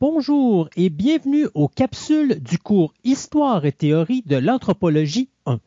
Bonjour 0.00 0.70
et 0.76 0.88
bienvenue 0.88 1.46
aux 1.52 1.68
capsules 1.68 2.42
du 2.42 2.56
cours 2.56 2.94
Histoire 3.04 3.66
et 3.66 3.72
théorie 3.72 4.22
de 4.24 4.36
l'anthropologie 4.36 5.28
1. 5.44 5.60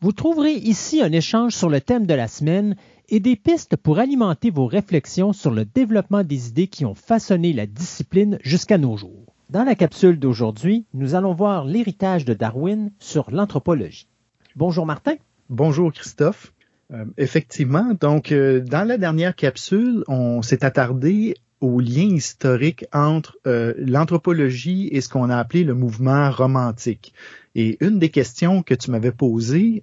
Vous 0.00 0.12
trouverez 0.12 0.52
ici 0.52 1.02
un 1.02 1.10
échange 1.10 1.52
sur 1.52 1.68
le 1.68 1.80
thème 1.80 2.06
de 2.06 2.14
la 2.14 2.28
semaine 2.28 2.76
et 3.08 3.18
des 3.18 3.34
pistes 3.34 3.74
pour 3.74 3.98
alimenter 3.98 4.50
vos 4.50 4.66
réflexions 4.66 5.32
sur 5.32 5.50
le 5.50 5.64
développement 5.64 6.22
des 6.22 6.50
idées 6.50 6.68
qui 6.68 6.84
ont 6.84 6.94
façonné 6.94 7.52
la 7.52 7.66
discipline 7.66 8.38
jusqu'à 8.44 8.78
nos 8.78 8.96
jours. 8.96 9.34
Dans 9.50 9.64
la 9.64 9.74
capsule 9.74 10.20
d'aujourd'hui, 10.20 10.86
nous 10.94 11.16
allons 11.16 11.34
voir 11.34 11.64
l'héritage 11.64 12.24
de 12.24 12.34
Darwin 12.34 12.92
sur 13.00 13.32
l'anthropologie. 13.32 14.06
Bonjour 14.54 14.86
Martin. 14.86 15.16
Bonjour 15.50 15.92
Christophe. 15.92 16.52
Euh, 16.92 17.04
effectivement, 17.18 17.94
donc 18.00 18.30
euh, 18.30 18.60
dans 18.60 18.86
la 18.86 18.96
dernière 18.96 19.34
capsule, 19.34 20.04
on 20.06 20.40
s'est 20.40 20.64
attardé 20.64 21.34
au 21.60 21.80
lien 21.80 22.14
historique 22.14 22.84
entre 22.92 23.36
euh, 23.46 23.74
l'anthropologie 23.78 24.88
et 24.92 25.00
ce 25.00 25.08
qu'on 25.08 25.30
a 25.30 25.36
appelé 25.36 25.64
le 25.64 25.74
mouvement 25.74 26.30
romantique. 26.30 27.12
Et 27.54 27.78
une 27.80 27.98
des 27.98 28.10
questions 28.10 28.62
que 28.62 28.74
tu 28.74 28.90
m'avais 28.90 29.12
posées 29.12 29.82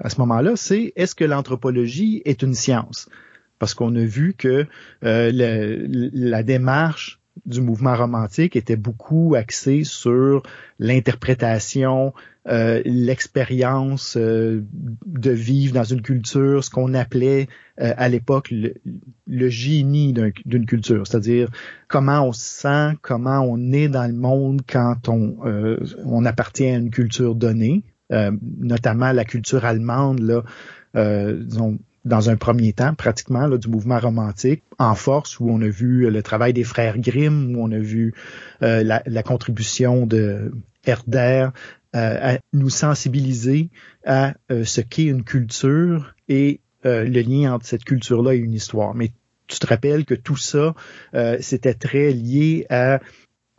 à 0.00 0.08
ce 0.08 0.18
moment-là, 0.20 0.52
c'est 0.56 0.94
est-ce 0.96 1.14
que 1.14 1.24
l'anthropologie 1.24 2.22
est 2.24 2.42
une 2.42 2.54
science? 2.54 3.10
Parce 3.58 3.74
qu'on 3.74 3.94
a 3.94 4.04
vu 4.04 4.32
que 4.32 4.66
la 5.02 6.42
démarche 6.42 7.19
du 7.46 7.60
mouvement 7.60 7.96
romantique 7.96 8.56
était 8.56 8.76
beaucoup 8.76 9.34
axé 9.34 9.84
sur 9.84 10.42
l'interprétation, 10.78 12.12
euh, 12.48 12.80
l'expérience 12.84 14.16
euh, 14.16 14.64
de 14.72 15.30
vivre 15.30 15.74
dans 15.74 15.84
une 15.84 16.02
culture, 16.02 16.64
ce 16.64 16.70
qu'on 16.70 16.94
appelait 16.94 17.48
euh, 17.80 17.92
à 17.96 18.08
l'époque 18.08 18.50
le, 18.50 19.48
génie 19.48 20.14
d'une 20.44 20.66
culture, 20.66 21.06
c'est-à-dire 21.06 21.48
comment 21.88 22.26
on 22.26 22.32
se 22.32 22.42
sent, 22.42 22.98
comment 23.02 23.40
on 23.40 23.72
est 23.72 23.88
dans 23.88 24.06
le 24.06 24.16
monde 24.16 24.62
quand 24.68 25.08
on, 25.08 25.36
on 26.04 26.24
appartient 26.24 26.66
à 26.66 26.76
une 26.76 26.90
culture 26.90 27.34
donnée, 27.34 27.84
notamment 28.10 29.12
la 29.12 29.24
culture 29.24 29.64
allemande, 29.64 30.20
là, 30.20 31.32
disons, 31.34 31.78
dans 32.04 32.30
un 32.30 32.36
premier 32.36 32.72
temps, 32.72 32.94
pratiquement, 32.94 33.46
là, 33.46 33.58
du 33.58 33.68
mouvement 33.68 33.98
romantique 33.98 34.62
en 34.78 34.94
force, 34.94 35.38
où 35.38 35.50
on 35.50 35.60
a 35.60 35.68
vu 35.68 36.10
le 36.10 36.22
travail 36.22 36.52
des 36.52 36.64
frères 36.64 36.98
Grimm, 36.98 37.54
où 37.54 37.62
on 37.62 37.70
a 37.72 37.78
vu 37.78 38.14
euh, 38.62 38.82
la, 38.82 39.22
contribution 39.22 40.06
de 40.06 40.52
Herder 40.86 41.48
euh, 41.94 42.34
à 42.34 42.38
nous 42.52 42.70
sensibiliser 42.70 43.68
à 44.06 44.34
euh, 44.50 44.64
ce 44.64 44.80
qu'est 44.80 45.04
une 45.04 45.24
culture 45.24 46.14
et 46.28 46.60
le 46.82 47.20
lien 47.20 47.52
entre 47.52 47.66
cette 47.66 47.84
culture-là 47.84 48.32
et 48.34 48.38
une 48.38 48.54
histoire. 48.54 48.94
Mais 48.94 49.12
tu 49.46 49.58
te 49.58 49.66
rappelles 49.66 50.06
que 50.06 50.14
tout 50.14 50.38
ça, 50.38 50.74
c'était 51.40 51.74
très 51.74 52.10
lié 52.12 52.64
à 52.70 53.00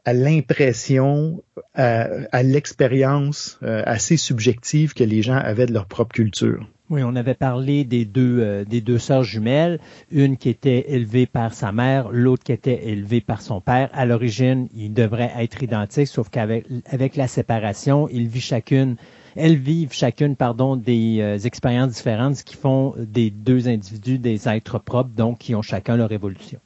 à 0.03 0.13
l'impression, 0.13 1.43
à, 1.75 2.07
à 2.31 2.41
l'expérience 2.41 3.59
assez 3.61 4.17
subjective 4.17 4.95
que 4.95 5.03
les 5.03 5.21
gens 5.21 5.35
avaient 5.35 5.67
de 5.67 5.73
leur 5.73 5.85
propre 5.85 6.15
culture. 6.15 6.67
Oui, 6.91 7.03
on 7.05 7.15
avait 7.15 7.35
parlé 7.35 7.85
des 7.85 8.03
deux, 8.03 8.41
euh, 8.41 8.65
des 8.65 8.81
deux 8.81 8.99
sœurs 8.99 9.23
jumelles, 9.23 9.79
une 10.11 10.35
qui 10.35 10.49
était 10.49 10.91
élevée 10.91 11.25
par 11.25 11.53
sa 11.53 11.71
mère, 11.71 12.09
l'autre 12.11 12.43
qui 12.43 12.51
était 12.51 12.89
élevée 12.89 13.21
par 13.21 13.41
son 13.41 13.61
père. 13.61 13.89
À 13.93 14.05
l'origine, 14.05 14.67
ils 14.73 14.93
devraient 14.93 15.31
être 15.37 15.63
identiques, 15.63 16.09
sauf 16.09 16.27
qu'avec 16.29 16.65
avec 16.87 17.15
la 17.15 17.29
séparation, 17.29 18.09
ils 18.09 18.27
vivent 18.27 18.41
chacune, 18.41 18.97
elles 19.37 19.55
vivent 19.55 19.93
chacune, 19.93 20.35
pardon, 20.35 20.75
des 20.75 21.21
euh, 21.21 21.37
expériences 21.37 21.93
différentes, 21.93 22.35
ce 22.35 22.43
qui 22.43 22.57
font 22.57 22.93
des 22.97 23.31
deux 23.31 23.69
individus 23.69 24.19
des 24.19 24.49
êtres 24.49 24.77
propres, 24.77 25.11
donc 25.15 25.37
qui 25.37 25.55
ont 25.55 25.61
chacun 25.61 25.95
leur 25.95 26.11
évolution. 26.11 26.59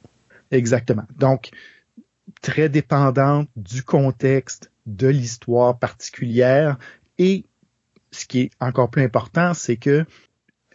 Exactement. 0.50 1.04
Donc, 1.20 1.50
très 2.42 2.68
dépendante 2.68 3.48
du 3.54 3.84
contexte, 3.84 4.72
de 4.86 5.06
l'histoire 5.06 5.78
particulière 5.78 6.78
et 7.18 7.44
ce 8.16 8.26
qui 8.26 8.40
est 8.40 8.50
encore 8.60 8.90
plus 8.90 9.02
important, 9.02 9.54
c'est 9.54 9.76
que 9.76 10.04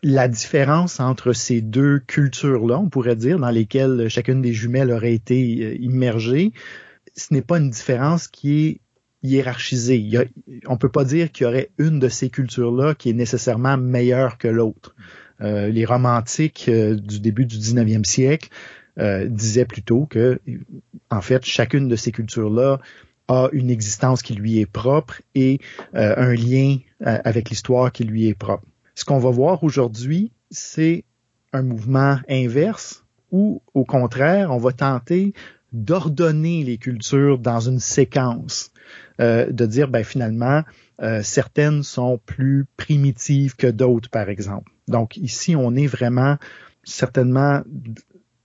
la 0.03 0.27
différence 0.27 0.99
entre 0.99 1.33
ces 1.33 1.61
deux 1.61 1.99
cultures-là, 1.99 2.79
on 2.79 2.89
pourrait 2.89 3.15
dire, 3.15 3.39
dans 3.39 3.51
lesquelles 3.51 4.09
chacune 4.09 4.41
des 4.41 4.53
jumelles 4.53 4.91
aurait 4.91 5.13
été 5.13 5.63
euh, 5.63 5.75
immergée, 5.79 6.51
ce 7.15 7.33
n'est 7.33 7.41
pas 7.41 7.59
une 7.59 7.69
différence 7.69 8.27
qui 8.27 8.67
est 8.67 8.81
hiérarchisée. 9.23 10.09
On 10.65 10.77
peut 10.77 10.89
pas 10.89 11.03
dire 11.03 11.31
qu'il 11.31 11.45
y 11.45 11.47
aurait 11.47 11.69
une 11.77 11.99
de 11.99 12.09
ces 12.09 12.29
cultures-là 12.29 12.95
qui 12.95 13.09
est 13.09 13.13
nécessairement 13.13 13.77
meilleure 13.77 14.39
que 14.39 14.47
l'autre. 14.47 14.95
Euh, 15.41 15.67
les 15.67 15.85
romantiques 15.85 16.65
euh, 16.69 16.95
du 16.95 17.19
début 17.19 17.45
du 17.45 17.57
19e 17.57 18.05
siècle 18.05 18.49
disaient 19.25 19.65
plutôt 19.65 20.05
que, 20.05 20.39
en 21.09 21.21
fait, 21.21 21.43
chacune 21.43 21.87
de 21.87 21.95
ces 21.95 22.11
cultures-là 22.11 22.79
a 23.29 23.49
une 23.51 23.71
existence 23.71 24.21
qui 24.21 24.35
lui 24.35 24.59
est 24.59 24.67
propre 24.67 25.21
et 25.33 25.59
un 25.93 26.33
lien 26.33 26.77
avec 26.99 27.49
l'histoire 27.49 27.91
qui 27.91 28.03
lui 28.03 28.27
est 28.27 28.35
propre. 28.35 28.67
Ce 28.95 29.05
qu'on 29.05 29.19
va 29.19 29.29
voir 29.29 29.63
aujourd'hui, 29.63 30.31
c'est 30.49 31.05
un 31.53 31.61
mouvement 31.61 32.19
inverse 32.29 33.03
où, 33.31 33.61
au 33.73 33.85
contraire, 33.85 34.51
on 34.51 34.57
va 34.57 34.71
tenter 34.71 35.33
d'ordonner 35.71 36.63
les 36.63 36.77
cultures 36.77 37.39
dans 37.39 37.61
une 37.61 37.79
séquence, 37.79 38.71
euh, 39.19 39.49
de 39.49 39.65
dire, 39.65 39.87
ben 39.87 40.03
finalement, 40.03 40.63
certaines 41.23 41.81
sont 41.81 42.19
plus 42.27 42.67
primitives 42.77 43.55
que 43.55 43.65
d'autres, 43.65 44.11
par 44.11 44.29
exemple. 44.29 44.71
Donc 44.87 45.17
ici, 45.17 45.55
on 45.55 45.75
est 45.75 45.87
vraiment 45.87 46.37
certainement 46.83 47.63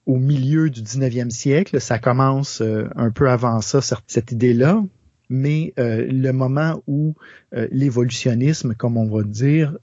au 0.06 0.16
milieu 0.16 0.70
du 0.70 0.82
19e 0.82 1.30
siècle. 1.30 1.80
Ça 1.80 1.98
commence 1.98 2.60
euh, 2.60 2.88
un 2.96 3.10
peu 3.10 3.28
avant 3.28 3.60
ça, 3.60 3.80
cette 4.06 4.32
idée-là. 4.32 4.82
Mais 5.28 5.74
euh, 5.78 6.06
le 6.08 6.32
moment 6.32 6.82
où 6.86 7.14
euh, 7.54 7.66
l'évolutionnisme, 7.70 8.74
comme 8.74 8.96
on 8.96 9.06
va 9.06 9.22
dire, 9.22 9.76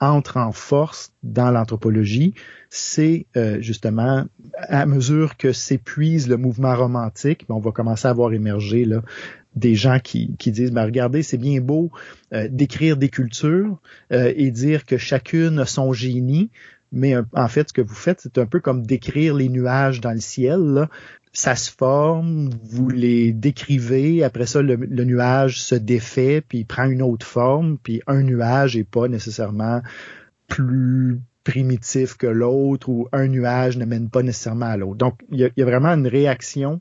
entre 0.00 0.36
en 0.36 0.52
force 0.52 1.12
dans 1.22 1.50
l'anthropologie, 1.50 2.34
c'est 2.70 3.26
justement 3.60 4.26
à 4.56 4.86
mesure 4.86 5.36
que 5.36 5.52
s'épuise 5.52 6.28
le 6.28 6.36
mouvement 6.36 6.74
romantique, 6.74 7.46
ben, 7.48 7.54
on 7.54 7.60
va 7.60 7.70
commencer 7.70 8.08
à 8.08 8.12
voir 8.12 8.32
émerger 8.32 8.84
là, 8.84 9.02
des 9.54 9.76
gens 9.76 10.00
qui, 10.00 10.34
qui 10.38 10.50
disent, 10.50 10.72
ben, 10.72 10.84
regardez, 10.84 11.22
c'est 11.22 11.38
bien 11.38 11.60
beau 11.60 11.90
d'écrire 12.32 12.96
des 12.96 13.08
cultures 13.08 13.78
et 14.10 14.50
dire 14.50 14.84
que 14.84 14.96
chacune 14.96 15.60
a 15.60 15.66
son 15.66 15.92
génie, 15.92 16.50
mais 16.94 17.14
en 17.32 17.48
fait, 17.48 17.68
ce 17.68 17.72
que 17.72 17.82
vous 17.82 17.94
faites, 17.94 18.20
c'est 18.20 18.38
un 18.38 18.46
peu 18.46 18.60
comme 18.60 18.86
décrire 18.86 19.34
les 19.34 19.48
nuages 19.48 20.00
dans 20.00 20.12
le 20.12 20.20
ciel. 20.20 20.88
Ça 21.36 21.56
se 21.56 21.68
forme, 21.68 22.50
vous 22.62 22.88
les 22.88 23.32
décrivez, 23.32 24.22
après 24.22 24.46
ça, 24.46 24.62
le, 24.62 24.76
nuage 24.76 25.60
se 25.60 25.74
défait, 25.74 26.40
puis 26.40 26.64
prend 26.64 26.84
une 26.84 27.02
autre 27.02 27.26
forme, 27.26 27.76
puis 27.76 28.02
un 28.06 28.22
nuage 28.22 28.76
n'est 28.76 28.84
pas 28.84 29.08
nécessairement 29.08 29.82
plus 30.46 31.20
primitif 31.42 32.16
que 32.16 32.28
l'autre, 32.28 32.88
ou 32.88 33.08
un 33.10 33.26
nuage 33.26 33.76
ne 33.76 33.84
mène 33.84 34.10
pas 34.10 34.22
nécessairement 34.22 34.66
à 34.66 34.76
l'autre. 34.76 34.96
Donc, 34.96 35.20
il 35.32 35.50
y, 35.56 35.62
a, 35.62 35.64
vraiment 35.64 35.88
une 35.88 36.06
réaction 36.06 36.80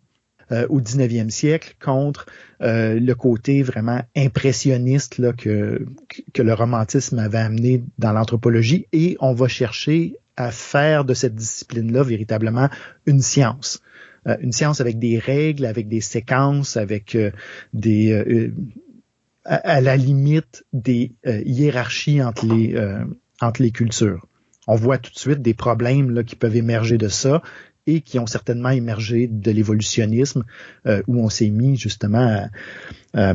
euh, 0.52 0.68
au 0.70 0.80
19e 0.80 1.32
siècle 1.32 1.76
contre 1.84 2.28
euh, 2.62 3.00
le 3.00 3.16
côté 3.16 3.64
vraiment 3.64 4.04
impressionniste 4.16 5.18
là, 5.18 5.34
que, 5.34 5.84
que 6.32 6.44
le 6.44 6.54
romantisme 6.54 7.18
avait 7.18 7.40
amené 7.40 7.84
dans 7.98 8.12
l'anthropologie 8.12 8.86
et 8.94 9.18
on 9.20 9.34
va 9.34 9.48
chercher 9.48 10.16
à 10.38 10.52
faire 10.52 11.06
de 11.06 11.16
cette 11.16 11.34
discipline-là 11.34 12.04
véritablement 12.04 12.70
une 13.08 13.22
science. 13.22 13.82
Euh, 14.28 14.38
une 14.40 14.52
science 14.52 14.82
avec 14.82 15.00
des 15.00 15.20
règles, 15.20 15.66
avec 15.66 15.88
des 15.88 16.02
séquences, 16.02 16.78
avec 16.78 17.18
des 17.74 18.52
à, 19.46 19.82
la 19.82 19.98
limite 19.98 20.66
des 20.72 21.12
hiérarchies 21.26 22.22
entre 22.22 22.46
les 22.46 22.76
entre 23.42 23.62
les 23.62 23.72
cultures. 23.72 24.26
On 24.68 24.76
voit 24.76 24.98
tout 24.98 25.12
de 25.12 25.20
suite 25.20 25.42
des 25.42 25.54
problèmes 25.54 26.12
là, 26.12 26.24
qui 26.24 26.36
peuvent 26.36 26.56
émerger 26.56 26.98
de 26.98 27.10
ça 27.10 27.42
et 27.86 28.02
qui 28.02 28.18
ont 28.20 28.28
certainement 28.28 28.70
émergé 28.70 29.28
de 29.28 29.52
l'évolutionnisme, 29.52 30.46
euh, 30.86 31.04
où 31.08 31.20
on 31.20 31.30
s'est 31.30 31.50
mis 31.50 31.76
justement 31.76 32.48
à, 33.14 33.34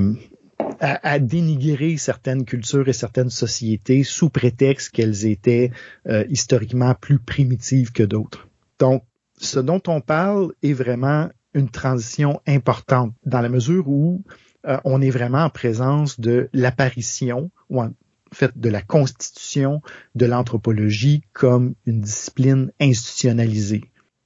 à, 0.81 1.19
dénigrer 1.19 1.99
certaines 1.99 2.45
cultures 2.45 2.89
et 2.89 2.95
certaines 2.95 3.29
sociétés 3.29 4.05
sous 4.05 4.31
prétexte 4.31 4.91
qu'elles 4.91 5.27
étaient 5.27 5.71
euh, 6.09 6.25
historiquement 6.31 6.95
plus 6.95 7.19
primitives 7.19 7.93
que 7.93 8.03
d'autres. 8.03 8.49
Donc, 8.79 9.03
ce 9.39 9.59
dont 9.59 9.83
on 9.87 10.01
parle 10.01 10.53
est 10.63 10.73
vraiment 10.73 11.29
une 11.55 11.71
transition 11.71 12.41
importante 12.47 13.15
dans 13.25 13.41
la 13.41 13.49
mesure 13.49 13.89
où 13.89 14.23
euh, 14.67 14.79
on 14.85 15.01
est 15.01 15.11
vraiment 15.11 15.45
en 15.45 15.51
présence 15.51 16.21
de 16.21 16.49
l'apparition 16.53 17.51
ou 17.71 17.83
en 17.83 17.91
fait 18.33 18.59
de 18.59 18.69
la 18.69 18.83
constitution 18.83 19.81
de 20.15 20.27
l'anthropologie 20.27 21.23
comme 21.33 21.75
une 21.87 22.01
discipline 22.01 22.71
institutionnalisée. 22.81 23.85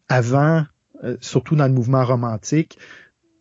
Avant, 0.08 0.64
euh, 1.04 1.16
surtout 1.20 1.56
dans 1.56 1.66
le 1.66 1.72
mouvement 1.72 2.04
romantique, 2.04 2.78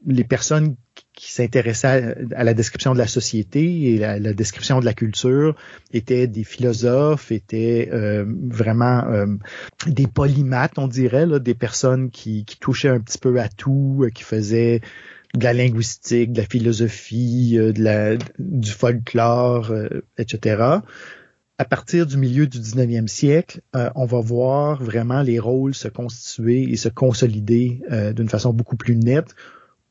les 0.05 0.23
personnes 0.23 0.75
qui 1.13 1.31
s'intéressaient 1.31 2.15
à, 2.35 2.43
la 2.43 2.53
description 2.53 2.93
de 2.93 2.97
la 2.97 3.07
société 3.07 3.93
et 3.93 3.97
la, 3.97 4.17
la, 4.17 4.33
description 4.33 4.79
de 4.79 4.85
la 4.85 4.93
culture 4.93 5.55
étaient 5.93 6.27
des 6.27 6.43
philosophes, 6.43 7.31
étaient 7.31 7.89
euh, 7.91 8.25
vraiment 8.27 9.03
euh, 9.05 9.25
des 9.87 10.07
polymathes, 10.07 10.77
on 10.77 10.87
dirait, 10.87 11.25
là, 11.25 11.39
des 11.39 11.53
personnes 11.53 12.09
qui, 12.09 12.45
qui, 12.45 12.57
touchaient 12.57 12.89
un 12.89 12.99
petit 12.99 13.17
peu 13.17 13.39
à 13.39 13.49
tout, 13.49 14.07
qui 14.15 14.23
faisaient 14.23 14.81
de 15.33 15.43
la 15.43 15.53
linguistique, 15.53 16.33
de 16.33 16.41
la 16.41 16.47
philosophie, 16.47 17.55
de 17.57 17.81
la, 17.81 18.17
du 18.39 18.71
folklore, 18.71 19.73
etc 20.17 20.79
à 21.61 21.65
partir 21.65 22.07
du 22.07 22.17
milieu 22.17 22.47
du 22.47 22.57
19e 22.57 23.05
siècle, 23.05 23.61
euh, 23.75 23.91
on 23.93 24.05
va 24.07 24.19
voir 24.19 24.83
vraiment 24.83 25.21
les 25.21 25.37
rôles 25.37 25.75
se 25.75 25.87
constituer 25.87 26.63
et 26.63 26.75
se 26.75 26.89
consolider 26.89 27.83
euh, 27.91 28.13
d'une 28.13 28.29
façon 28.29 28.51
beaucoup 28.51 28.77
plus 28.77 28.95
nette, 28.95 29.35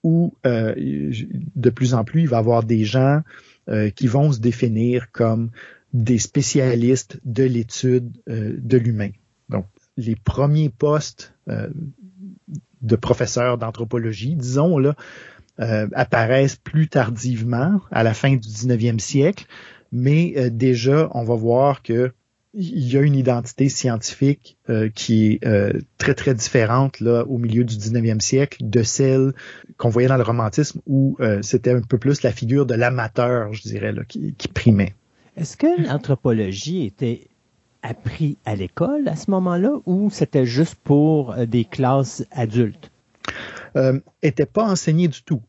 où 0.02 0.34
euh, 0.46 0.74
de 0.76 1.70
plus 1.70 1.94
en 1.94 2.04
plus, 2.04 2.22
il 2.22 2.28
va 2.28 2.38
y 2.38 2.40
avoir 2.40 2.64
des 2.64 2.84
gens 2.84 3.22
qui 3.94 4.08
vont 4.08 4.32
se 4.32 4.40
définir 4.40 5.12
comme 5.12 5.50
des 5.92 6.18
spécialistes 6.18 7.20
de 7.24 7.44
l'étude 7.44 8.10
de 8.26 8.76
l'humain. 8.76 9.10
Donc, 9.48 9.64
les 9.96 10.16
premiers 10.16 10.70
postes 10.70 11.34
de 12.82 12.96
professeurs 12.96 13.58
d'anthropologie, 13.58 14.34
disons, 14.34 14.78
là, 14.78 14.96
apparaissent 15.58 16.56
plus 16.56 16.88
tardivement, 16.88 17.80
à 17.92 18.02
la 18.02 18.12
fin 18.12 18.30
du 18.30 18.48
19e 18.48 18.98
siècle, 18.98 19.46
mais 19.92 20.34
euh, 20.36 20.50
déjà, 20.50 21.08
on 21.12 21.24
va 21.24 21.34
voir 21.34 21.82
que 21.82 22.12
il 22.52 22.92
y 22.92 22.96
a 22.96 23.02
une 23.02 23.14
identité 23.14 23.68
scientifique 23.68 24.56
euh, 24.68 24.88
qui 24.88 25.26
est 25.26 25.46
euh, 25.46 25.72
très 25.98 26.14
très 26.14 26.34
différente 26.34 27.00
là 27.00 27.24
au 27.28 27.38
milieu 27.38 27.64
du 27.64 27.76
19e 27.76 28.20
siècle 28.20 28.58
de 28.60 28.82
celle 28.82 29.32
qu'on 29.76 29.88
voyait 29.88 30.08
dans 30.08 30.16
le 30.16 30.24
romantisme 30.24 30.80
où 30.86 31.16
c'était 31.42 31.72
un 31.72 31.80
peu 31.80 31.98
plus 31.98 32.22
la 32.22 32.32
figure 32.32 32.66
de 32.66 32.74
l'amateur, 32.74 33.52
je 33.52 33.62
dirais, 33.62 33.92
là, 33.92 34.04
qui, 34.04 34.34
qui 34.34 34.48
primait. 34.48 34.94
Est-ce 35.36 35.56
que 35.56 35.82
l'anthropologie 35.82 36.84
était 36.84 37.28
appris 37.82 38.36
à 38.44 38.56
l'école 38.56 39.08
à 39.08 39.16
ce 39.16 39.30
moment-là 39.30 39.72
ou 39.86 40.10
c'était 40.10 40.44
juste 40.44 40.74
pour 40.74 41.34
des 41.46 41.64
classes 41.64 42.24
adultes? 42.30 42.90
Euh, 43.76 44.00
était 44.22 44.46
pas 44.46 44.64
enseigné 44.64 45.08
du 45.08 45.22
tout. 45.22 45.40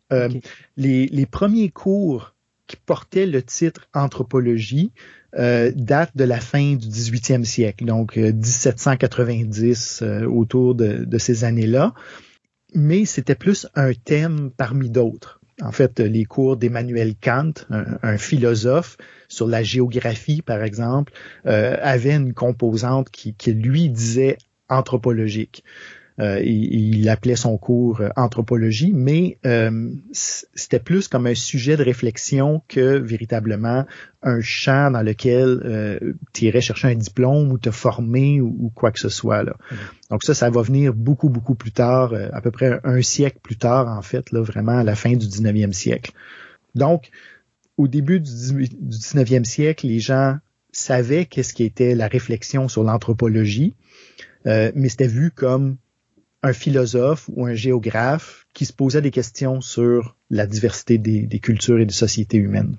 les, 0.78 1.08
les 1.08 1.26
premiers 1.26 1.70
cours 1.70 2.36
qui 2.68 2.78
portait 2.78 3.26
le 3.26 3.44
titre 3.44 3.90
anthropologie 3.94 4.92
euh, 5.38 5.72
date 5.74 6.12
de 6.16 6.26
la 6.26 6.40
fin 6.40 6.76
du 6.76 6.88
18e 6.88 7.46
siècle, 7.46 7.86
donc 7.86 8.18
1790 8.18 10.02
euh, 10.02 10.06
euh, 10.06 10.28
autour 10.28 10.76
de, 10.76 11.18
ces 11.18 11.44
années-là. 11.46 11.94
Mais 12.74 13.06
c'était 13.06 13.36
plus 13.36 13.68
un 13.76 13.94
thème 13.94 14.52
parmi 14.56 14.90
d'autres. 14.90 15.40
En 15.62 15.72
fait, 15.72 16.00
les 16.00 16.26
cours 16.26 16.58
d'Emmanuel 16.58 17.14
Kant, 17.22 17.54
un, 17.70 18.18
philosophe, 18.18 18.98
sur 19.28 19.48
la 19.48 19.62
géographie, 19.62 20.42
par 20.42 20.64
exemple, 20.64 21.14
avaient 21.44 22.16
une 22.16 22.34
composante 22.34 23.12
qui, 23.12 23.36
qui 23.36 23.54
lui 23.54 23.90
disait 23.90 24.38
anthropologique. 24.70 25.64
Euh, 26.22 26.40
il, 26.44 27.10
appelait 27.10 27.36
son 27.36 27.58
cours 27.58 28.02
euh, 28.02 28.10
anthropologie, 28.16 28.94
mais 28.94 29.40
euh, 29.46 29.90
c'était 30.12 30.80
plus 30.80 31.08
comme 31.08 31.26
un 31.26 31.34
sujet 31.34 31.78
de 31.78 31.84
réflexion 31.84 32.62
que 32.68 33.00
véritablement 33.00 33.86
un 34.22 34.40
champ 34.40 34.92
dans 34.92 35.02
lequel 35.02 36.14
tu 36.32 36.46
irais 36.46 36.62
chercher 36.62 36.90
un 36.90 36.96
diplôme 36.96 37.52
ou 37.52 37.58
te 37.58 37.72
former 37.72 38.40
ou, 38.40 38.72
quoi 38.76 38.92
que 38.92 39.00
ce 39.00 39.10
soit. 39.10 39.42
Là. 39.42 39.54
Mm-hmm. 39.54 40.10
Donc 40.12 40.24
ça, 40.24 40.36
ça 40.36 40.52
va 40.52 40.62
venir 40.62 40.94
beaucoup, 40.94 41.30
beaucoup 41.30 41.56
plus 41.56 41.72
tard, 41.72 42.14
à 42.32 42.40
peu 42.42 42.52
près 42.52 42.80
un 42.84 43.02
siècle 43.02 43.40
plus 43.42 43.58
tard, 43.58 43.88
en 43.88 44.04
fait, 44.04 44.32
là, 44.32 44.42
vraiment 44.42 44.78
à 44.78 44.84
la 44.84 44.96
fin 44.96 45.14
du 45.14 45.26
19e 45.26 45.74
siècle. 45.74 46.12
Donc, 46.76 47.10
au 47.78 47.88
début 47.88 48.20
du 48.20 48.30
19e 48.30 49.44
siècle, 49.44 49.88
les 49.88 50.00
gens 50.00 50.38
savaient 50.72 51.26
qu'est-ce 51.26 51.56
qui 51.56 51.64
était 51.64 51.96
la 51.96 52.08
réflexion 52.08 52.68
sur 52.68 52.84
l'anthropologie, 52.84 53.74
mais 54.46 54.90
c'était 54.90 55.08
vu 55.08 55.32
comme 55.32 55.78
un 56.44 56.54
philosophe 56.54 57.30
ou 57.34 57.46
un 57.46 57.54
géographe 57.54 58.46
qui 58.54 58.66
se 58.66 58.74
posait 58.74 59.02
des 59.02 59.12
questions 59.12 59.62
sur 59.62 60.16
la 60.30 60.48
diversité 60.48 60.98
des, 60.98 61.40
cultures 61.40 61.80
et 61.80 61.86
des 61.86 61.94
sociétés 61.94 62.38
humaines. 62.38 62.78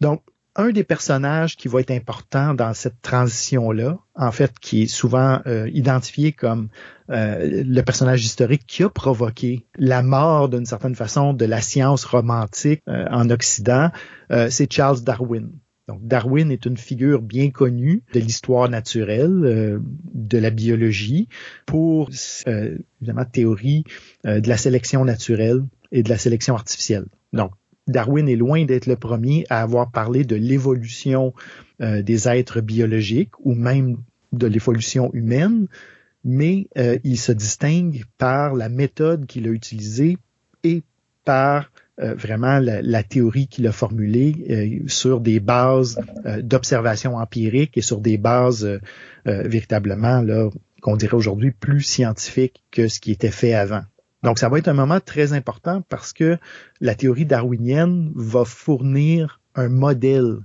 Donc, 0.00 0.22
un 0.56 0.70
des 0.70 0.84
personnages 0.84 1.56
qui 1.56 1.68
va 1.68 1.80
être 1.80 1.92
important 1.92 2.54
dans 2.54 2.74
cette 2.74 3.00
transition-là, 3.02 3.98
en 4.16 4.32
fait, 4.32 4.58
qui 4.58 4.82
est 4.82 4.86
souvent 4.86 5.40
euh, 5.46 5.70
identifié 5.72 6.32
comme 6.32 6.68
euh, 7.10 7.62
le 7.64 7.80
personnage 7.82 8.24
historique 8.24 8.66
qui 8.66 8.82
a 8.82 8.88
provoqué 8.88 9.64
la 9.78 10.02
mort 10.02 10.48
d'une 10.48 10.66
certaine 10.66 10.96
façon 10.96 11.32
de 11.32 11.44
la 11.44 11.60
science 11.60 12.04
romantique 12.04 12.82
euh, 12.88 13.06
en 13.10 13.30
Occident, 13.30 13.90
c'est 14.48 14.72
Charles 14.72 15.02
Darwin. 15.02 15.50
Darwin 16.00 16.50
est 16.50 16.66
une 16.66 16.76
figure 16.76 17.22
bien 17.22 17.50
connue 17.50 18.02
de 18.12 18.20
l'histoire 18.20 18.68
naturelle, 18.68 19.44
euh, 19.44 19.78
de 20.14 20.38
la 20.38 20.50
biologie, 20.50 21.28
pour 21.66 22.10
euh, 22.46 22.78
évidemment 23.00 23.24
théorie 23.24 23.84
euh, 24.26 24.40
de 24.40 24.48
la 24.48 24.56
sélection 24.56 25.04
naturelle 25.04 25.62
et 25.92 26.02
de 26.02 26.08
la 26.08 26.18
sélection 26.18 26.54
artificielle. 26.54 27.06
Donc, 27.32 27.52
Darwin 27.86 28.28
est 28.28 28.36
loin 28.36 28.64
d'être 28.64 28.86
le 28.86 28.96
premier 28.96 29.44
à 29.50 29.62
avoir 29.62 29.90
parlé 29.90 30.24
de 30.24 30.36
l'évolution 30.36 31.32
des 31.80 32.28
êtres 32.28 32.60
biologiques 32.60 33.32
ou 33.40 33.54
même 33.54 33.96
de 34.32 34.46
l'évolution 34.46 35.10
humaine, 35.12 35.66
mais 36.22 36.68
il 37.02 37.18
se 37.18 37.32
distingue 37.32 38.04
par 38.16 38.54
la 38.54 38.68
méthode 38.68 39.26
qu'il 39.26 39.48
a 39.48 39.50
utilisée 39.50 40.18
et 40.62 40.82
par 41.24 41.72
euh, 42.00 42.14
vraiment 42.14 42.58
la, 42.60 43.02
théorie 43.02 43.46
qu'il 43.46 43.66
a 43.66 43.72
formulée 43.72 44.34
euh, 44.48 44.88
sur 44.88 45.20
des 45.20 45.38
bases 45.38 46.00
euh, 46.24 46.40
d'observation 46.40 47.16
empirique 47.16 47.76
et 47.76 47.82
sur 47.82 48.00
des 48.00 48.16
bases 48.16 48.80
véritablement 49.26 50.22
là 50.22 50.48
qu'on 50.80 50.96
dirait 50.96 51.14
aujourd'hui 51.14 51.50
plus 51.50 51.82
scientifiques 51.82 52.64
que 52.70 52.88
ce 52.88 53.00
qui 53.00 53.12
était 53.12 53.30
fait 53.30 53.52
avant. 53.52 53.82
Donc 54.22 54.38
ça 54.38 54.48
va 54.48 54.58
être 54.58 54.68
un 54.68 54.74
moment 54.74 54.98
très 54.98 55.34
important 55.34 55.82
parce 55.90 56.14
que 56.14 56.38
la 56.80 56.94
théorie 56.94 57.26
darwinienne 57.26 58.12
va 58.14 58.46
fournir 58.46 59.40
un 59.54 59.68
modèle 59.68 60.38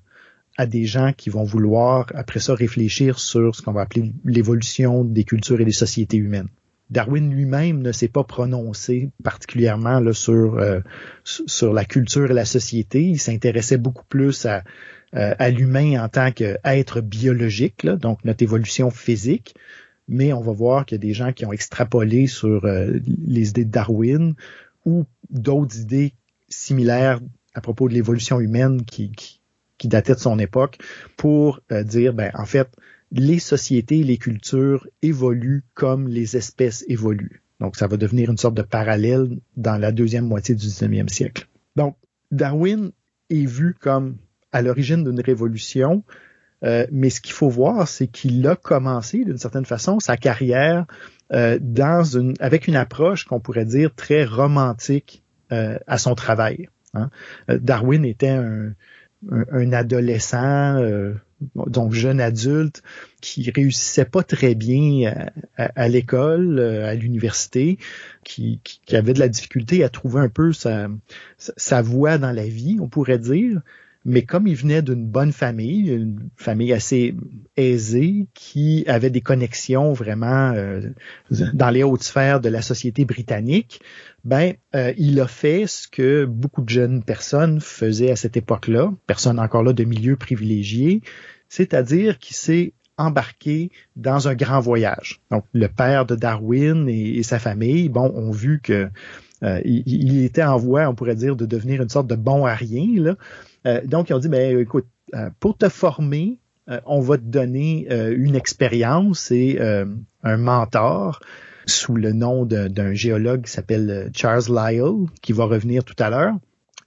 à 0.58 0.66
des 0.66 0.86
gens 0.86 1.14
qui 1.16 1.30
vont 1.30 1.44
vouloir 1.44 2.08
après 2.16 2.42
ça 2.42 2.54
réfléchir 2.54 3.20
sur 3.20 3.56
ce 3.56 3.62
qu'on 3.62 3.72
va 3.72 3.82
appeler 3.82 4.14
l'évolution 4.26 5.06
des 5.06 5.24
cultures 5.24 5.62
et 5.62 5.66
des 5.66 5.72
sociétés 5.72 6.18
humaines. 6.18 6.50
Darwin 6.90 7.32
lui-même 7.32 7.82
ne 7.82 7.92
s'est 7.92 8.08
pas 8.08 8.24
prononcé 8.24 9.10
particulièrement 9.24 10.02
sur, 10.14 10.58
euh, 10.58 10.82
sur 11.24 11.74
la 11.74 11.84
culture 11.84 12.30
et 12.30 12.34
la 12.34 12.46
société. 12.46 13.04
Il 13.04 13.20
s'intéressait 13.20 13.78
beaucoup 13.78 14.06
plus 14.08 14.46
à, 14.46 14.64
euh, 15.16 15.34
l'humain 15.50 16.04
en 16.04 16.10
tant 16.10 16.32
qu'être 16.32 17.02
biologique, 17.02 17.88
donc 17.88 18.24
notre 18.24 18.44
évolution 18.44 18.92
physique. 18.92 19.56
Mais 20.08 20.34
on 20.34 20.42
va 20.42 20.52
voir 20.52 20.86
qu'il 20.86 20.98
y 20.98 21.00
a 21.00 21.08
des 21.08 21.14
gens 21.14 21.34
qui 21.34 21.46
ont 21.46 21.54
extrapolé 21.54 22.28
sur 22.28 22.66
euh, 22.66 23.00
les 23.08 23.50
idées 23.50 23.66
de 23.66 23.72
Darwin 23.72 24.36
ou 24.86 25.06
d'autres 25.32 25.80
idées 25.80 26.14
similaires 26.48 27.20
à 27.56 27.62
propos 27.62 27.90
de 27.90 27.96
l'évolution 27.96 28.40
humaine 28.40 28.86
qui, 28.86 29.12
qui, 29.12 29.42
qui 29.80 29.88
dataient 29.88 30.14
de 30.14 30.20
son 30.20 30.38
époque 30.38 30.78
pour 31.18 31.62
dire, 31.72 32.14
ben, 32.14 32.30
en 32.36 32.46
fait, 32.46 32.68
les 33.12 33.40
sociétés 33.40 34.04
les 34.04 34.18
cultures 34.18 34.88
évoluent 35.02 35.64
comme 35.74 36.08
les 36.08 36.38
espèces 36.38 36.84
évoluent. 36.88 37.42
Donc, 37.60 37.76
ça 37.78 37.88
va 37.88 37.98
devenir 37.98 38.30
une 38.30 38.38
sorte 38.38 38.56
de 38.56 38.62
parallèle 38.62 39.40
dans 39.56 39.78
la 39.78 39.92
deuxième 39.92 40.28
moitié 40.28 40.56
du 40.56 40.66
19e 40.66 41.08
siècle. 41.10 41.48
Donc, 41.76 41.96
Darwin 42.32 42.92
est 43.30 43.46
vu 43.46 43.76
comme 43.80 44.18
à 44.52 44.62
l'origine 44.62 45.04
d'une 45.04 45.22
révolution, 45.22 46.04
euh, 46.64 46.86
mais 46.92 47.10
ce 47.10 47.22
qu'il 47.22 47.34
faut 47.34 47.50
voir, 47.50 47.88
c'est 47.88 48.08
qu'il 48.08 48.46
a 48.48 48.56
commencé 48.56 49.24
d'une 49.24 49.38
certaine 49.38 49.66
façon 49.66 50.00
sa 50.00 50.18
carrière 50.18 50.86
euh, 51.34 51.60
avec 52.40 52.68
une 52.68 52.76
approche 52.76 53.26
qu'on 53.26 53.40
pourrait 53.40 53.66
dire 53.66 53.94
très 53.94 54.26
romantique 54.26 55.24
euh, 55.52 55.78
à 55.88 55.98
son 55.98 56.16
travail. 56.16 56.70
Hein. 56.94 57.10
Darwin 57.50 58.06
était 58.06 58.40
un 59.30 59.74
adolescent 59.74 60.82
donc 61.56 61.94
jeune 61.94 62.22
adulte 62.22 62.82
qui 63.22 63.50
réussissait 63.52 64.06
pas 64.06 64.24
très 64.24 64.56
bien 64.56 65.14
à, 65.58 65.88
l'école, 65.88 66.60
euh, 66.60 66.90
à 66.90 66.96
l'université, 66.96 67.78
qui, 68.24 68.60
avait 68.92 69.14
de 69.14 69.20
la 69.20 69.28
difficulté 69.28 69.84
à 69.84 69.90
trouver 69.90 70.22
un 70.22 70.30
peu 70.30 70.54
sa, 70.54 70.88
sa 71.38 71.82
voie 71.82 72.18
dans 72.18 72.32
la 72.32 72.48
vie, 72.48 72.78
on 72.80 72.88
pourrait 72.88 73.20
dire. 73.20 73.62
Mais 74.08 74.22
comme 74.22 74.46
il 74.46 74.56
venait 74.56 74.84
d'une 74.84 75.08
bonne 75.08 75.32
famille, 75.32 75.90
une 75.90 76.30
famille 76.38 76.72
assez 76.74 77.16
aisée, 77.58 78.28
qui 78.36 78.84
avait 78.86 79.10
des 79.10 79.22
connexions 79.22 79.94
vraiment 79.94 80.52
euh, 80.52 80.82
dans 81.32 81.72
les 81.72 81.82
hautes 81.82 82.04
sphères 82.04 82.40
de 82.40 82.50
la 82.50 82.62
société 82.62 83.04
britannique, 83.04 83.82
ben 84.26 84.54
euh, 84.76 84.94
il 84.98 85.20
a 85.22 85.28
fait 85.28 85.68
ce 85.68 85.88
que 85.88 86.26
beaucoup 86.26 86.62
de 86.62 86.70
jeunes 86.70 87.04
personnes 87.04 87.62
faisaient 87.62 88.12
à 88.12 88.16
cette 88.16 88.36
époque-là, 88.36 88.92
personnes 89.08 89.40
encore 89.40 89.64
là 89.64 89.74
de 89.74 89.84
milieux 89.84 90.18
privilégiés, 90.18 91.02
c'est-à-dire 91.48 92.20
qu'il 92.20 92.36
s'est 92.36 92.74
embarqué 92.98 93.72
dans 93.96 94.28
un 94.28 94.36
grand 94.36 94.60
voyage. 94.60 95.22
Donc 95.32 95.46
le 95.54 95.68
père 95.68 96.06
de 96.06 96.16
Darwin 96.16 96.90
et, 96.90 97.24
sa 97.24 97.40
famille, 97.40 97.90
bon, 97.90 98.12
ont 98.16 98.32
vu 98.32 98.60
que 98.62 98.90
euh, 99.44 99.62
il, 99.66 100.24
était 100.24 100.44
en 100.44 100.58
voie, 100.58 100.88
on 100.90 100.96
pourrait 100.96 101.16
dire, 101.16 101.36
de 101.36 101.46
devenir 101.46 101.82
une 101.82 101.90
sorte 101.90 102.08
de 102.08 102.16
bon 102.16 102.46
à 102.46 102.54
rien. 102.56 102.88
Là. 102.98 103.16
Euh, 103.66 103.82
donc, 103.86 104.10
ils 104.10 104.14
ont 104.14 104.20
dit, 104.20 104.30
ben, 104.30 104.60
écoute, 104.60 104.88
euh, 105.14 105.30
pour 105.40 105.58
te 105.58 105.70
former, 105.70 106.40
euh, 106.70 106.80
on 106.86 107.00
va 107.00 107.18
te 107.18 107.24
donner 107.24 107.88
une 107.90 108.36
expérience 108.36 109.32
et 109.32 109.60
un 110.24 110.38
mentor. 110.38 111.20
Sous 111.66 111.96
le 111.96 112.14
nom 112.14 112.46
d'un 112.46 112.94
géologue 112.94 113.44
qui 113.44 113.52
s'appelle 113.52 114.12
Charles 114.16 114.46
Lyell, 114.50 115.08
qui 115.22 115.34
va 115.34 115.46
revenir 115.46 115.84
tout 115.84 115.96
à 116.00 116.10
l'heure. 116.10 116.36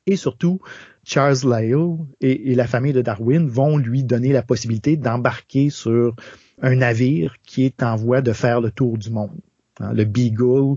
Et 0.07 0.17
surtout, 0.17 0.61
Charles 1.05 1.39
Lyell 1.45 1.97
et, 2.21 2.55
la 2.55 2.67
famille 2.67 2.93
de 2.93 3.03
Darwin 3.03 3.49
vont 3.49 3.77
lui 3.77 4.05
donner 4.05 4.33
la 4.33 4.43
possibilité 4.43 4.97
d'embarquer 4.97 5.71
sur 5.71 6.15
un 6.61 6.77
navire 6.77 7.37
qui 7.45 7.65
est 7.65 7.83
en 7.83 7.97
voie 7.97 8.21
de 8.21 8.33
faire 8.33 8.61
le 8.61 8.71
tour 8.71 8.99
du 8.99 9.11
monde. 9.11 9.39
Hein, 9.81 9.93
le 9.93 10.05
Beagle. 10.05 10.77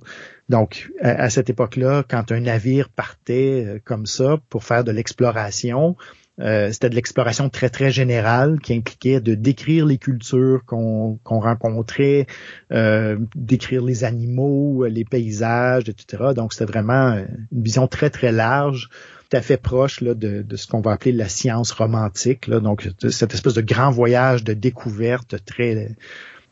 Donc, 0.50 0.92
à, 1.02 1.30
cette 1.30 1.50
époque-là, 1.50 2.04
quand 2.08 2.32
un 2.32 2.42
navire 2.42 2.90
partait 2.90 3.66
euh, 3.66 3.80
comme 3.84 4.06
ça 4.06 4.38
pour 4.50 4.64
faire 4.64 4.84
de 4.84 4.92
l'exploration, 4.92 5.96
euh, 6.40 6.72
c'était 6.72 6.90
de 6.90 6.96
l'exploration 6.96 7.50
très 7.50 7.70
très 7.70 7.92
générale 7.92 8.60
qui 8.62 8.74
impliquait 8.74 9.20
de 9.20 9.36
décrire 9.36 9.86
les 9.86 9.98
cultures 9.98 10.64
qu'on 10.66 11.20
rencontrait, 11.26 12.26
euh, 12.72 13.18
décrire 13.36 13.84
les 13.84 14.04
animaux, 14.04 14.86
les 14.86 15.04
paysages, 15.04 15.90
etc. 15.90 16.32
Donc 16.36 16.54
c'était 16.54 16.72
vraiment 16.72 17.18
une 17.52 17.64
vision 17.64 17.88
très 17.88 18.10
très 18.10 18.32
large, 18.32 18.90
tout 19.30 19.38
à 19.38 19.42
fait 19.42 19.58
proche 19.58 20.02
de, 20.02 20.46
ce 20.56 20.68
qu'on 20.68 20.82
va 20.82 20.94
appeler 20.94 21.12
la 21.12 21.28
science 21.28 21.72
romantique. 21.72 22.50
Donc 22.50 22.90
cette 23.10 23.34
espèce 23.34 23.54
de 23.54 23.62
grand 23.62 23.92
voyage 23.92 24.44
de 24.44 24.54
découverte 24.54 25.36
très 25.46 25.96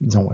disons, 0.01 0.29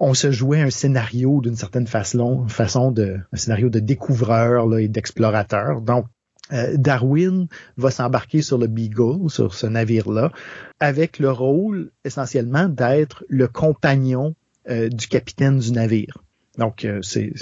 on 0.00 0.14
se 0.14 0.30
jouait 0.30 0.62
un 0.62 0.70
scénario 0.70 1.40
d'une 1.42 1.56
certaine 1.56 1.86
façon, 1.86 2.46
de, 2.90 3.18
un 3.30 3.36
scénario 3.36 3.68
de 3.68 3.78
découvreur 3.78 4.78
et 4.78 4.88
d'explorateur. 4.88 5.82
Donc, 5.82 6.06
euh, 6.52 6.76
Darwin 6.76 7.48
va 7.76 7.90
s'embarquer 7.90 8.42
sur 8.42 8.58
le 8.58 8.66
Beagle, 8.66 9.28
sur 9.28 9.54
ce 9.54 9.66
navire-là, 9.66 10.32
avec 10.80 11.18
le 11.18 11.30
rôle 11.30 11.90
essentiellement 12.04 12.68
d'être 12.68 13.24
le 13.28 13.48
compagnon 13.48 14.34
euh, 14.68 14.88
du 14.88 15.08
capitaine 15.08 15.58
du 15.58 15.72
navire. 15.72 16.22
Donc, 16.58 16.84
euh, 16.84 17.00
c'est 17.02 17.32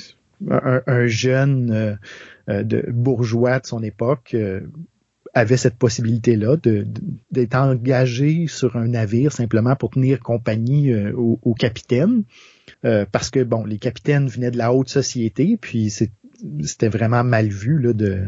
un, 0.51 1.07
jeune 1.07 1.99
bourgeois 2.89 3.61
de 3.61 3.67
son 3.67 3.83
époque 3.83 4.37
avait 5.33 5.57
cette 5.57 5.77
possibilité-là 5.77 6.57
d'être 7.31 7.55
engagé 7.55 8.47
sur 8.47 8.77
un 8.77 8.89
navire 8.89 9.33
simplement 9.33 9.75
pour 9.75 9.91
tenir 9.91 10.21
compagnie 10.21 10.93
au, 11.13 11.55
capitaine. 11.55 12.25
parce 12.83 13.31
que 13.31 13.43
bon, 13.43 13.65
les 13.65 13.79
capitaines 13.79 14.27
venaient 14.27 14.51
de 14.51 14.59
la 14.59 14.75
haute 14.75 14.91
société, 14.91 15.57
puis 15.57 15.91
c'était 15.91 16.89
vraiment 16.89 17.25
mal 17.25 17.49
vu 17.49 17.79
là, 17.79 17.93
de 17.93 18.27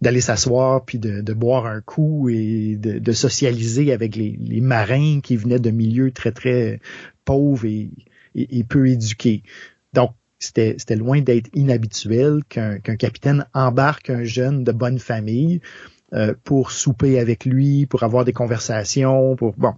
d'aller 0.00 0.20
s'asseoir 0.20 0.84
puis 0.84 0.98
de, 0.98 1.32
boire 1.32 1.66
un 1.66 1.80
coup 1.80 2.28
et 2.28 2.76
de, 2.76 3.12
socialiser 3.12 3.92
avec 3.92 4.16
les, 4.16 4.60
marins 4.60 5.20
qui 5.22 5.36
venaient 5.36 5.58
de 5.58 5.70
milieux 5.70 6.10
très 6.10 6.32
très 6.32 6.80
pauvres 7.24 7.66
et, 7.66 8.64
peu 8.68 8.88
éduqués. 8.88 9.42
Donc 9.92 10.12
c'était 10.38 10.96
loin 10.96 11.20
d'être 11.20 11.50
inhabituel 11.54 12.40
qu'un 12.48 12.78
capitaine 12.78 13.46
embarque 13.54 14.10
un 14.10 14.24
jeune 14.24 14.64
de 14.64 14.72
bonne 14.72 14.98
famille 14.98 15.60
euh, 16.12 16.34
pour 16.42 16.72
souper 16.72 17.20
avec 17.20 17.44
lui, 17.44 17.86
pour 17.86 18.02
avoir 18.02 18.24
des 18.24 18.32
conversations, 18.32 19.36
pour 19.36 19.54
bon, 19.56 19.74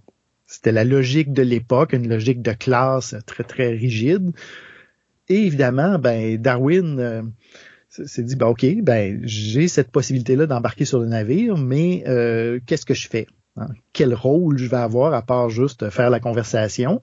c'était 0.46 0.72
la 0.72 0.84
logique 0.84 1.32
de 1.32 1.42
l'époque, 1.42 1.92
une 1.92 2.08
logique 2.08 2.40
de 2.40 2.52
classe 2.52 3.14
très 3.26 3.44
très 3.44 3.68
rigide. 3.68 4.32
Et 5.28 5.46
évidemment, 5.46 5.98
ben 5.98 6.36
Darwin 6.38 6.98
euh, 6.98 7.22
s'est 7.92 8.22
dit, 8.22 8.36
ben, 8.36 8.46
OK, 8.46 8.64
ben, 8.82 9.20
j'ai 9.24 9.68
cette 9.68 9.90
possibilité-là 9.90 10.46
d'embarquer 10.46 10.84
sur 10.84 10.98
le 10.98 11.06
navire, 11.06 11.56
mais 11.58 12.04
euh, 12.06 12.58
qu'est-ce 12.66 12.86
que 12.86 12.94
je 12.94 13.08
fais? 13.08 13.26
Hein? 13.56 13.68
Quel 13.92 14.14
rôle 14.14 14.56
je 14.58 14.66
vais 14.66 14.78
avoir 14.78 15.12
à 15.12 15.22
part 15.22 15.50
juste 15.50 15.90
faire 15.90 16.10
la 16.10 16.20
conversation? 16.20 17.02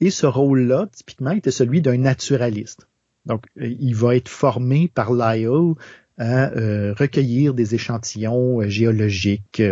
Et 0.00 0.10
ce 0.10 0.26
rôle-là, 0.26 0.88
typiquement, 0.92 1.32
était 1.32 1.50
celui 1.50 1.82
d'un 1.82 1.98
naturaliste. 1.98 2.86
Donc, 3.26 3.44
euh, 3.60 3.66
il 3.80 3.94
va 3.94 4.14
être 4.14 4.28
formé 4.28 4.90
par 4.94 5.12
Lyell 5.12 5.74
à 6.20 6.50
euh, 6.52 6.94
recueillir 6.94 7.54
des 7.54 7.76
échantillons 7.76 8.60
géologiques, 8.68 9.62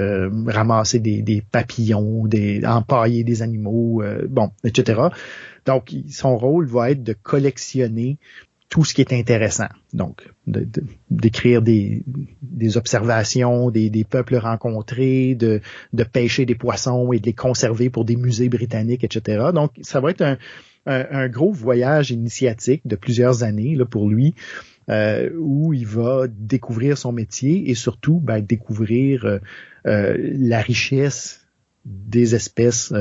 ramasser 0.46 1.00
des, 1.00 1.22
des, 1.22 1.42
papillons, 1.42 2.26
des, 2.26 2.64
empailler 2.64 3.24
des 3.24 3.42
animaux, 3.42 4.02
bon, 4.28 4.50
etc. 4.62 5.08
Donc, 5.64 5.92
son 6.08 6.36
rôle 6.36 6.66
va 6.66 6.92
être 6.92 7.02
de 7.02 7.12
collectionner 7.12 8.18
tout 8.68 8.84
ce 8.84 8.94
qui 8.94 9.00
est 9.00 9.12
intéressant. 9.12 9.68
Donc, 9.92 10.28
d'écrire 11.10 11.62
des, 11.62 12.02
observations 12.76 13.70
des, 13.70 14.06
peuples 14.08 14.36
rencontrés, 14.36 15.34
de, 15.34 15.60
pêcher 16.12 16.46
des 16.46 16.54
poissons 16.54 17.12
et 17.12 17.20
de 17.20 17.26
les 17.26 17.32
conserver 17.32 17.90
pour 17.90 18.04
des 18.04 18.16
musées 18.16 18.48
britanniques, 18.48 19.04
etc. 19.04 19.50
Donc, 19.54 19.72
ça 19.82 20.00
va 20.00 20.10
être 20.10 20.22
un, 20.22 20.36
un, 20.86 21.28
gros 21.28 21.52
voyage 21.52 22.10
initiatique 22.10 22.82
de 22.86 22.96
plusieurs 22.96 23.42
années 23.42 23.74
là, 23.74 23.84
pour 23.84 24.08
lui, 24.08 24.34
euh, 24.88 25.30
où 25.36 25.72
il 25.72 25.86
va 25.86 26.26
découvrir 26.28 26.96
son 26.96 27.12
métier 27.12 27.70
et 27.70 27.74
surtout 27.74 28.20
ben, 28.20 28.40
découvrir 28.40 29.24
euh, 29.24 29.38
euh, 29.86 30.16
la 30.38 30.60
richesse 30.60 31.46
des 31.84 32.34
espèces, 32.34 32.92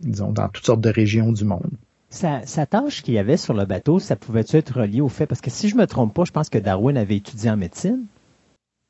disons, 0.00 0.32
dans 0.32 0.48
toutes 0.50 0.66
sortes 0.66 0.82
de 0.82 0.90
régions 0.90 1.32
du 1.32 1.44
monde. 1.44 1.70
Sa, 2.12 2.66
tâche 2.66 3.02
qu'il 3.02 3.14
y 3.14 3.18
avait 3.18 3.38
sur 3.38 3.54
le 3.54 3.64
bateau, 3.64 3.98
ça 3.98 4.16
pouvait 4.16 4.44
être 4.50 4.80
relié 4.80 5.00
au 5.00 5.08
fait, 5.08 5.26
parce 5.26 5.40
que 5.40 5.50
si 5.50 5.70
je 5.70 5.76
me 5.76 5.86
trompe 5.86 6.12
pas, 6.14 6.24
je 6.24 6.30
pense 6.30 6.50
que 6.50 6.58
Darwin 6.58 6.96
avait 6.98 7.16
étudié 7.16 7.50
en 7.50 7.56
médecine. 7.56 8.04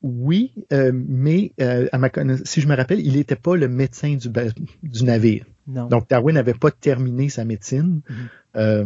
Oui, 0.01 0.51
euh, 0.73 0.91
mais 0.93 1.53
euh, 1.61 1.87
à 1.93 1.97
ma 1.97 2.09
si 2.43 2.59
je 2.59 2.67
me 2.67 2.75
rappelle, 2.75 2.99
il 2.99 3.15
n'était 3.15 3.37
pas 3.37 3.55
le 3.55 3.69
médecin 3.69 4.15
du, 4.15 4.29
du 4.83 5.03
navire. 5.05 5.45
Non. 5.67 5.87
Donc 5.87 6.09
Darwin 6.09 6.35
n'avait 6.35 6.53
pas 6.53 6.69
terminé 6.69 7.29
sa 7.29 7.45
médecine. 7.45 8.01
Mhm. 8.09 8.15
Euh, 8.57 8.85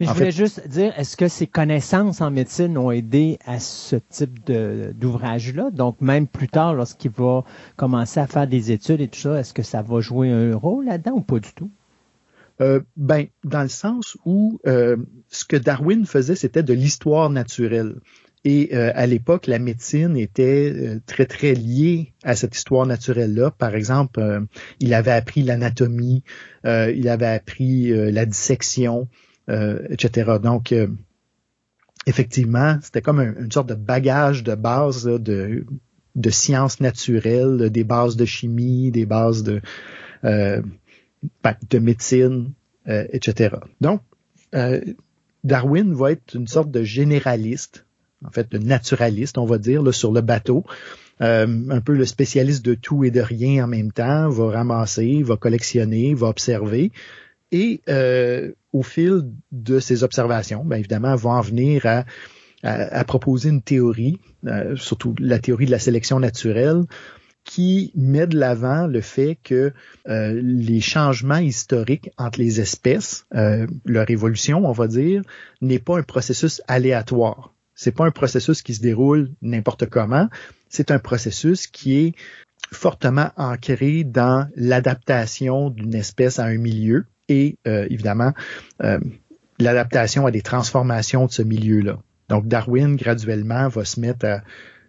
mais 0.00 0.06
je 0.06 0.12
voulais 0.12 0.30
juste 0.32 0.66
dire, 0.66 0.92
est-ce 0.98 1.16
que 1.16 1.28
ses 1.28 1.46
connaissances 1.46 2.22
en 2.22 2.30
médecine 2.30 2.78
ont 2.78 2.90
aidé 2.90 3.38
à 3.44 3.60
ce 3.60 3.96
type 3.96 4.50
d'ouvrage-là? 4.50 5.70
Donc, 5.70 6.00
même 6.00 6.26
plus 6.26 6.48
tard, 6.48 6.74
lorsqu'il 6.74 7.12
va 7.12 7.44
commencer 7.76 8.18
à 8.18 8.26
faire 8.26 8.48
des 8.48 8.72
études 8.72 9.00
et 9.00 9.06
tout 9.06 9.20
ça, 9.20 9.38
est-ce 9.38 9.54
que 9.54 9.62
ça 9.62 9.82
va 9.82 10.00
jouer 10.00 10.30
un 10.30 10.56
rôle 10.56 10.86
là-dedans 10.86 11.12
ou 11.12 11.20
pas 11.20 11.38
du 11.38 11.52
tout? 11.54 11.70
Euh, 12.60 12.80
ben, 12.96 13.26
dans 13.42 13.62
le 13.62 13.68
sens 13.68 14.16
où 14.24 14.60
euh, 14.66 14.96
ce 15.28 15.44
que 15.44 15.56
Darwin 15.56 16.06
faisait, 16.06 16.36
c'était 16.36 16.62
de 16.62 16.72
l'histoire 16.72 17.30
naturelle. 17.30 17.96
Et 18.44 18.76
euh, 18.76 18.92
à 18.94 19.06
l'époque, 19.06 19.46
la 19.46 19.58
médecine 19.58 20.16
était 20.16 21.00
très, 21.06 21.24
très 21.24 21.54
liée 21.54 22.12
à 22.22 22.36
cette 22.36 22.54
histoire 22.54 22.86
naturelle-là. 22.86 23.50
Par 23.50 23.74
exemple, 23.74 24.42
il 24.80 24.92
avait 24.92 25.12
appris 25.12 25.42
l'anatomie, 25.42 26.22
il 26.64 27.08
avait 27.08 27.26
appris 27.26 27.88
la 28.12 28.26
dissection, 28.26 29.08
etc. 29.48 30.32
Donc, 30.42 30.74
effectivement, 32.06 32.76
c'était 32.82 33.00
comme 33.00 33.20
une 33.20 33.50
sorte 33.50 33.70
de 33.70 33.74
bagage 33.74 34.44
de 34.44 34.54
base 34.54 35.06
de, 35.06 35.64
de 36.14 36.30
sciences 36.30 36.80
naturelles, 36.80 37.70
des 37.70 37.84
bases 37.84 38.16
de 38.16 38.26
chimie, 38.26 38.90
des 38.90 39.06
bases 39.06 39.42
de 39.42 39.62
de 41.70 41.78
médecine, 41.78 42.52
euh, 42.88 43.06
etc. 43.12 43.56
Donc, 43.80 44.02
euh, 44.54 44.80
Darwin 45.42 45.94
va 45.94 46.12
être 46.12 46.34
une 46.34 46.46
sorte 46.46 46.70
de 46.70 46.82
généraliste, 46.82 47.86
en 48.24 48.30
fait, 48.30 48.50
de 48.50 48.58
naturaliste, 48.58 49.38
on 49.38 49.44
va 49.44 49.58
dire, 49.58 49.94
sur 49.94 50.12
le 50.12 50.20
bateau. 50.20 50.64
Euh, 51.20 51.46
un 51.70 51.80
peu 51.80 51.94
le 51.94 52.04
spécialiste 52.04 52.64
de 52.64 52.74
tout 52.74 53.04
et 53.04 53.10
de 53.10 53.20
rien 53.20 53.64
en 53.64 53.68
même 53.68 53.92
temps, 53.92 54.28
va 54.28 54.50
ramasser, 54.50 55.22
va 55.22 55.36
collectionner, 55.36 56.14
va 56.14 56.28
observer. 56.28 56.90
Et 57.52 57.80
au 58.72 58.82
fil 58.82 59.30
de 59.52 59.78
ses 59.78 60.02
observations, 60.02 60.64
bien 60.64 60.78
évidemment, 60.78 61.14
va 61.14 61.30
en 61.30 61.40
venir 61.40 61.86
à, 61.86 62.04
à, 62.64 63.04
proposer 63.04 63.50
une 63.50 63.62
théorie, 63.62 64.18
surtout 64.74 65.14
la 65.20 65.38
théorie 65.38 65.66
de 65.66 65.70
la 65.70 65.78
sélection 65.78 66.18
naturelle, 66.18 66.82
qui 67.44 67.92
met 67.94 68.26
de 68.26 68.38
l'avant 68.38 68.86
le 68.86 69.02
fait 69.02 69.38
que 69.42 69.72
euh, 70.08 70.40
les 70.42 70.80
changements 70.80 71.36
historiques 71.36 72.10
entre 72.16 72.40
les 72.40 72.60
espèces, 72.60 73.26
euh, 73.34 73.66
leur 73.84 74.10
évolution, 74.10 74.66
on 74.66 74.72
va 74.72 74.88
dire, 74.88 75.22
n'est 75.60 75.78
pas 75.78 75.98
un 75.98 76.02
processus 76.02 76.62
aléatoire. 76.66 77.54
C'est 77.74 77.94
pas 77.94 78.06
un 78.06 78.10
processus 78.10 78.62
qui 78.62 78.74
se 78.74 78.80
déroule 78.80 79.30
n'importe 79.42 79.86
comment. 79.86 80.28
C'est 80.70 80.90
un 80.90 80.98
processus 80.98 81.66
qui 81.66 81.98
est 81.98 82.14
fortement 82.72 83.30
ancré 83.36 84.04
dans 84.04 84.48
l'adaptation 84.56 85.70
d'une 85.70 85.94
espèce 85.94 86.38
à 86.38 86.44
un 86.44 86.56
milieu 86.56 87.04
et 87.28 87.58
euh, 87.66 87.86
évidemment 87.90 88.32
l'adaptation 89.60 90.26
à 90.26 90.32
des 90.32 90.42
transformations 90.42 91.26
de 91.26 91.30
ce 91.30 91.42
milieu-là. 91.42 91.98
Donc 92.28 92.48
Darwin 92.48 92.96
graduellement 92.96 93.68
va 93.68 93.84
se 93.84 94.00
mettre 94.00 94.26
à, 94.26 94.42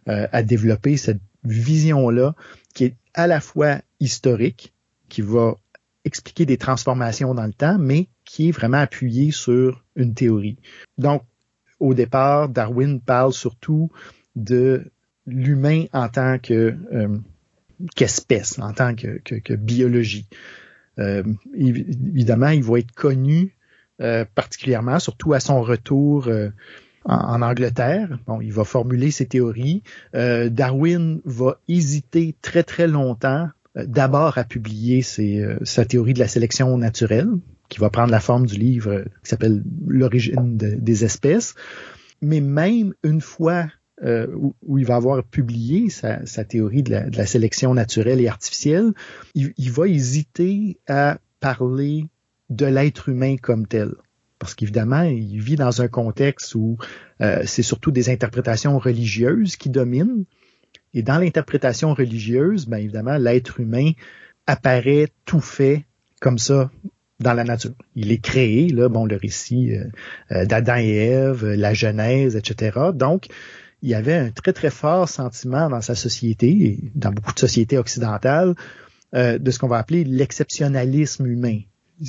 à 0.07 0.41
développer 0.41 0.97
cette 0.97 1.21
vision-là 1.45 2.35
qui 2.73 2.85
est 2.85 2.95
à 3.13 3.27
la 3.27 3.39
fois 3.39 3.77
historique, 3.99 4.73
qui 5.09 5.21
va 5.21 5.55
expliquer 6.03 6.45
des 6.45 6.57
transformations 6.57 7.33
dans 7.33 7.45
le 7.45 7.53
temps, 7.53 7.77
mais 7.79 8.07
qui 8.25 8.49
est 8.49 8.51
vraiment 8.51 8.77
appuyée 8.77 9.31
sur 9.31 9.83
une 9.95 10.13
théorie. 10.13 10.57
Donc, 10.97 11.23
au 11.79 11.93
départ, 11.93 12.49
Darwin 12.49 12.99
parle 13.01 13.33
surtout 13.33 13.91
de 14.35 14.91
l'humain 15.25 15.85
en 15.93 16.09
tant 16.09 16.37
que 16.39 16.75
euh, 16.93 17.17
qu'espèce, 17.95 18.59
en 18.59 18.73
tant 18.73 18.95
que, 18.95 19.55
biologie. 19.55 20.27
Euh, 20.99 21.23
évidemment, 21.53 22.49
il 22.49 22.63
va 22.63 22.79
être 22.79 22.91
connu 22.91 23.55
particulièrement, 24.35 24.99
surtout 24.99 25.33
à 25.33 25.39
son 25.39 25.61
retour 25.61 26.27
en, 27.05 27.41
Angleterre. 27.41 28.17
Bon, 28.27 28.41
il 28.41 28.51
va 28.51 28.63
formuler 28.63 29.11
ses 29.11 29.25
théories. 29.25 29.83
Euh, 30.15 30.49
Darwin 30.49 31.21
va 31.25 31.59
hésiter 31.67 32.35
très 32.41 32.63
très 32.63 32.87
longtemps 32.87 33.49
euh, 33.77 33.85
d'abord 33.85 34.37
à 34.37 34.43
publier 34.43 35.03
euh, 35.19 35.57
sa 35.63 35.85
théorie 35.85 36.13
de 36.13 36.19
la 36.19 36.27
sélection 36.27 36.77
naturelle, 36.77 37.29
qui 37.69 37.79
va 37.79 37.89
prendre 37.89 38.11
la 38.11 38.19
forme 38.19 38.45
du 38.45 38.55
livre 38.55 39.03
qui 39.23 39.29
s'appelle 39.29 39.63
L'origine 39.87 40.57
des 40.57 41.05
espèces. 41.05 41.55
Mais 42.21 42.41
même 42.41 42.93
une 43.03 43.21
fois 43.21 43.67
où, 44.01 44.77
il 44.77 44.85
va 44.85 44.97
avoir 44.97 45.23
publié 45.23 45.89
sa, 45.89 46.43
théorie 46.43 46.83
de 46.83 46.91
la, 47.15 47.25
sélection 47.25 47.73
naturelle 47.73 48.21
et 48.21 48.27
artificielle, 48.27 48.91
il 49.33 49.71
va 49.71 49.87
hésiter 49.87 50.77
à 50.87 51.17
parler 51.39 52.05
de 52.49 52.65
l'être 52.65 53.09
humain 53.09 53.37
comme 53.41 53.67
tel 53.67 53.95
parce 54.39 54.53
qu'évidemment, 54.53 55.03
il 55.03 55.39
vit 55.39 55.55
dans 55.55 55.81
un 55.81 55.87
contexte 55.87 56.55
où 56.55 56.77
euh, 57.21 57.43
c'est 57.45 57.63
surtout 57.63 57.91
des 57.91 58.09
interprétations 58.09 58.77
religieuses 58.77 59.55
qui 59.55 59.69
dominent. 59.69 60.25
Et 60.93 61.03
dans 61.03 61.17
l'interprétation 61.17 61.93
religieuse, 61.93 62.67
bien 62.67 62.79
évidemment, 62.79 63.17
l'être 63.17 63.59
humain 63.59 63.91
apparaît 64.47 65.09
tout 65.25 65.41
fait 65.41 65.85
comme 66.21 66.37
ça 66.37 66.69
dans 67.19 67.33
la 67.33 67.43
nature. 67.43 67.73
Il 67.95 68.11
est 68.11 68.21
créé, 68.21 68.67
là, 68.69 68.89
bon, 68.89 69.05
le 69.05 69.15
récit 69.15 69.73
euh, 69.73 69.85
euh, 70.31 70.45
d'Adam 70.45 70.77
et 70.77 70.95
Ève, 70.95 71.45
la 71.45 71.73
Genèse, 71.73 72.35
etc. 72.35 72.77
Donc, 72.93 73.27
il 73.81 73.89
y 73.89 73.95
avait 73.95 74.15
un 74.15 74.31
très, 74.31 74.51
très 74.51 74.69
fort 74.69 75.07
sentiment 75.07 75.69
dans 75.69 75.81
sa 75.81 75.95
société, 75.95 76.49
et 76.49 76.91
dans 76.95 77.11
beaucoup 77.11 77.33
de 77.33 77.39
sociétés 77.39 77.77
occidentales, 77.77 78.55
de 79.13 79.51
ce 79.51 79.59
qu'on 79.59 79.69
va 79.69 79.77
appeler 79.77 80.03
l'exceptionnalisme 80.03 81.25
humain 81.25 81.61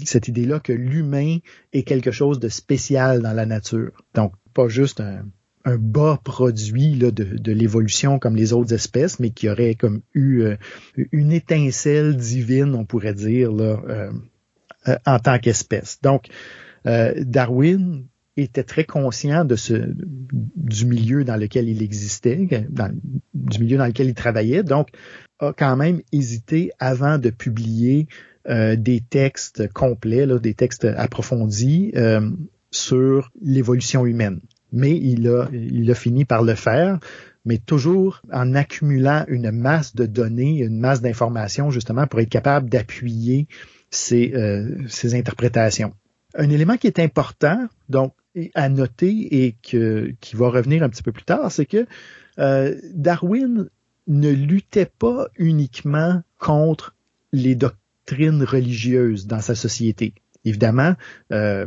cette 0.05 0.29
idée-là 0.29 0.61
que 0.61 0.73
l'humain 0.73 1.39
est 1.73 1.83
quelque 1.83 2.11
chose 2.11 2.41
de 2.41 2.49
spécial 2.49 3.23
dans 3.23 3.33
la 3.33 3.47
nature. 3.47 3.93
Donc, 4.15 4.33
pas 4.55 4.69
juste 4.69 5.01
un, 5.01 5.25
bas 5.79 6.21
produit 6.23 6.95
là, 6.95 7.11
de, 7.11 7.53
l'évolution 7.53 8.21
comme 8.21 8.37
les 8.37 8.53
autres 8.53 8.73
espèces, 8.73 9.19
mais 9.19 9.31
qui 9.31 9.49
aurait 9.49 9.75
comme 9.75 10.01
eu 10.15 10.43
euh, 10.43 10.57
une 11.11 11.33
étincelle 11.33 12.17
divine, 12.17 12.73
on 12.77 12.85
pourrait 12.85 13.15
dire, 13.15 13.51
là, 13.51 13.83
euh, 13.89 14.13
euh, 14.87 14.97
en 15.05 15.19
tant 15.19 15.39
qu'espèce. 15.39 15.99
Donc, 16.03 16.29
Darwin 16.85 18.05
était 18.37 18.63
très 18.63 18.85
conscient 18.85 19.45
de 19.45 19.57
ce 19.57 19.75
du 20.55 20.87
milieu 20.87 21.25
dans 21.25 21.35
lequel 21.35 21.69
il 21.69 21.83
existait, 21.83 22.37
du 23.35 23.59
milieu 23.59 23.77
dans 23.77 23.87
lequel 23.87 24.07
il 24.07 24.15
travaillait, 24.15 24.63
donc 24.63 24.91
a 25.39 25.53
quand 25.53 25.77
même 25.77 26.01
hésité 26.13 26.71
avant 26.79 27.19
de 27.19 27.31
publier 27.31 28.07
des 28.49 29.01
textes 29.01 29.69
complets, 29.73 30.27
là, 30.27 30.39
des 30.39 30.55
textes 30.55 30.85
approfondis 30.85 31.93
euh, 31.97 32.31
sur 32.71 33.31
l'évolution 33.41 34.07
humaine. 34.07 34.41
Mais 34.73 34.97
il 34.97 35.29
a, 35.29 35.49
il 35.53 35.91
a 35.91 35.95
fini 35.95 36.25
par 36.25 36.43
le 36.43 36.55
faire, 36.55 36.99
mais 37.45 37.59
toujours 37.59 38.23
en 38.33 38.55
accumulant 38.55 39.25
une 39.29 39.51
masse 39.51 39.95
de 39.95 40.07
données, 40.07 40.59
une 40.59 40.79
masse 40.79 41.01
d'informations, 41.01 41.71
justement, 41.71 42.07
pour 42.07 42.21
être 42.21 42.29
capable 42.29 42.69
d'appuyer 42.69 43.47
ces, 43.91 44.33
euh, 44.35 44.87
interprétations. 45.13 45.93
Un 46.35 46.51
élément 46.51 46.77
qui 46.77 46.87
est 46.87 46.99
important, 46.99 47.67
donc, 47.89 48.13
à 48.55 48.69
noter 48.69 49.45
et 49.45 49.57
que, 49.63 50.13
qui 50.21 50.37
va 50.37 50.51
revenir 50.51 50.83
un 50.83 50.91
petit 50.91 51.03
peu 51.03 51.13
plus 51.13 51.25
tard, 51.25 51.51
c'est 51.51 51.65
que 51.65 51.87
Darwin 52.93 53.71
ne 54.07 54.31
luttait 54.31 54.91
pas 54.99 55.29
uniquement 55.37 56.23
contre 56.39 56.95
les 57.33 57.55
religieuse 58.11 59.27
dans 59.27 59.41
sa 59.41 59.55
société. 59.55 60.15
Évidemment, 60.45 60.95
euh, 61.33 61.67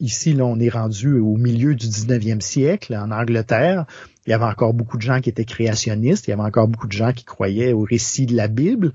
ici, 0.00 0.32
là, 0.32 0.44
on 0.44 0.58
est 0.60 0.68
rendu 0.68 1.18
au 1.18 1.36
milieu 1.36 1.74
du 1.74 1.86
19e 1.86 2.40
siècle, 2.40 2.94
en 2.94 3.10
Angleterre. 3.10 3.86
Il 4.26 4.30
y 4.30 4.32
avait 4.32 4.44
encore 4.44 4.74
beaucoup 4.74 4.96
de 4.96 5.02
gens 5.02 5.20
qui 5.20 5.30
étaient 5.30 5.44
créationnistes, 5.44 6.26
il 6.26 6.30
y 6.30 6.32
avait 6.32 6.42
encore 6.42 6.68
beaucoup 6.68 6.86
de 6.86 6.92
gens 6.92 7.12
qui 7.12 7.24
croyaient 7.24 7.72
au 7.72 7.82
récit 7.82 8.26
de 8.26 8.36
la 8.36 8.48
Bible. 8.48 8.92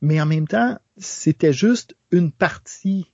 Mais 0.00 0.20
en 0.20 0.26
même 0.26 0.48
temps, 0.48 0.78
c'était 0.98 1.52
juste 1.52 1.96
une 2.10 2.32
partie 2.32 3.06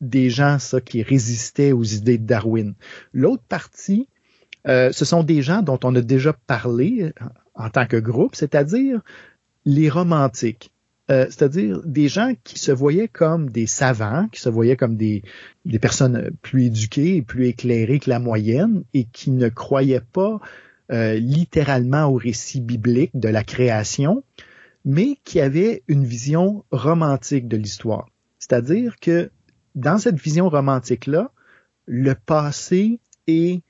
des 0.00 0.30
gens, 0.30 0.58
ça, 0.58 0.80
qui 0.80 1.02
résistaient 1.02 1.72
aux 1.72 1.84
idées 1.84 2.18
de 2.18 2.26
Darwin. 2.26 2.74
L'autre 3.12 3.44
partie, 3.48 4.08
euh, 4.66 4.90
ce 4.92 5.04
sont 5.04 5.22
des 5.22 5.42
gens 5.42 5.62
dont 5.62 5.78
on 5.84 5.94
a 5.94 6.00
déjà 6.00 6.32
parlé 6.32 7.12
en 7.54 7.70
tant 7.70 7.86
que 7.86 7.96
groupe, 7.96 8.34
c'est-à-dire 8.34 9.00
les 9.64 9.88
romantiques. 9.88 10.71
Euh, 11.10 11.26
c'est-à-dire 11.26 11.82
des 11.84 12.08
gens 12.08 12.34
qui 12.44 12.58
se 12.58 12.70
voyaient 12.70 13.08
comme 13.08 13.50
des 13.50 13.66
savants, 13.66 14.28
qui 14.28 14.40
se 14.40 14.48
voyaient 14.48 14.76
comme 14.76 14.96
des, 14.96 15.22
personnes 15.80 16.30
plus 16.42 16.66
éduquées 16.66 17.16
et 17.16 17.22
plus 17.22 17.48
éclairées 17.48 17.98
que 17.98 18.08
la 18.08 18.20
moyenne 18.20 18.84
et 18.94 19.04
qui 19.04 19.32
ne 19.32 19.48
croyaient 19.48 20.00
pas 20.00 20.40
euh, 20.92 21.14
littéralement 21.14 22.04
au 22.04 22.14
récit 22.14 22.60
biblique 22.60 23.10
de 23.14 23.28
la 23.28 23.42
création, 23.42 24.22
mais 24.84 25.18
qui 25.24 25.40
avaient 25.40 25.82
une 25.88 26.04
vision 26.04 26.64
romantique 26.70 27.48
de 27.48 27.56
l'histoire. 27.56 28.08
C'est-à-dire 28.38 28.96
que 29.00 29.30
dans 29.74 29.98
cette 29.98 30.20
vision 30.20 30.48
romantique-là, 30.48 31.32
le 31.86 32.14
passé 32.14 33.00
est 33.26 33.62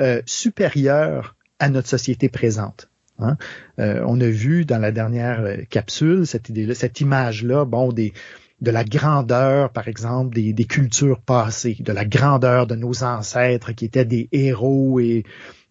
euh, 0.00 0.20
supérieur 0.26 1.36
à 1.58 1.68
notre 1.68 1.88
société 1.88 2.28
présente. 2.28 2.88
Hein. 3.18 3.36
Euh, 3.78 4.02
on 4.06 4.20
a 4.20 4.28
vu 4.28 4.64
dans 4.64 4.78
la 4.78 4.92
dernière 4.92 5.40
euh, 5.40 5.56
capsule 5.68 6.26
cette 6.26 6.48
idée-là, 6.48 6.74
cette 6.74 7.00
image-là, 7.00 7.64
bon, 7.64 7.92
des, 7.92 8.12
de 8.60 8.70
la 8.70 8.84
grandeur, 8.84 9.70
par 9.70 9.88
exemple, 9.88 10.34
des, 10.34 10.64
cultures 10.64 11.20
passées, 11.20 11.76
de 11.80 11.92
la 11.92 12.04
grandeur 12.04 12.66
de 12.66 12.74
nos 12.74 13.04
ancêtres 13.04 13.72
qui 13.72 13.84
étaient 13.84 14.04
des 14.04 14.28
héros 14.32 15.00
et 15.00 15.24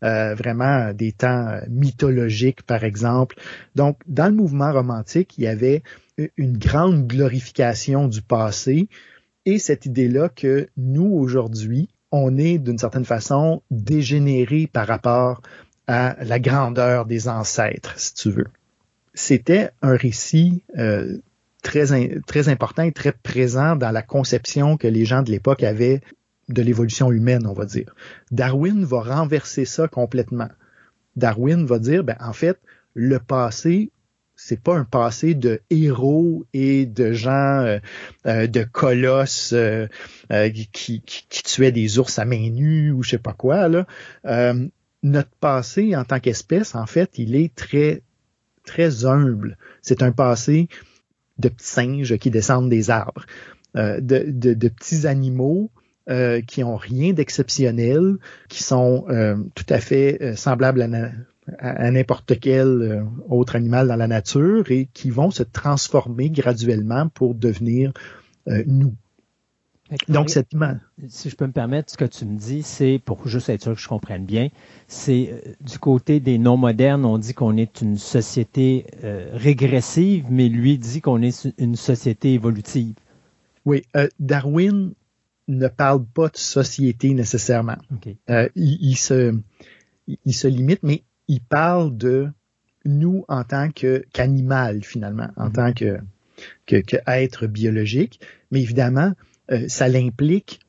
euh, 0.03 0.35
vraiment 0.35 0.93
des 0.93 1.11
temps 1.11 1.59
mythologiques, 1.69 2.63
par 2.63 2.83
exemple. 2.83 3.35
Donc, 3.75 3.99
dans 4.07 4.27
le 4.27 4.33
mouvement 4.33 4.71
romantique, 4.71 5.37
il 5.37 5.43
y 5.43 5.47
avait 5.47 5.83
une 6.37 6.57
grande 6.57 7.07
glorification 7.07 8.07
du 8.07 8.21
passé 8.21 8.89
et 9.45 9.57
cette 9.57 9.85
idée-là 9.85 10.29
que 10.29 10.69
nous, 10.77 11.11
aujourd'hui, 11.13 11.89
on 12.11 12.37
est 12.37 12.59
d'une 12.59 12.77
certaine 12.77 13.05
façon 13.05 13.63
dégénéré 13.71 14.67
par 14.67 14.85
rapport 14.87 15.41
la 15.91 16.39
grandeur 16.39 17.05
des 17.05 17.27
ancêtres, 17.27 17.99
si 17.99 18.13
tu 18.13 18.31
veux. 18.31 18.47
C'était 19.13 19.71
un 19.81 19.95
récit 19.95 20.63
euh, 20.77 21.17
très, 21.63 21.85
très 22.25 22.49
important 22.49 22.83
et 22.83 22.91
très 22.91 23.11
présent 23.11 23.75
dans 23.75 23.91
la 23.91 24.01
conception 24.01 24.77
que 24.77 24.87
les 24.87 25.05
gens 25.05 25.21
de 25.21 25.31
l'époque 25.31 25.63
avaient 25.63 26.01
de 26.49 26.61
l'évolution 26.61 27.11
humaine, 27.11 27.45
on 27.45 27.53
va 27.53 27.65
dire. 27.65 27.93
Darwin 28.31 28.83
va 28.83 29.01
renverser 29.01 29.65
ça 29.65 29.87
complètement. 29.87 30.49
Darwin 31.15 31.65
va 31.65 31.79
dire, 31.79 32.03
ben, 32.03 32.15
en 32.21 32.33
fait, 32.33 32.57
le 32.93 33.19
passé, 33.19 33.91
c'est 34.35 34.59
pas 34.59 34.75
un 34.75 34.85
passé 34.85 35.33
de 35.33 35.61
héros 35.69 36.45
et 36.53 36.85
de 36.85 37.11
gens, 37.11 37.59
euh, 37.59 37.79
euh, 38.25 38.47
de 38.47 38.63
colosses 38.63 39.53
qui, 40.29 40.69
qui, 40.71 41.01
qui, 41.01 41.43
tuaient 41.43 41.71
des 41.71 41.99
ours 41.99 42.17
à 42.17 42.25
main 42.25 42.49
nue 42.49 42.91
ou 42.91 43.03
je 43.03 43.11
sais 43.11 43.17
pas 43.17 43.33
quoi. 43.33 43.67
Là 43.67 43.85
notre 45.03 45.31
passé 45.39 45.95
en 45.95 46.03
tant 46.03 46.19
qu'espèce, 46.19 46.75
en 46.75 46.85
fait, 46.85 47.17
il 47.17 47.35
est 47.35 47.53
très, 47.55 48.03
très 48.65 49.05
humble. 49.05 49.57
C'est 49.81 50.03
un 50.03 50.11
passé 50.11 50.67
de 51.39 51.49
petits 51.49 51.65
singes 51.65 52.17
qui 52.17 52.29
descendent 52.29 52.69
des 52.69 52.89
arbres, 52.89 53.25
euh, 53.75 53.99
de, 53.99 54.25
de, 54.27 54.67
petits 54.69 55.07
animaux 55.07 55.71
euh, 56.09 56.41
qui 56.41 56.63
ont 56.63 56.77
rien 56.77 57.13
d'exceptionnel, 57.13 58.17
qui 58.49 58.63
sont 58.63 59.05
euh, 59.09 59.35
tout 59.55 59.65
à 59.69 59.79
fait 59.79 60.35
semblables 60.35 60.81
à, 61.57 61.91
n'importe 61.91 62.39
quel 62.39 63.03
autre 63.27 63.55
animal 63.55 63.87
dans 63.87 63.95
la 63.95 64.07
nature 64.07 64.69
et 64.69 64.87
qui 64.93 65.09
vont 65.09 65.31
se 65.31 65.43
transformer 65.43 66.29
graduellement 66.29 67.09
pour 67.09 67.33
devenir 67.33 67.91
nous. 68.67 68.95
Donc, 70.07 70.29
cette 70.29 70.51
Si 71.09 71.29
je 71.29 71.35
peux 71.35 71.47
me 71.47 71.51
permettre, 71.51 71.91
ce 71.91 71.97
que 71.97 72.05
tu 72.05 72.25
me 72.25 72.37
dis, 72.37 72.63
c'est, 72.63 72.99
pour 73.03 73.27
juste 73.27 73.49
être 73.49 73.61
sûr 73.63 73.75
que 73.75 73.81
je 73.81 73.87
comprenne 73.87 74.25
bien, 74.25 74.49
c'est 74.87 75.29
euh, 75.31 75.53
du 75.61 75.79
côté 75.79 76.19
des 76.19 76.37
non-modernes, 76.37 77.03
on 77.05 77.17
dit 77.17 77.33
qu'on 77.33 77.57
est 77.57 77.81
une 77.81 77.97
société 77.97 78.85
euh, 79.03 79.29
régressive, 79.33 80.25
mais 80.29 80.47
lui 80.47 80.77
dit 80.77 81.01
qu'on 81.01 81.21
est 81.21 81.47
une 81.57 81.75
société 81.75 82.33
évolutive. 82.33 82.95
Oui, 83.65 83.83
euh, 83.95 84.07
Darwin 84.19 84.93
ne 85.47 85.67
parle 85.67 86.05
pas 86.05 86.29
de 86.29 86.37
société 86.37 87.13
nécessairement. 87.13 87.77
Il, 88.55 88.95
se, 88.95 89.37
il 90.07 90.33
se 90.33 90.47
limite, 90.47 90.83
mais 90.83 91.03
il 91.27 91.41
parle 91.41 91.97
de 91.97 92.29
nous 92.85 93.25
en 93.27 93.43
tant 93.43 93.69
qu'animal, 93.69 94.83
finalement, 94.83 95.27
en 95.35 95.49
mm-hmm. 95.49 95.51
tant 95.51 95.73
que, 95.73 95.99
que, 96.65 96.77
que 96.77 96.97
être 97.07 97.47
biologique. 97.47 98.21
Mais 98.51 98.61
évidemment, 98.61 99.13
euh, 99.51 99.67
ça 99.67 99.87
l'implique 99.87 100.59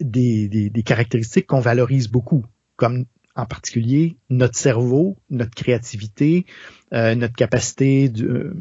des, 0.00 0.70
caractéristiques 0.84 1.46
qu'on 1.46 1.60
valorise 1.60 2.08
beaucoup, 2.08 2.44
comme 2.76 3.04
en 3.36 3.46
particulier 3.46 4.16
notre 4.30 4.56
cerveau, 4.56 5.16
notre 5.30 5.54
créativité, 5.54 6.46
euh, 6.92 7.14
notre 7.14 7.34
capacité 7.34 8.12
euh, 8.20 8.54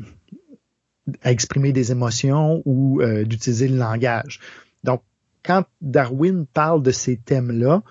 à 1.21 1.31
exprimer 1.31 1.73
des 1.73 1.91
émotions 1.91 2.61
ou 2.65 3.01
d'utiliser 3.25 3.67
le 3.67 3.77
langage. 3.77 4.39
Donc, 4.83 5.03
quand 5.43 5.65
Darwin 5.81 6.45
parle 6.45 6.81
de 6.81 6.91
ces 6.91 7.17
thèmes-là, 7.17 7.83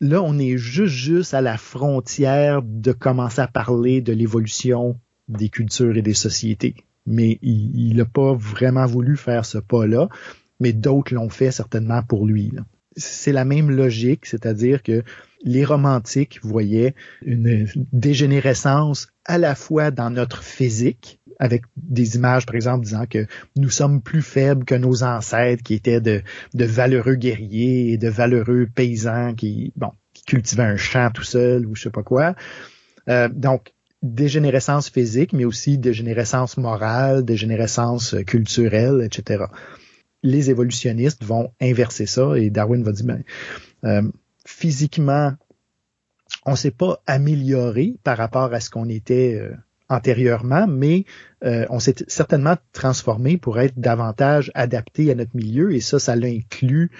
là, 0.00 0.22
on 0.22 0.38
est 0.38 0.58
juste, 0.58 0.94
juste 0.94 1.34
à 1.34 1.40
la 1.40 1.56
frontière 1.56 2.60
de 2.62 2.92
commencer 2.92 3.40
à 3.40 3.48
parler 3.48 4.02
de 4.02 4.12
l'évolution 4.12 4.98
des 5.28 5.48
cultures 5.48 5.96
et 5.96 6.02
des 6.02 6.14
sociétés. 6.14 6.74
Mais 7.06 7.38
il 7.40 7.96
n'a 7.96 8.04
pas 8.04 8.34
vraiment 8.34 8.84
voulu 8.84 9.16
faire 9.16 9.46
ce 9.46 9.56
pas-là, 9.56 10.10
mais 10.60 10.72
d'autres 10.72 11.14
l'ont 11.14 11.30
fait 11.30 11.50
certainement 11.50 12.02
pour 12.02 12.26
lui. 12.26 12.52
C'est 12.96 13.32
la 13.32 13.44
même 13.44 13.70
logique, 13.70 14.26
c'est-à-dire 14.26 14.82
que 14.82 15.02
les 15.42 15.64
romantiques 15.64 16.40
voyaient 16.42 16.94
une 17.22 17.66
dégénérescence 17.92 19.08
à 19.24 19.38
la 19.38 19.54
fois 19.54 19.90
dans 19.90 20.10
notre 20.10 20.42
physique, 20.42 21.20
avec 21.38 21.62
des 21.76 22.16
images, 22.16 22.44
par 22.44 22.54
exemple, 22.54 22.84
disant 22.84 23.06
que 23.08 23.26
nous 23.56 23.70
sommes 23.70 24.02
plus 24.02 24.20
faibles 24.20 24.64
que 24.66 24.74
nos 24.74 25.02
ancêtres 25.02 25.62
qui 25.62 25.74
étaient 25.74 26.00
de, 26.00 26.22
de 26.52 26.64
valeureux 26.64 27.14
guerriers 27.14 27.92
et 27.92 27.96
de 27.96 28.08
valeureux 28.08 28.68
paysans 28.74 29.34
qui, 29.34 29.72
bon, 29.76 29.92
qui 30.12 30.24
cultivaient 30.24 30.64
un 30.64 30.76
champ 30.76 31.10
tout 31.10 31.24
seul 31.24 31.66
ou 31.66 31.74
je 31.74 31.84
sais 31.84 31.90
pas 31.90 32.02
quoi. 32.02 32.34
Euh, 33.08 33.28
donc, 33.32 33.72
dégénérescence 34.02 34.90
physique, 34.90 35.32
mais 35.32 35.44
aussi 35.44 35.78
dégénérescence 35.78 36.56
morale, 36.56 37.24
dégénérescence 37.24 38.14
culturelle, 38.26 39.02
etc. 39.02 39.44
Les 40.22 40.50
évolutionnistes 40.50 41.24
vont 41.24 41.52
inverser 41.60 42.06
ça 42.06 42.36
et 42.36 42.50
Darwin 42.50 42.82
va 42.82 42.92
dire, 42.92 43.06
ben, 43.06 43.22
euh, 43.84 44.02
physiquement, 44.44 45.32
on 46.46 46.56
s'est 46.56 46.70
pas 46.70 47.02
amélioré 47.06 47.96
par 48.04 48.18
rapport 48.18 48.52
à 48.52 48.60
ce 48.60 48.70
qu'on 48.70 48.88
était 48.88 49.34
euh, 49.40 49.54
antérieurement, 49.90 50.66
mais 50.66 51.04
euh, 51.44 51.66
on 51.68 51.80
s'est 51.80 51.96
certainement 52.06 52.56
transformé 52.72 53.36
pour 53.36 53.58
être 53.58 53.78
davantage 53.78 54.50
adapté 54.54 55.10
à 55.10 55.14
notre 55.14 55.34
milieu 55.34 55.74
et 55.74 55.80
ça, 55.80 55.98
ça 55.98 56.16
l'inclut 56.16 56.90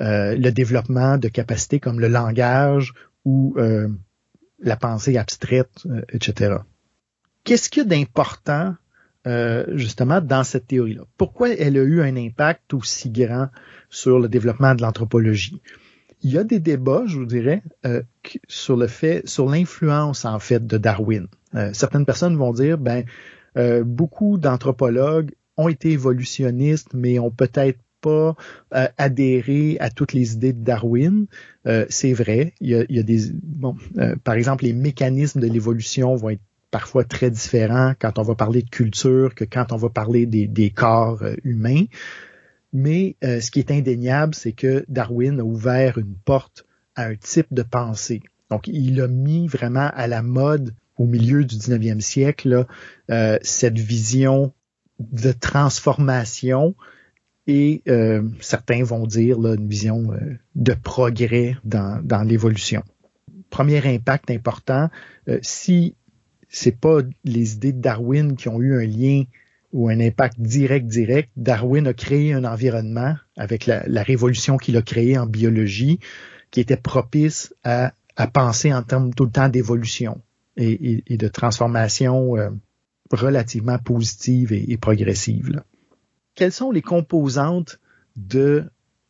euh, 0.00 0.34
le 0.34 0.50
développement 0.50 1.18
de 1.18 1.28
capacités 1.28 1.78
comme 1.78 2.00
le 2.00 2.08
langage 2.08 2.92
ou 3.24 3.54
euh, 3.58 3.88
la 4.58 4.76
pensée 4.76 5.16
abstraite, 5.16 5.86
etc. 6.12 6.56
Qu'est-ce 7.44 7.70
qu'il 7.70 7.84
y 7.84 7.86
a 7.86 7.88
d'important 7.88 8.74
justement 9.24 10.20
dans 10.20 10.42
cette 10.42 10.66
théorie-là? 10.66 11.02
Pourquoi 11.16 11.50
elle 11.50 11.76
a 11.76 11.82
eu 11.82 12.00
un 12.00 12.16
impact 12.16 12.74
aussi 12.74 13.10
grand 13.10 13.48
sur 13.88 14.18
le 14.18 14.28
développement 14.28 14.74
de 14.74 14.82
l'anthropologie? 14.82 15.60
il 16.22 16.32
y 16.32 16.38
a 16.38 16.44
des 16.44 16.60
débats, 16.60 17.02
je 17.06 17.18
vous 17.18 17.26
dirais, 17.26 17.62
euh, 17.84 18.02
sur 18.48 18.76
le 18.76 18.86
fait, 18.86 19.26
sur 19.26 19.48
l'influence 19.48 20.24
en 20.24 20.38
fait 20.38 20.66
de 20.66 20.78
Darwin. 20.78 21.26
Euh, 21.54 21.70
certaines 21.72 22.06
personnes 22.06 22.36
vont 22.36 22.52
dire, 22.52 22.78
ben, 22.78 23.04
euh, 23.58 23.82
beaucoup 23.84 24.38
d'anthropologues 24.38 25.32
ont 25.56 25.68
été 25.68 25.90
évolutionnistes, 25.90 26.94
mais 26.94 27.18
ont 27.18 27.30
peut-être 27.30 27.78
pas 28.00 28.34
adhéré 28.98 29.76
à 29.78 29.88
toutes 29.88 30.12
les 30.12 30.32
idées 30.32 30.52
de 30.52 30.64
Darwin. 30.64 31.26
c'est 31.88 32.12
vrai, 32.12 32.52
il 32.60 32.70
y 32.70 32.74
a, 32.74 32.84
il 32.88 32.96
y 32.96 32.98
a 32.98 33.04
des, 33.04 33.30
bon, 33.32 33.76
par 34.24 34.34
exemple, 34.34 34.64
les 34.64 34.72
mécanismes 34.72 35.38
de 35.38 35.46
l'évolution 35.46 36.16
vont 36.16 36.30
être 36.30 36.42
parfois 36.72 37.04
très 37.04 37.30
différents 37.30 37.92
quand 38.00 38.18
on 38.18 38.22
va 38.22 38.34
parler 38.34 38.62
de 38.62 38.70
culture 38.70 39.36
que 39.36 39.44
quand 39.44 39.70
on 39.70 39.76
va 39.76 39.90
parler 39.90 40.26
des, 40.26 40.70
corps 40.70 41.22
humains. 41.44 41.84
Mais 42.72 43.16
euh, 43.22 43.40
ce 43.40 43.50
qui 43.50 43.60
est 43.60 43.70
indéniable, 43.70 44.34
c'est 44.34 44.52
que 44.52 44.84
Darwin 44.88 45.38
a 45.38 45.44
ouvert 45.44 45.98
une 45.98 46.14
porte 46.24 46.64
à 46.96 47.04
un 47.04 47.14
type 47.14 47.52
de 47.52 47.62
pensée. 47.62 48.22
Donc, 48.50 48.66
il 48.66 49.00
a 49.00 49.06
mis 49.06 49.46
vraiment 49.46 49.90
à 49.94 50.06
la 50.06 50.22
mode 50.22 50.74
au 50.96 51.06
milieu 51.06 51.44
du 51.44 51.56
19e 51.56 52.00
siècle 52.00 52.66
euh, 53.10 53.38
cette 53.42 53.78
vision 53.78 54.52
de 54.98 55.32
transformation 55.32 56.74
et 57.46 57.82
euh, 57.88 58.22
certains 58.40 58.82
vont 58.82 59.06
dire 59.06 59.38
là, 59.38 59.54
une 59.54 59.68
vision 59.68 60.10
de 60.54 60.72
progrès 60.72 61.56
dans, 61.64 62.00
dans 62.02 62.22
l'évolution. 62.22 62.82
Premier 63.50 63.86
impact 63.86 64.30
important, 64.30 64.88
si 65.42 65.94
c'est 66.52 66.78
pas 66.78 67.00
les 67.24 67.54
idées 67.54 67.72
de 67.72 67.80
Darwin 67.80 68.36
qui 68.36 68.48
ont 68.48 68.60
eu 68.60 68.76
un 68.76 68.86
lien 68.86 69.24
ou 69.72 69.88
un 69.88 69.98
impact 70.00 70.38
direct 70.38 70.86
direct, 70.86 71.30
Darwin 71.36 71.86
a 71.86 71.94
créé 71.94 72.34
un 72.34 72.44
environnement 72.44 73.16
avec 73.36 73.64
la, 73.66 74.02
révolution 74.02 74.58
qu'il 74.58 74.76
a 74.76 74.82
créée 74.82 75.16
en 75.16 75.26
biologie 75.26 75.98
qui 76.50 76.60
était 76.60 76.76
propice 76.76 77.54
à, 77.64 77.94
penser 78.34 78.72
en 78.72 78.82
termes 78.82 79.14
tout 79.14 79.24
le 79.24 79.30
temps 79.30 79.48
d'évolution 79.48 80.20
et, 80.58 81.02
de 81.08 81.28
transformation 81.28 82.36
euh, 82.36 82.50
relativement 83.10 83.78
positive 83.78 84.52
et, 84.52 84.76
progressive. 84.76 85.62
Quelles 86.34 86.52
sont 86.52 86.70
les 86.70 86.82
composantes 86.82 87.80
de 88.16 88.64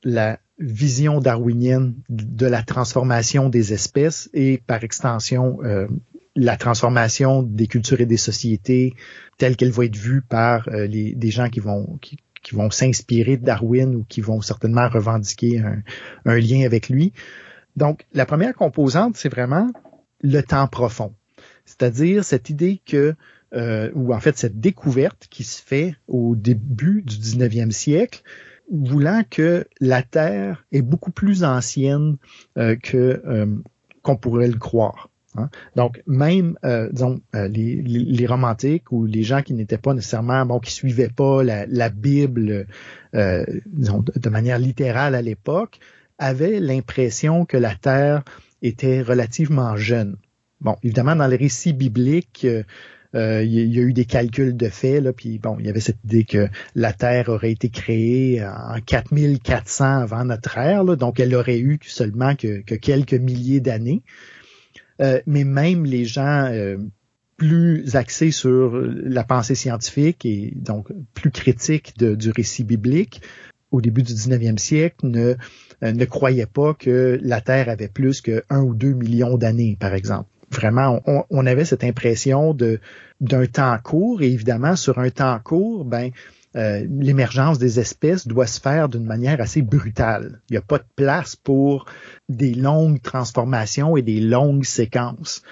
la 0.04 0.38
vision 0.60 1.20
darwinienne 1.20 1.94
de 2.08 2.46
la 2.46 2.62
transformation 2.62 3.48
des 3.48 3.72
espèces 3.72 4.30
et 4.32 4.62
par 4.64 4.84
extension 4.84 5.58
euh, 5.64 5.88
la 6.34 6.56
transformation 6.56 7.42
des 7.42 7.66
cultures 7.66 8.00
et 8.00 8.06
des 8.06 8.16
sociétés 8.16 8.94
telle 9.38 9.56
qu'elle 9.56 9.70
va 9.70 9.84
être 9.84 9.96
vue 9.96 10.22
par 10.22 10.68
euh, 10.68 10.88
des 10.88 11.30
gens 11.30 11.48
qui 11.48 11.60
vont 11.60 12.70
s'inspirer 12.70 13.36
de 13.36 13.44
Darwin 13.44 13.94
ou 13.94 14.04
qui 14.08 14.20
vont 14.20 14.40
certainement 14.40 14.88
revendiquer 14.88 15.60
un, 15.60 15.82
un 16.24 16.38
lien 16.38 16.64
avec 16.64 16.88
lui. 16.88 17.12
Donc, 17.76 18.06
la 18.12 18.26
première 18.26 18.54
composante, 18.54 19.16
c'est 19.16 19.28
vraiment 19.28 19.70
le 20.22 20.40
temps 20.42 20.66
profond. 20.68 21.14
C'est-à-dire 21.64 22.24
cette 22.24 22.50
idée 22.50 22.80
que, 22.84 23.14
euh, 23.54 23.90
ou 23.94 24.14
en 24.14 24.20
fait 24.20 24.36
cette 24.36 24.60
découverte 24.60 25.26
qui 25.30 25.44
se 25.44 25.62
fait 25.62 25.96
au 26.08 26.34
début 26.36 27.02
du 27.02 27.16
19e 27.16 27.70
siècle, 27.70 28.22
voulant 28.70 29.22
que 29.28 29.66
la 29.80 30.02
Terre 30.02 30.64
est 30.72 30.82
beaucoup 30.82 31.10
plus 31.10 31.44
ancienne 31.44 32.16
euh, 32.58 32.76
que 32.76 33.22
euh, 33.26 33.46
qu'on 34.02 34.16
pourrait 34.16 34.48
le 34.48 34.58
croire. 34.58 35.10
Hein. 35.36 35.48
Donc, 35.76 36.02
même, 36.06 36.58
euh, 36.64 36.90
euh, 37.34 37.48
les, 37.48 37.76
les, 37.82 38.26
romantiques 38.26 38.92
ou 38.92 39.06
les 39.06 39.22
gens 39.22 39.42
qui 39.42 39.54
n'étaient 39.54 39.78
pas 39.78 39.94
nécessairement, 39.94 40.44
bon, 40.44 40.60
qui 40.60 40.72
suivaient 40.72 41.08
pas 41.08 41.42
la, 41.42 41.88
Bible, 41.88 42.66
euh, 43.14 43.44
disons, 43.66 44.04
de, 44.14 44.28
manière 44.28 44.58
littérale 44.58 45.14
à 45.14 45.22
l'époque, 45.22 45.78
avaient 46.18 46.60
l'impression 46.60 47.46
que 47.46 47.56
la 47.56 47.74
Terre 47.74 48.22
était 48.60 49.00
relativement 49.02 49.76
jeune. 49.76 50.16
Bon, 50.60 50.76
évidemment, 50.82 51.16
dans 51.16 51.26
les 51.26 51.36
récits 51.36 51.72
bibliques, 51.72 52.46
il 53.14 53.52
y, 53.52 53.78
a 53.78 53.82
eu 53.82 53.92
des 53.92 54.04
calculs 54.04 54.56
de 54.56 54.68
fait, 54.68 55.00
là, 55.00 55.12
puis 55.12 55.38
bon, 55.38 55.56
il 55.58 55.66
y 55.66 55.68
avait 55.68 55.80
cette 55.80 55.98
idée 56.04 56.24
que 56.24 56.48
la 56.74 56.92
Terre 56.92 57.30
aurait 57.30 57.52
été 57.52 57.68
créée 57.68 58.44
en 58.44 58.80
4400 58.80 59.84
avant 59.84 60.24
notre 60.24 60.56
ère, 60.58 60.84
donc 60.84 61.18
elle 61.20 61.34
aurait 61.34 61.58
eu 61.58 61.78
seulement 61.82 62.36
que 62.36 62.60
quelques 62.60 63.14
milliers 63.14 63.60
d'années. 63.60 64.02
Euh, 65.02 65.20
mais 65.26 65.44
même 65.44 65.84
les 65.84 66.04
gens 66.04 66.48
euh, 66.52 66.76
plus 67.36 67.96
axés 67.96 68.30
sur 68.30 68.76
la 68.76 69.24
pensée 69.24 69.54
scientifique 69.54 70.24
et 70.24 70.52
donc 70.54 70.88
plus 71.14 71.30
critiques 71.30 71.98
du 71.98 72.30
récit 72.30 72.62
biblique 72.62 73.20
au 73.72 73.80
début 73.80 74.02
du 74.02 74.12
19e 74.12 74.58
siècle 74.58 75.06
ne, 75.06 75.34
euh, 75.82 75.92
ne 75.92 76.04
croyaient 76.04 76.46
pas 76.46 76.74
que 76.74 77.18
la 77.22 77.40
Terre 77.40 77.68
avait 77.68 77.88
plus 77.88 78.20
que 78.20 78.44
un 78.50 78.60
ou 78.60 78.74
deux 78.74 78.92
millions 78.92 79.38
d'années, 79.38 79.76
par 79.80 79.94
exemple. 79.94 80.28
Vraiment, 80.50 81.00
on, 81.06 81.24
on 81.30 81.46
avait 81.46 81.64
cette 81.64 81.82
impression 81.82 82.52
de 82.52 82.78
d'un 83.20 83.46
temps 83.46 83.78
court 83.82 84.20
et 84.20 84.30
évidemment 84.30 84.76
sur 84.76 84.98
un 84.98 85.08
temps 85.08 85.38
court, 85.42 85.84
ben 85.84 86.10
euh, 86.54 86.86
l'émergence 86.90 87.58
des 87.58 87.80
espèces 87.80 88.26
doit 88.26 88.46
se 88.46 88.60
faire 88.60 88.88
d'une 88.88 89.04
manière 89.04 89.40
assez 89.40 89.62
brutale. 89.62 90.40
Il 90.48 90.52
n'y 90.52 90.58
a 90.58 90.62
pas 90.62 90.78
de 90.78 90.84
place 90.96 91.34
pour 91.36 91.86
des 92.28 92.54
longues 92.54 93.00
transformations 93.00 93.96
et 93.96 94.02
des 94.02 94.20
longues 94.20 94.64
séquences. 94.64 95.42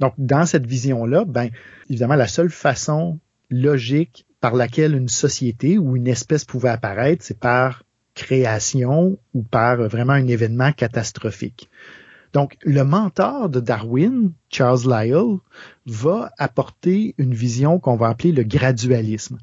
Donc, 0.00 0.14
dans 0.18 0.46
cette 0.46 0.66
vision-là, 0.66 1.24
ben, 1.24 1.50
évidemment, 1.88 2.14
la 2.14 2.28
seule 2.28 2.50
façon 2.50 3.18
logique 3.50 4.26
par 4.40 4.54
laquelle 4.54 4.94
une 4.94 5.08
société 5.08 5.78
ou 5.78 5.96
une 5.96 6.08
espèce 6.08 6.44
pouvait 6.44 6.68
apparaître, 6.68 7.24
c'est 7.24 7.38
par 7.38 7.82
création 8.14 9.18
ou 9.32 9.42
par 9.42 9.76
vraiment 9.88 10.12
un 10.12 10.26
événement 10.26 10.72
catastrophique. 10.72 11.68
Donc, 12.32 12.56
le 12.62 12.82
mentor 12.84 13.48
de 13.48 13.60
Darwin, 13.60 14.32
Charles 14.50 14.86
Lyell, 14.86 15.38
va 15.86 16.32
apporter 16.36 17.14
une 17.18 17.34
vision 17.34 17.78
qu'on 17.78 17.96
va 17.96 18.08
appeler 18.08 18.32
le 18.32 18.42
gradualisme. 18.42 19.38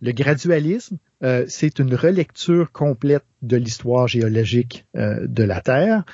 Le 0.00 0.12
gradualisme, 0.12 0.98
euh, 1.24 1.44
c'est 1.48 1.80
une 1.80 1.94
relecture 1.94 2.70
complète 2.70 3.24
de 3.42 3.56
l'histoire 3.56 4.06
géologique 4.06 4.86
euh, 4.96 5.26
de 5.26 5.42
la 5.42 5.60
Terre 5.60 6.04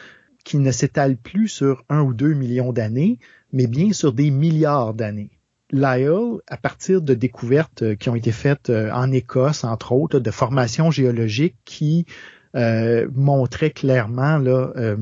qui 0.45 0.59
ne 0.59 0.71
s'étale 0.71 1.17
plus 1.17 1.49
sur 1.49 1.85
un 1.89 2.03
ou 2.03 2.15
deux 2.15 2.35
millions 2.35 2.73
d'années, 2.73 3.19
mais 3.53 3.67
bien 3.67 3.93
sur 3.93 4.13
des 4.13 4.31
milliards 4.31 4.95
d'années. 4.95 5.31
Lyell, 5.71 6.41
à 6.47 6.57
partir 6.57 7.03
de 7.03 7.15
découvertes 7.15 7.83
euh, 7.83 7.95
qui 7.95 8.09
ont 8.09 8.15
été 8.15 8.33
faites 8.33 8.71
en 8.71 9.11
Écosse, 9.13 9.65
entre 9.65 9.93
autres, 9.93 10.19
de 10.19 10.31
formations 10.31 10.91
géologiques 10.91 11.57
qui 11.65 12.07
montraient 12.55 13.73
clairement 13.73 14.39
là, 14.39 14.97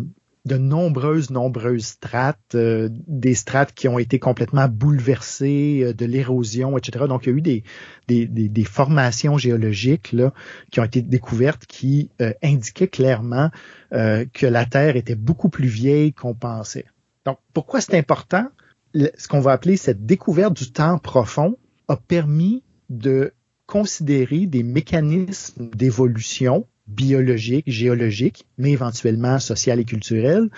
de 0.45 0.57
nombreuses, 0.57 1.31
nombreuses 1.31 1.87
strates, 1.87 2.55
euh, 2.55 2.89
des 2.91 3.35
strates 3.35 3.73
qui 3.75 3.87
ont 3.87 3.99
été 3.99 4.19
complètement 4.19 4.67
bouleversées, 4.69 5.83
euh, 5.85 5.95
de 5.95 6.05
l'érosion, 6.05 6.77
etc. 6.77 7.05
Donc, 7.09 7.27
il 7.27 7.31
y 7.31 7.33
a 7.33 7.37
eu 7.37 7.41
des, 7.41 8.49
des, 8.49 8.65
formations 8.65 9.39
géologiques 9.39 10.13
là, 10.13 10.33
qui 10.73 10.81
ont 10.81 10.85
été 10.85 11.01
découvertes 11.01 11.67
qui 11.67 12.11
euh, 12.21 12.33
indiquaient 12.43 12.89
clairement 12.89 13.51
que 13.91 14.47
la 14.47 14.65
Terre 14.65 14.97
était 14.97 15.15
beaucoup 15.15 15.51
plus 15.51 15.69
vieille 15.69 16.15
qu'on 16.15 16.33
pensait. 16.35 16.87
Donc, 17.27 17.39
pourquoi 17.53 17.83
c'est 17.83 17.99
important? 17.99 18.47
ce 18.95 19.29
qu'on 19.29 19.41
va 19.41 19.53
appeler 19.53 19.77
cette 19.77 20.05
découverte 20.05 20.55
du 20.55 20.71
temps 20.71 20.99
profond 20.99 21.57
a 21.89 21.97
permis 21.97 22.63
de 22.91 23.33
considérer 23.67 24.47
des 24.47 24.63
mécanismes 24.63 25.71
d'évolution 25.71 26.67
biologique, 26.95 27.71
géologique, 27.71 28.47
mais 28.59 28.73
éventuellement 28.73 29.39
social 29.39 29.81
et 29.81 29.85
culturel, 29.85 30.49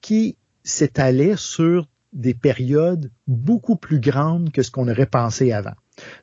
qui 0.00 0.36
s'étalaient 0.64 1.36
sur 1.36 1.86
des 2.12 2.34
périodes 2.34 3.10
beaucoup 3.26 3.76
plus 3.76 4.00
grandes 4.00 4.52
que 4.52 4.62
ce 4.62 4.70
qu'on 4.70 4.88
aurait 4.88 5.06
pensé 5.06 5.52
avant. 5.52 5.74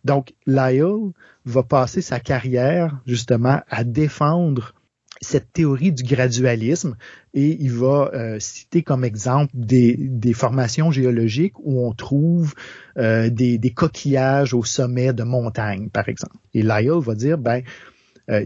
Donc, 0.04 0.34
Lyell 0.46 1.12
va 1.46 1.64
passer 1.64 2.02
sa 2.02 2.20
carrière 2.20 3.00
justement 3.06 3.62
à 3.70 3.84
défendre 3.84 4.74
cette 5.22 5.52
théorie 5.52 5.92
du 5.92 6.04
gradualisme 6.04 6.96
et 7.34 7.58
il 7.60 7.72
va 7.72 8.12
euh, 8.14 8.40
citer 8.40 8.84
comme 8.84 9.04
exemple 9.04 9.52
des, 9.54 9.98
des, 9.98 10.34
formations 10.34 10.92
géologiques 10.92 11.60
où 11.60 11.86
on 11.86 11.92
trouve 11.92 12.54
euh, 12.98 13.30
des, 13.30 13.58
des, 13.58 13.72
coquillages 13.72 14.54
au 14.54 14.64
sommet 14.64 15.12
de 15.12 15.24
montagnes, 15.24 15.90
par 15.90 16.08
exemple. 16.08 16.38
Et 16.54 16.62
Lyell 16.62 17.00
va 17.00 17.16
dire, 17.16 17.38
ben, 17.38 17.64
euh, 18.30 18.46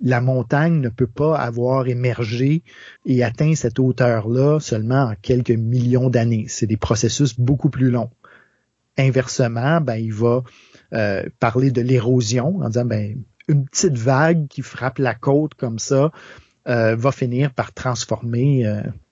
la 0.00 0.20
montagne 0.20 0.80
ne 0.80 0.88
peut 0.88 1.06
pas 1.06 1.36
avoir 1.38 1.88
émergé 1.88 2.62
et 3.04 3.22
atteint 3.22 3.54
cette 3.54 3.78
hauteur-là 3.78 4.60
seulement 4.60 5.04
en 5.04 5.14
quelques 5.20 5.50
millions 5.50 6.08
d'années. 6.08 6.46
C'est 6.48 6.66
des 6.66 6.76
processus 6.76 7.38
beaucoup 7.38 7.70
plus 7.70 7.90
longs. 7.90 8.10
Inversement, 8.96 9.80
ben, 9.80 9.96
il 9.96 10.12
va 10.12 10.42
euh, 10.92 11.24
parler 11.38 11.70
de 11.70 11.82
l'érosion 11.82 12.60
en 12.62 12.68
disant 12.68 12.84
ben, 12.84 13.22
une 13.48 13.66
petite 13.66 13.96
vague 13.96 14.46
qui 14.48 14.62
frappe 14.62 14.98
la 14.98 15.14
côte 15.14 15.54
comme 15.54 15.78
ça 15.78 16.12
euh, 16.68 16.96
va 16.96 17.12
finir 17.12 17.52
par 17.52 17.72
transformer 17.72 18.64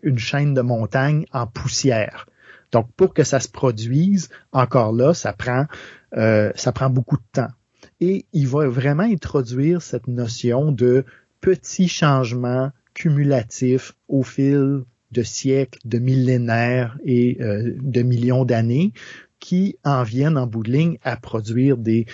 une 0.03 0.19
chaîne 0.19 0.55
de 0.55 0.61
montagnes 0.61 1.27
en 1.33 1.47
poussière. 1.47 2.27
Donc, 2.73 2.91
pour 2.97 3.15
que 3.15 3.25
ça 3.25 3.41
se 3.41 3.49
produise, 3.49 4.29
encore 4.53 4.93
là, 4.93 5.15
ça 5.15 5.33
prend, 5.33 5.65
ça 6.13 6.73
prend 6.73 6.91
beaucoup 6.91 7.17
de 7.17 7.23
temps 7.33 7.49
et 8.01 8.27
il 8.33 8.47
va 8.49 8.69
vraiment 8.69 9.03
introduire 9.03 9.83
cette 9.83 10.09
notion 10.09 10.73
de 10.73 11.05
petits 11.41 11.89
changements 11.89 12.71
cumulatifs 12.95 13.93
au 14.09 14.23
fil 14.23 14.83
de 15.13 15.23
siècles, 15.23 15.79
de 15.85 15.99
millénaires 15.99 16.99
et 17.05 17.39
euh, 17.41 17.75
de 17.81 18.03
millions 18.03 18.45
d'années 18.45 18.93
qui 19.41 19.77
en 19.85 20.03
viennent 20.03 20.37
en 20.37 20.47
bout 20.47 20.63
de 20.63 20.73
ligne 20.73 20.99
à 21.03 21.17
produire 21.17 21.77
des, 21.77 22.07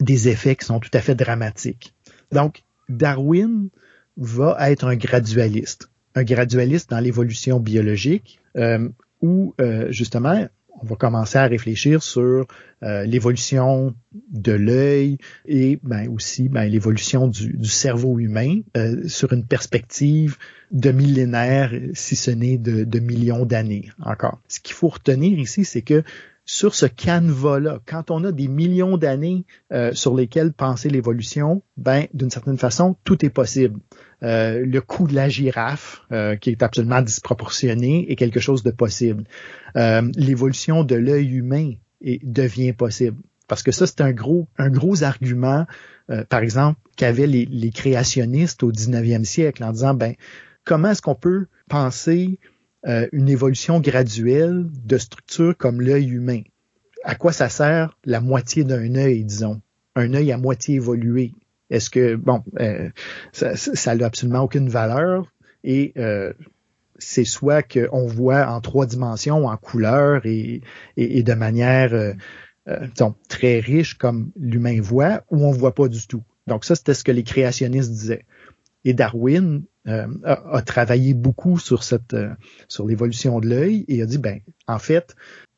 effets 0.00 0.56
qui 0.56 0.64
sont 0.64 0.80
tout 0.80 0.90
à 0.94 1.00
fait 1.00 1.14
dramatiques. 1.14 1.94
Donc, 2.32 2.62
Darwin 2.88 3.68
va 4.16 4.70
être 4.70 4.86
un 4.86 4.96
gradualiste, 4.96 5.90
un 6.14 6.24
gradualiste 6.24 6.90
dans 6.90 7.00
l'évolution 7.00 7.60
biologique, 7.60 8.40
euh, 8.56 8.88
où 9.20 9.54
euh, 9.60 9.92
justement 9.92 10.48
on 10.80 10.86
va 10.86 10.96
commencer 10.96 11.38
à 11.38 11.46
réfléchir 11.46 12.02
sur 12.02 12.46
euh, 12.82 13.04
l'évolution 13.04 13.94
de 14.30 14.52
l'œil 14.52 15.18
et 15.46 15.78
ben, 15.82 16.08
aussi 16.08 16.48
ben, 16.48 16.64
l'évolution 16.64 17.28
du, 17.28 17.64
cerveau 17.64 18.18
humain 18.18 18.60
euh, 18.76 19.06
sur 19.06 19.32
une 19.32 19.44
perspective 19.44 20.36
de 20.70 20.90
millénaires, 20.90 21.72
si 21.94 22.16
ce 22.16 22.30
n'est 22.30 22.58
de, 22.58 22.84
de 22.84 22.98
millions 23.00 23.44
d'années 23.44 23.90
encore. 24.02 24.40
Ce 24.48 24.60
qu'il 24.60 24.74
faut 24.74 24.88
retenir 24.88 25.38
ici, 25.38 25.64
c'est 25.64 25.82
que 25.82 26.02
sur 26.50 26.74
ce 26.74 26.86
canevas-là, 26.86 27.78
quand 27.86 28.10
on 28.10 28.24
a 28.24 28.32
des 28.32 28.48
millions 28.48 28.96
d'années 28.96 29.44
euh, 29.72 29.92
sur 29.94 30.16
lesquelles 30.16 30.52
penser 30.52 30.90
l'évolution, 30.90 31.62
ben 31.76 32.06
d'une 32.12 32.28
certaine 32.28 32.58
façon, 32.58 32.96
tout 33.04 33.24
est 33.24 33.30
possible. 33.30 33.78
Euh, 34.24 34.66
le 34.66 34.80
coût 34.80 35.06
de 35.06 35.14
la 35.14 35.28
girafe, 35.28 36.02
euh, 36.10 36.34
qui 36.34 36.50
est 36.50 36.64
absolument 36.64 37.02
disproportionné, 37.02 38.10
est 38.10 38.16
quelque 38.16 38.40
chose 38.40 38.64
de 38.64 38.72
possible. 38.72 39.22
L'évolution 39.76 40.82
de 40.82 40.96
l'œil 40.96 41.36
humain 41.36 41.74
devient 42.02 42.72
possible. 42.72 43.18
Parce 43.46 43.62
que 43.62 43.70
ça, 43.70 43.86
c'est 43.86 44.00
un 44.00 44.10
gros, 44.10 44.48
un 44.58 44.70
gros 44.70 45.04
argument, 45.04 45.66
par 46.28 46.40
exemple, 46.40 46.80
qu'avaient 46.96 47.28
les, 47.28 47.70
créationnistes 47.70 48.64
au 48.64 48.72
19e 48.72 49.22
siècle 49.22 49.62
en 49.62 49.70
disant, 49.70 49.94
ben, 49.94 50.14
comment 50.64 50.90
est-ce 50.90 51.02
qu'on 51.02 51.14
peut 51.14 51.46
penser 51.68 52.40
euh, 52.86 53.06
une 53.12 53.28
évolution 53.28 53.78
graduelle 53.78 54.66
de 54.84 54.96
structures 54.96 55.54
comme 55.56 55.82
l'œil 55.82 56.08
humain. 56.08 56.40
À 57.04 57.14
quoi 57.14 57.30
ça 57.30 57.50
sert 57.50 57.98
la 58.04 58.20
moitié 58.20 58.64
d'un 58.64 58.94
œil, 58.94 59.24
disons, 59.24 59.60
un 59.96 60.14
œil 60.14 60.32
à 60.32 60.38
moitié 60.38 60.76
évolué 60.76 61.34
Est-ce 61.68 61.90
que 61.90 62.14
bon, 62.16 62.42
euh, 62.58 62.88
ça 63.32 63.94
n'a 63.94 64.06
absolument 64.06 64.40
aucune 64.40 64.70
valeur 64.70 65.30
et 65.62 65.92
euh, 65.98 66.32
c'est 66.98 67.26
soit 67.26 67.62
qu'on 67.62 68.06
voit 68.06 68.46
en 68.46 68.62
trois 68.62 68.86
dimensions, 68.86 69.46
en 69.46 69.56
couleur 69.58 70.24
et, 70.24 70.62
et, 70.96 71.22
de 71.22 71.34
manière 71.34 72.14
disons, 72.66 73.14
très 73.28 73.60
riche 73.60 73.94
comme 73.94 74.30
l'humain 74.38 74.80
voit, 74.80 75.22
ou 75.30 75.44
on 75.44 75.50
voit 75.50 75.74
pas 75.74 75.88
du 75.88 76.06
tout. 76.06 76.22
Donc 76.46 76.64
ça, 76.64 76.74
c'était 76.74 76.94
ce 76.94 77.04
que 77.04 77.12
les 77.12 77.24
créationnistes 77.24 77.90
disaient. 77.90 78.24
Et 78.84 78.94
Darwin 78.94 79.62
euh, 79.88 80.06
a, 80.24 80.60
travaillé 80.60 81.14
beaucoup 81.14 81.58
sur 81.58 81.84
cette 81.84 82.12
euh, 82.12 82.28
sur 82.68 82.86
l'évolution 82.86 83.40
de 83.40 83.48
l'œil 83.48 83.86
et 83.88 84.02
a 84.02 84.06
dit 84.06 84.18
ben 84.18 84.40
en 84.66 84.78
fait 84.78 85.16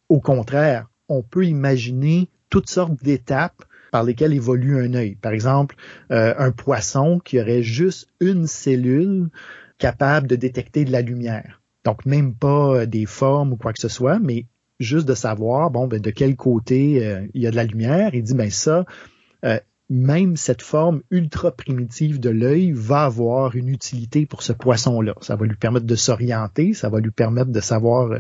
au 0.08 0.20
contraire 0.20 0.86
on 1.08 1.24
peut 1.24 1.44
imaginer 1.44 2.28
toutes 2.48 2.70
sortes 2.70 3.02
d'étapes 3.02 3.64
par 3.90 4.04
lesquelles 4.04 4.32
évolue 4.32 4.78
un 4.78 4.94
œil. 4.94 5.16
Par 5.16 5.32
exemple, 5.32 5.74
euh, 6.12 6.34
un 6.38 6.52
poisson 6.52 7.18
qui 7.18 7.40
aurait 7.40 7.64
juste 7.64 8.08
une 8.20 8.46
cellule 8.46 9.28
capable 9.78 10.28
de 10.28 10.36
détecter 10.36 10.84
de 10.84 10.92
la 10.92 11.02
lumière. 11.02 11.60
Donc 11.84 12.06
même 12.06 12.32
pas 12.36 12.86
des 12.86 13.06
formes 13.06 13.54
ou 13.54 13.56
quoi 13.56 13.72
que 13.72 13.80
ce 13.80 13.88
soit, 13.88 14.20
mais 14.20 14.46
juste 14.78 15.08
de 15.08 15.14
savoir 15.14 15.72
bon 15.72 15.88
ben, 15.88 16.00
de 16.00 16.10
quel 16.10 16.36
côté 16.36 17.26
il 17.34 17.42
y 17.42 17.46
a 17.48 17.50
de 17.50 17.56
la 17.56 17.64
lumière. 17.64 18.14
Il 18.14 18.22
dit 18.22 18.34
ben 18.34 18.50
ça 18.50 18.84
même 19.92 20.38
cette 20.38 20.62
forme 20.62 21.02
ultra 21.10 21.50
primitive 21.50 22.18
de 22.18 22.30
l'œil 22.30 22.72
va 22.72 23.04
avoir 23.04 23.54
une 23.56 23.68
utilité 23.68 24.24
pour 24.24 24.42
ce 24.42 24.54
poisson-là. 24.54 25.14
Ça 25.20 25.36
va 25.36 25.44
lui 25.44 25.56
permettre 25.56 25.84
de 25.84 25.94
s'orienter, 25.96 26.72
ça 26.72 26.88
va 26.88 26.98
lui 26.98 27.10
permettre 27.10 27.50
de 27.50 27.60
savoir 27.60 28.10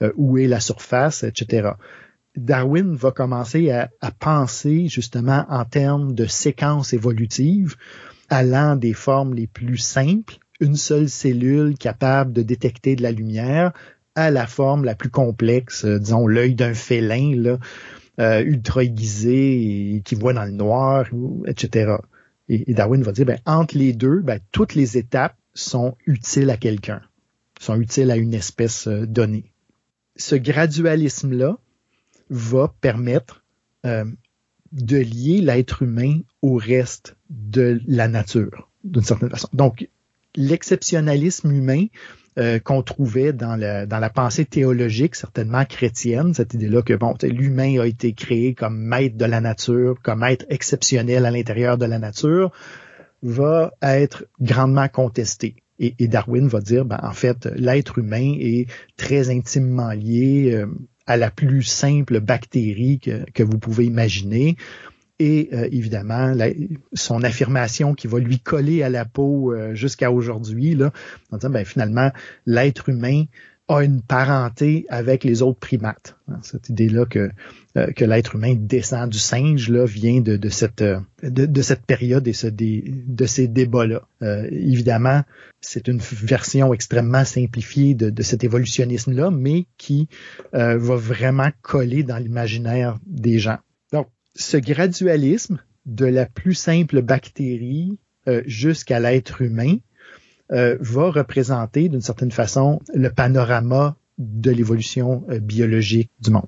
euh, 0.00 0.10
où 0.16 0.38
est 0.38 0.46
la 0.46 0.58
surface, 0.58 1.24
etc. 1.24 1.72
Darwin 2.34 2.94
va 2.94 3.10
commencer 3.10 3.70
à, 3.70 3.90
penser 4.18 4.88
justement 4.88 5.44
en 5.50 5.66
termes 5.66 6.14
de 6.14 6.24
séquences 6.24 6.94
évolutives, 6.94 7.76
allant 8.30 8.74
des 8.74 8.94
formes 8.94 9.34
les 9.34 9.46
plus 9.46 9.76
simples, 9.76 10.38
une 10.60 10.76
seule 10.76 11.10
cellule 11.10 11.76
capable 11.76 12.32
de 12.32 12.40
détecter 12.40 12.96
de 12.96 13.02
la 13.02 13.12
lumière, 13.12 13.72
à 14.14 14.30
la 14.30 14.46
forme 14.46 14.84
la 14.84 14.94
plus 14.94 15.10
complexe, 15.10 15.84
euh, 15.84 15.98
disons 15.98 16.26
l'œil 16.26 16.54
d'un 16.54 16.74
félin, 16.74 17.34
là, 17.36 17.58
euh, 18.20 18.42
ultra 18.42 18.82
aiguisé 18.82 19.94
et 19.94 20.00
qui 20.00 20.14
voit 20.14 20.32
dans 20.32 20.44
le 20.44 20.50
noir, 20.50 21.06
etc. 21.46 21.96
Et, 22.48 22.74
Darwin 22.74 23.02
va 23.02 23.12
dire, 23.12 23.26
ben, 23.26 23.38
entre 23.46 23.76
les 23.76 23.92
deux, 23.92 24.20
ben, 24.20 24.40
toutes 24.50 24.74
les 24.74 24.96
étapes 24.96 25.36
sont 25.54 25.96
utiles 26.06 26.50
à 26.50 26.56
quelqu'un, 26.56 27.00
sont 27.60 27.80
utiles 27.80 28.10
à 28.10 28.16
une 28.16 28.34
espèce 28.34 28.88
euh, 28.88 29.06
donnée. 29.06 29.52
Ce 30.16 30.34
gradualisme-là 30.34 31.58
va 32.30 32.74
permettre 32.80 33.44
euh, 33.86 34.04
de 34.72 34.96
lier 34.96 35.40
l'être 35.40 35.82
humain 35.82 36.20
au 36.42 36.56
reste 36.56 37.16
de 37.30 37.80
la 37.86 38.08
nature, 38.08 38.68
d'une 38.84 39.02
certaine 39.02 39.30
façon. 39.30 39.48
Donc, 39.52 39.88
l'exceptionnalisme 40.34 41.52
humain 41.52 41.86
euh, 42.38 42.60
qu'on 42.60 42.82
trouvait 42.82 43.32
dans 43.32 43.56
la, 43.56 44.10
pensée 44.10 44.44
théologique, 44.44 45.16
certainement 45.16 45.64
chrétienne, 45.64 46.34
cette 46.34 46.54
idée-là 46.54 46.82
que 46.82 46.94
bon, 46.94 47.14
l'humain 47.22 47.80
a 47.80 47.86
été 47.86 48.12
créé 48.12 48.54
comme 48.54 48.78
maître 48.78 49.16
de 49.16 49.24
la 49.24 49.40
nature, 49.40 49.96
comme 50.04 50.22
être 50.22 50.46
exceptionnel 50.48 51.26
à 51.26 51.32
l'intérieur 51.32 51.78
de 51.78 51.84
la 51.84 51.98
nature, 51.98 52.52
va 53.22 53.72
être 53.82 54.26
grandement 54.40 54.86
contesté. 54.88 55.56
Et, 55.80 56.08
Darwin 56.08 56.46
va 56.46 56.60
dire, 56.60 56.84
ben, 56.84 57.00
en 57.02 57.12
fait, 57.12 57.48
l'être 57.56 57.98
humain 57.98 58.36
est 58.38 58.68
très 58.96 59.30
intimement 59.30 59.90
lié 59.90 60.52
euh, 60.52 60.66
à 61.06 61.16
la 61.16 61.30
plus 61.30 61.62
simple 61.62 62.20
bactérie 62.20 63.00
que 63.00 63.42
vous 63.42 63.58
pouvez 63.58 63.86
imaginer 63.86 64.56
et 65.18 65.48
euh, 65.52 65.68
évidemment 65.72 66.34
son 66.92 67.22
affirmation 67.22 67.94
qui 67.94 68.06
va 68.06 68.18
lui 68.18 68.38
coller 68.38 68.82
à 68.82 68.88
la 68.88 69.04
peau 69.04 69.52
euh, 69.52 69.74
jusqu'à 69.74 70.12
aujourd'hui 70.12 70.74
là 70.74 70.92
en 71.32 71.36
disant 71.38 71.50
ben 71.50 71.64
finalement 71.64 72.10
l'être 72.46 72.88
humain 72.88 73.24
a 73.68 73.82
une 73.82 74.00
parenté 74.00 74.86
avec 74.88 75.24
les 75.24 75.42
autres 75.42 75.58
primates. 75.58 76.16
Hein, 76.28 76.38
cette 76.42 76.70
idée-là 76.70 77.04
que, 77.04 77.30
euh, 77.76 77.92
que 77.92 78.04
l'être 78.04 78.34
humain 78.34 78.54
descend 78.58 79.10
du 79.10 79.18
singe 79.18 79.68
là, 79.68 79.84
vient 79.84 80.20
de, 80.22 80.36
de 80.36 80.48
cette, 80.48 80.80
euh, 80.80 81.00
de, 81.22 81.44
de, 81.44 81.62
cette 81.62 81.84
période 81.84 82.26
et 82.26 82.32
ce, 82.32 82.46
de 82.46 83.26
ces 83.26 83.46
débats-là. 83.46 84.02
Euh, 84.22 84.48
évidemment, 84.50 85.22
c'est 85.60 85.86
une 85.86 85.98
version 85.98 86.72
extrêmement 86.72 87.26
simplifiée 87.26 87.94
de, 87.94 88.08
de 88.08 88.22
cet 88.22 88.42
évolutionnisme-là, 88.42 89.30
mais 89.30 89.66
qui 89.76 90.08
va 90.52 90.96
vraiment 90.96 91.50
coller 91.62 92.04
dans 92.04 92.16
l'imaginaire 92.16 92.98
des 93.06 93.38
gens. 93.38 93.58
Ce 94.38 94.56
gradualisme 94.56 95.58
de 95.84 96.06
la 96.06 96.26
plus 96.26 96.54
simple 96.54 97.02
bactérie 97.02 97.98
jusqu'à 98.46 99.00
l'être 99.00 99.40
humain, 99.40 99.78
euh, 100.50 100.78
va 100.80 101.10
représenter 101.10 101.90
d'une 101.90 102.00
certaine 102.00 102.30
façon 102.30 102.80
le 102.94 103.10
panorama 103.10 103.96
de 104.16 104.50
l'évolution 104.50 105.22
euh, 105.28 105.40
biologique 105.40 106.10
du 106.20 106.30
monde. 106.30 106.46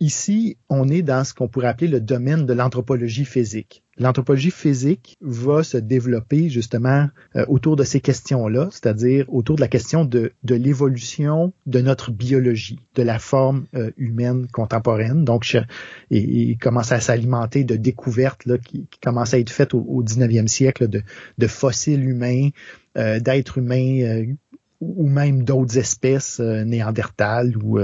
Ici, 0.00 0.56
on 0.68 0.88
est 0.88 1.02
dans 1.02 1.24
ce 1.24 1.34
qu'on 1.34 1.48
pourrait 1.48 1.66
appeler 1.66 1.88
le 1.88 2.00
domaine 2.00 2.46
de 2.46 2.52
l'anthropologie 2.52 3.24
physique. 3.24 3.82
L'anthropologie 3.96 4.52
physique 4.52 5.16
va 5.20 5.64
se 5.64 5.76
développer 5.76 6.48
justement 6.48 7.08
euh, 7.34 7.44
autour 7.48 7.74
de 7.74 7.82
ces 7.82 8.00
questions-là, 8.00 8.68
c'est-à-dire 8.70 9.24
autour 9.26 9.56
de 9.56 9.60
la 9.60 9.66
question 9.66 10.04
de, 10.04 10.32
de 10.44 10.54
l'évolution 10.54 11.52
de 11.66 11.80
notre 11.80 12.12
biologie, 12.12 12.78
de 12.94 13.02
la 13.02 13.18
forme 13.18 13.66
euh, 13.74 13.90
humaine 13.96 14.46
contemporaine. 14.52 15.24
Donc, 15.24 15.56
et, 16.12 16.56
commence 16.60 16.92
à 16.92 17.00
s'alimenter 17.00 17.64
de 17.64 17.74
découvertes 17.74 18.46
là, 18.46 18.56
qui, 18.56 18.86
qui 18.88 19.00
commencent 19.00 19.34
à 19.34 19.40
être 19.40 19.50
faites 19.50 19.74
au, 19.74 19.80
au 19.80 20.04
19e 20.04 20.46
siècle 20.46 20.86
de, 20.86 21.02
de 21.38 21.46
fossiles 21.48 22.08
humains, 22.08 22.50
euh, 22.96 23.18
d'êtres 23.18 23.58
humains 23.58 24.26
ou 24.80 25.08
même 25.08 25.42
d'autres 25.42 25.76
espèces 25.76 26.38
néandertales 26.38 27.56
ou 27.56 27.80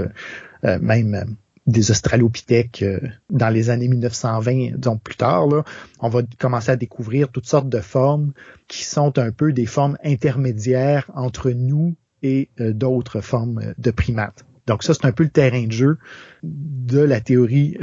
même 0.63 1.35
des 1.67 1.89
australopithèques 1.89 2.83
euh, 2.83 2.99
dans 3.29 3.49
les 3.49 3.69
années 3.69 3.87
1920, 3.87 4.77
disons 4.77 4.97
plus 4.97 5.15
tard, 5.15 5.47
là, 5.47 5.63
on 5.99 6.09
va 6.09 6.21
commencer 6.37 6.71
à 6.71 6.75
découvrir 6.75 7.29
toutes 7.29 7.47
sortes 7.47 7.69
de 7.69 7.79
formes 7.79 8.33
qui 8.67 8.83
sont 8.83 9.17
un 9.17 9.31
peu 9.31 9.51
des 9.51 9.65
formes 9.65 9.97
intermédiaires 10.03 11.09
entre 11.15 11.51
nous 11.51 11.95
et 12.21 12.49
euh, 12.59 12.71
d'autres 12.71 13.21
formes 13.21 13.59
euh, 13.59 13.73
de 13.77 13.91
primates. 13.91 14.45
Donc 14.67 14.83
ça, 14.83 14.93
c'est 14.93 15.05
un 15.05 15.11
peu 15.11 15.23
le 15.23 15.29
terrain 15.29 15.65
de 15.65 15.71
jeu 15.71 15.97
de 16.43 16.99
la 16.99 17.21
théorie 17.21 17.77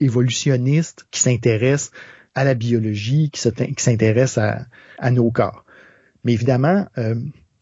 évolutionniste 0.00 1.06
qui 1.10 1.20
s'intéresse 1.20 1.90
à 2.34 2.44
la 2.44 2.54
biologie, 2.54 3.30
qui 3.30 3.38
s'intéresse 3.76 4.38
à, 4.38 4.64
à, 4.98 5.10
nos 5.10 5.30
corps. 5.30 5.66
Mais 6.24 6.32
évidemment, 6.32 6.86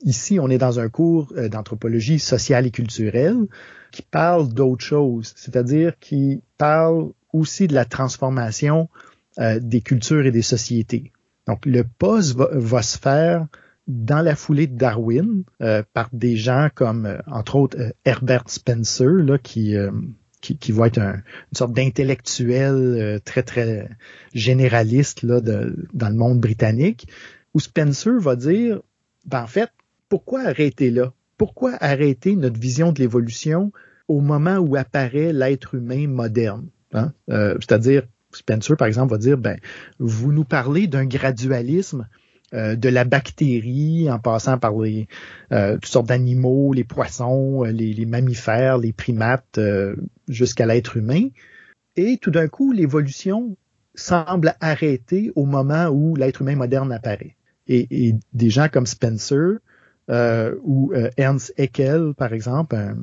ici, 0.02 0.38
on 0.38 0.48
est 0.50 0.58
dans 0.58 0.78
un 0.78 0.88
cours 0.88 1.34
d'anthropologie 1.50 2.20
sociale 2.20 2.64
et 2.64 2.70
culturelle 2.70 3.48
qui 3.90 4.02
parle 4.02 4.48
d'autre 4.48 4.84
chose, 4.84 5.32
c'est-à-dire 5.36 5.98
qui 5.98 6.42
parle 6.58 7.10
aussi 7.32 7.66
de 7.66 7.74
la 7.74 7.84
transformation 7.84 8.88
euh, 9.38 9.60
des 9.60 9.80
cultures 9.80 10.26
et 10.26 10.30
des 10.30 10.42
sociétés. 10.42 11.12
Donc 11.46 11.66
le 11.66 11.84
poste 11.84 12.36
va, 12.36 12.82
se 12.82 12.98
faire 12.98 13.46
dans 13.86 14.22
la 14.22 14.36
foulée 14.36 14.66
de 14.66 14.76
Darwin 14.76 15.44
euh, 15.62 15.82
par 15.92 16.08
des 16.12 16.36
gens 16.36 16.68
comme, 16.74 17.06
euh, 17.06 17.18
entre 17.26 17.56
autres, 17.56 17.78
Herbert 18.04 18.44
Spencer, 18.48 19.08
là, 19.08 19.38
qui, 19.38 19.74
qui, 20.40 20.58
qui, 20.58 20.72
va 20.72 20.88
être 20.88 20.98
un, 20.98 21.14
une 21.14 21.56
sorte 21.56 21.72
d'intellectuel 21.72 23.20
très, 23.24 23.42
très 23.42 23.88
généraliste 24.34 25.22
là, 25.22 25.40
de, 25.40 25.88
dans 25.92 26.08
le 26.08 26.16
monde 26.16 26.40
britannique, 26.40 27.06
où 27.54 27.60
Spencer 27.60 28.18
va 28.18 28.36
dire, 28.36 28.80
ben, 29.26 29.42
en 29.42 29.46
fait, 29.46 29.70
pourquoi 30.08 30.42
arrêter 30.42 30.90
là? 30.90 31.12
Pourquoi 31.40 31.72
arrêter 31.80 32.36
notre 32.36 32.60
vision 32.60 32.92
de 32.92 32.98
l'évolution 32.98 33.72
au 34.08 34.20
moment 34.20 34.58
où 34.58 34.76
apparaît 34.76 35.32
l'être 35.32 35.74
humain 35.74 36.06
moderne? 36.06 36.66
Hein? 36.92 37.14
Euh, 37.30 37.54
c'est-à-dire, 37.60 38.02
Spencer, 38.30 38.76
par 38.76 38.86
exemple, 38.86 39.12
va 39.12 39.16
dire, 39.16 39.38
ben, 39.38 39.58
vous 39.98 40.32
nous 40.32 40.44
parlez 40.44 40.86
d'un 40.86 41.06
gradualisme 41.06 42.08
euh, 42.52 42.76
de 42.76 42.90
la 42.90 43.04
bactérie 43.04 44.10
en 44.10 44.18
passant 44.18 44.58
par 44.58 44.78
les 44.80 45.08
euh, 45.50 45.76
toutes 45.76 45.86
sortes 45.86 46.08
d'animaux, 46.08 46.74
les 46.74 46.84
poissons, 46.84 47.62
les, 47.62 48.04
mammifères, 48.04 48.76
les 48.76 48.92
primates, 48.92 49.58
jusqu'à 50.28 50.66
l'être 50.66 50.98
humain. 50.98 51.28
Et 51.96 52.18
tout 52.20 52.30
d'un 52.30 52.48
coup, 52.48 52.70
l'évolution 52.72 53.56
semble 53.94 54.56
arrêter 54.60 55.32
au 55.36 55.46
moment 55.46 55.86
où 55.86 56.16
l'être 56.16 56.42
humain 56.42 56.56
moderne 56.56 56.92
apparaît. 56.92 57.34
Et, 57.66 58.14
des 58.34 58.50
gens 58.50 58.68
comme 58.68 58.84
Spencer 58.84 59.60
euh, 60.10 60.54
ou 60.62 60.92
euh, 60.92 61.10
Ernst 61.16 61.54
Haeckel, 61.56 62.14
par 62.16 62.32
exemple, 62.32 62.74
un, 62.74 62.96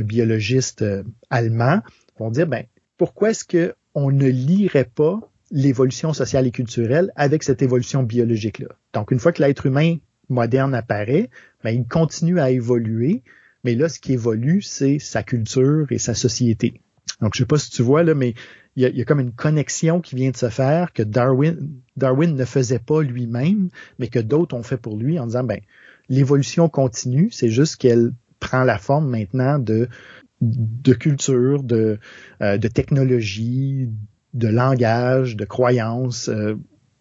biologiste 0.00 0.82
euh, 0.82 1.02
allemand, 1.30 1.80
vont 2.18 2.30
dire, 2.30 2.46
ben, 2.46 2.64
pourquoi 2.96 3.30
est-ce 3.30 3.44
que 3.44 3.74
on 3.94 4.10
ne 4.10 4.26
lirait 4.26 4.90
pas 4.92 5.20
l'évolution 5.50 6.12
sociale 6.12 6.46
et 6.46 6.50
culturelle 6.50 7.12
avec 7.16 7.42
cette 7.42 7.62
évolution 7.62 8.02
biologique-là? 8.02 8.68
Donc, 8.94 9.10
une 9.10 9.20
fois 9.20 9.32
que 9.32 9.42
l'être 9.42 9.66
humain 9.66 9.96
moderne 10.28 10.74
apparaît, 10.74 11.28
ben, 11.62 11.70
il 11.70 11.86
continue 11.86 12.40
à 12.40 12.50
évoluer, 12.50 13.22
mais 13.62 13.74
là, 13.74 13.88
ce 13.88 14.00
qui 14.00 14.14
évolue, 14.14 14.62
c'est 14.62 14.98
sa 14.98 15.22
culture 15.22 15.86
et 15.90 15.98
sa 15.98 16.14
société. 16.14 16.80
Donc, 17.20 17.32
je 17.34 17.40
sais 17.40 17.46
pas 17.46 17.58
si 17.58 17.70
tu 17.70 17.82
vois, 17.82 18.02
là, 18.02 18.14
mais 18.14 18.34
il 18.76 18.82
y, 18.82 18.86
a, 18.86 18.88
il 18.88 18.96
y 18.96 19.02
a, 19.02 19.04
comme 19.04 19.20
une 19.20 19.32
connexion 19.32 20.00
qui 20.00 20.16
vient 20.16 20.30
de 20.30 20.36
se 20.36 20.48
faire 20.48 20.92
que 20.92 21.02
Darwin, 21.02 21.70
Darwin 21.96 22.34
ne 22.34 22.44
faisait 22.44 22.80
pas 22.80 23.02
lui-même, 23.02 23.68
mais 23.98 24.08
que 24.08 24.18
d'autres 24.18 24.56
ont 24.56 24.62
fait 24.62 24.78
pour 24.78 24.96
lui 24.96 25.18
en 25.18 25.26
disant, 25.26 25.44
ben, 25.44 25.60
l'évolution 26.08 26.68
continue, 26.68 27.30
c'est 27.30 27.50
juste 27.50 27.76
qu'elle 27.76 28.12
prend 28.40 28.64
la 28.64 28.78
forme 28.78 29.08
maintenant 29.08 29.58
de 29.58 30.92
culture, 30.92 31.62
de, 31.62 31.98
euh, 32.42 32.58
de 32.58 32.68
technologie, 32.68 33.88
de 34.34 34.48
langage, 34.48 35.36
de 35.36 35.44
croyances, 35.44 36.28
euh, 36.28 36.56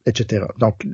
etc. 0.05 0.45
Donc, 0.59 0.87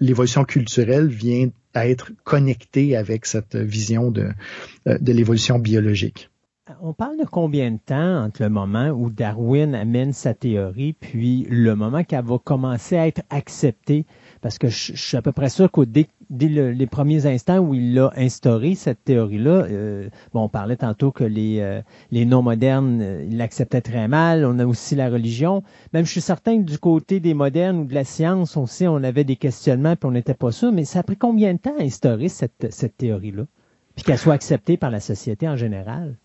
l'évolution 0.00 0.44
culturelle 0.44 1.08
vient 1.08 1.50
à 1.74 1.88
être 1.88 2.12
connectée 2.22 2.96
avec 2.96 3.26
cette 3.26 3.56
vision 3.56 4.12
euh, 4.16 4.98
de 4.98 5.12
l'évolution 5.12 5.58
biologique. 5.58 6.30
On 6.80 6.94
parle 6.94 7.18
de 7.18 7.24
combien 7.24 7.72
de 7.72 7.78
temps 7.84 8.24
entre 8.24 8.42
le 8.42 8.48
moment 8.48 8.88
où 8.88 9.10
Darwin 9.10 9.74
amène 9.74 10.14
sa 10.14 10.32
théorie, 10.32 10.94
puis 10.94 11.46
le 11.50 11.74
moment 11.76 12.04
qu'elle 12.04 12.24
va 12.24 12.38
commencer 12.38 12.96
à 12.96 13.06
être 13.06 13.22
acceptée 13.28 14.06
parce 14.44 14.58
que 14.58 14.68
je, 14.68 14.92
suis 14.94 15.16
à 15.16 15.22
peu 15.22 15.32
près 15.32 15.48
sûr 15.48 15.70
qu'au 15.70 15.86
dès, 15.86 16.06
les 16.28 16.86
premiers 16.86 17.24
instants 17.24 17.60
où 17.60 17.72
il 17.72 17.98
a 17.98 18.12
instauré 18.14 18.74
cette 18.74 19.02
théorie-là, 19.02 19.64
euh, 19.70 20.10
bon, 20.34 20.42
on 20.42 20.48
parlait 20.50 20.76
tantôt 20.76 21.12
que 21.12 21.24
les, 21.24 21.60
euh, 21.60 21.80
les 22.10 22.26
non-modernes, 22.26 23.00
euh, 23.00 23.26
ils 23.26 23.38
l'acceptaient 23.38 23.80
très 23.80 24.06
mal. 24.06 24.44
On 24.44 24.58
a 24.58 24.66
aussi 24.66 24.96
la 24.96 25.08
religion. 25.08 25.62
Même 25.94 26.04
je 26.04 26.10
suis 26.10 26.20
certain 26.20 26.58
que 26.58 26.70
du 26.70 26.78
côté 26.78 27.20
des 27.20 27.32
modernes 27.32 27.78
ou 27.78 27.84
de 27.86 27.94
la 27.94 28.04
science 28.04 28.58
aussi, 28.58 28.86
on 28.86 28.96
avait 28.96 29.24
des 29.24 29.36
questionnements 29.36 29.96
puis 29.96 30.06
on 30.06 30.12
n'était 30.12 30.34
pas 30.34 30.52
sûr. 30.52 30.72
Mais 30.72 30.84
ça 30.84 30.98
a 30.98 31.02
pris 31.04 31.16
combien 31.16 31.54
de 31.54 31.58
temps 31.58 31.78
à 31.78 31.82
instaurer 31.82 32.28
cette, 32.28 32.66
cette 32.68 32.98
théorie-là? 32.98 33.46
Puis 33.96 34.04
qu'elle 34.04 34.18
soit 34.18 34.34
acceptée 34.34 34.76
par 34.76 34.90
la 34.90 35.00
société 35.00 35.48
en 35.48 35.56
général? 35.56 36.18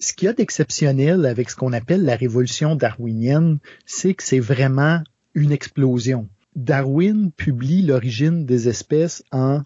Ce 0.00 0.12
qu'il 0.12 0.26
y 0.26 0.28
a 0.28 0.32
d'exceptionnel 0.32 1.24
avec 1.24 1.48
ce 1.48 1.54
qu'on 1.54 1.72
appelle 1.72 2.02
la 2.02 2.16
révolution 2.16 2.74
darwinienne, 2.74 3.58
c'est 3.86 4.14
que 4.14 4.24
c'est 4.24 4.40
vraiment 4.40 5.04
une 5.34 5.52
explosion. 5.52 6.26
Darwin 6.56 7.30
publie 7.32 7.82
L'origine 7.82 8.44
des 8.44 8.68
espèces 8.68 9.22
en 9.32 9.62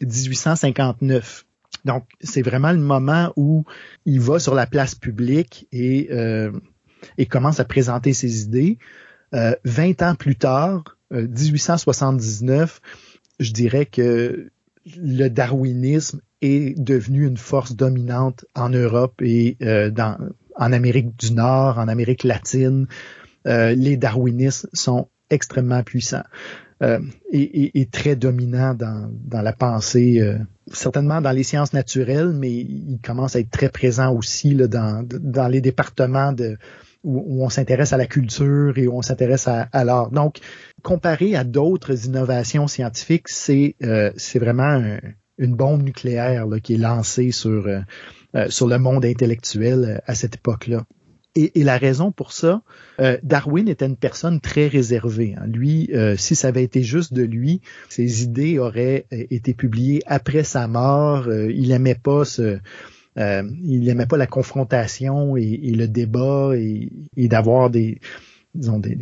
1859. 0.00 1.44
Donc, 1.84 2.04
c'est 2.20 2.42
vraiment 2.42 2.72
le 2.72 2.78
moment 2.78 3.32
où 3.36 3.64
il 4.06 4.20
va 4.20 4.38
sur 4.38 4.54
la 4.54 4.66
place 4.66 4.94
publique 4.94 5.66
et, 5.72 6.08
euh, 6.10 6.50
commence 7.28 7.60
à 7.60 7.64
présenter 7.64 8.12
ses 8.12 8.42
idées. 8.42 8.78
Euh, 9.34 9.54
20 9.64 10.02
ans 10.02 10.14
plus 10.14 10.36
tard, 10.36 10.96
1879, 11.10 12.80
euh, 12.82 13.18
je 13.40 13.52
dirais 13.52 13.86
que 13.86 14.50
le 14.96 15.28
darwinisme 15.28 16.20
est 16.40 16.78
devenu 16.78 17.26
une 17.26 17.36
force 17.36 17.74
dominante 17.74 18.44
en 18.54 18.68
Europe 18.68 19.20
et 19.22 19.56
euh, 19.62 19.90
dans, 19.90 20.18
en 20.56 20.72
Amérique 20.72 21.16
du 21.18 21.32
Nord, 21.32 21.78
en 21.78 21.88
Amérique 21.88 22.24
latine. 22.24 22.86
Euh, 23.46 23.74
les 23.74 23.96
darwinistes 23.96 24.68
sont 24.72 25.08
extrêmement 25.30 25.82
puissant 25.82 26.22
euh, 26.82 27.00
et, 27.30 27.80
et, 27.80 27.86
très 27.86 28.16
dominant 28.16 28.74
dans, 28.74 29.10
dans 29.24 29.42
la 29.42 29.52
pensée, 29.52 30.20
euh, 30.20 30.38
certainement 30.72 31.20
dans 31.20 31.30
les 31.30 31.42
sciences 31.42 31.72
naturelles, 31.72 32.32
mais 32.34 32.52
il 32.52 32.98
commence 33.02 33.36
à 33.36 33.40
être 33.40 33.50
très 33.50 33.68
présent 33.68 34.12
aussi 34.12 34.54
là, 34.54 34.66
dans, 34.66 35.06
dans 35.08 35.48
les 35.48 35.60
départements 35.60 36.32
de, 36.32 36.56
où, 37.04 37.44
on 37.44 37.48
s'intéresse 37.48 37.92
à 37.92 37.96
la 37.96 38.06
culture 38.06 38.76
et 38.76 38.88
où 38.88 38.96
on 38.96 39.02
s'intéresse 39.02 39.46
à, 39.46 39.68
à 39.72 39.84
l'art. 39.84 40.10
Donc, 40.10 40.38
comparé 40.82 41.36
à 41.36 41.44
d'autres 41.44 42.06
innovations 42.06 42.66
scientifiques, 42.66 43.28
c'est 43.28 43.76
euh, 43.82 44.10
vraiment 44.34 44.98
une 45.38 45.54
bombe 45.54 45.82
nucléaire 45.82 46.46
là, 46.46 46.60
qui 46.60 46.74
est 46.74 46.78
lancée 46.78 47.30
sur, 47.30 47.66
euh, 47.66 47.80
euh, 48.34 48.48
sur 48.48 48.66
le 48.66 48.78
monde 48.78 49.04
intellectuel 49.04 50.02
à 50.06 50.14
cette 50.14 50.36
époque-là. 50.36 50.84
Et, 51.36 51.60
et, 51.60 51.64
la 51.64 51.78
raison 51.78 52.12
pour 52.12 52.32
ça, 52.32 52.62
euh, 53.00 53.18
Darwin 53.24 53.68
était 53.68 53.86
une 53.86 53.96
personne 53.96 54.40
très 54.40 54.68
réservée. 54.68 55.34
Hein. 55.36 55.46
Lui, 55.46 55.90
euh, 55.92 56.16
si 56.16 56.36
ça 56.36 56.48
avait 56.48 56.62
été 56.62 56.82
juste 56.82 57.12
de 57.12 57.22
lui, 57.22 57.60
ses 57.88 58.22
idées 58.22 58.58
auraient 58.58 59.06
euh, 59.12 59.24
été 59.30 59.52
publiées 59.52 60.02
après 60.06 60.44
sa 60.44 60.68
mort. 60.68 61.32
il 61.32 61.72
aimait 61.72 61.96
pas 61.96 62.24
se, 62.24 62.58
il 63.16 63.80
n'aimait 63.80 64.06
pas 64.06 64.16
la 64.16 64.26
confrontation 64.28 65.36
et, 65.36 65.72
le 65.76 65.88
débat 65.88 66.52
et, 66.56 66.88
d'avoir 67.28 67.68
des, 67.68 68.00
disons, 68.54 68.78
des, 68.78 68.96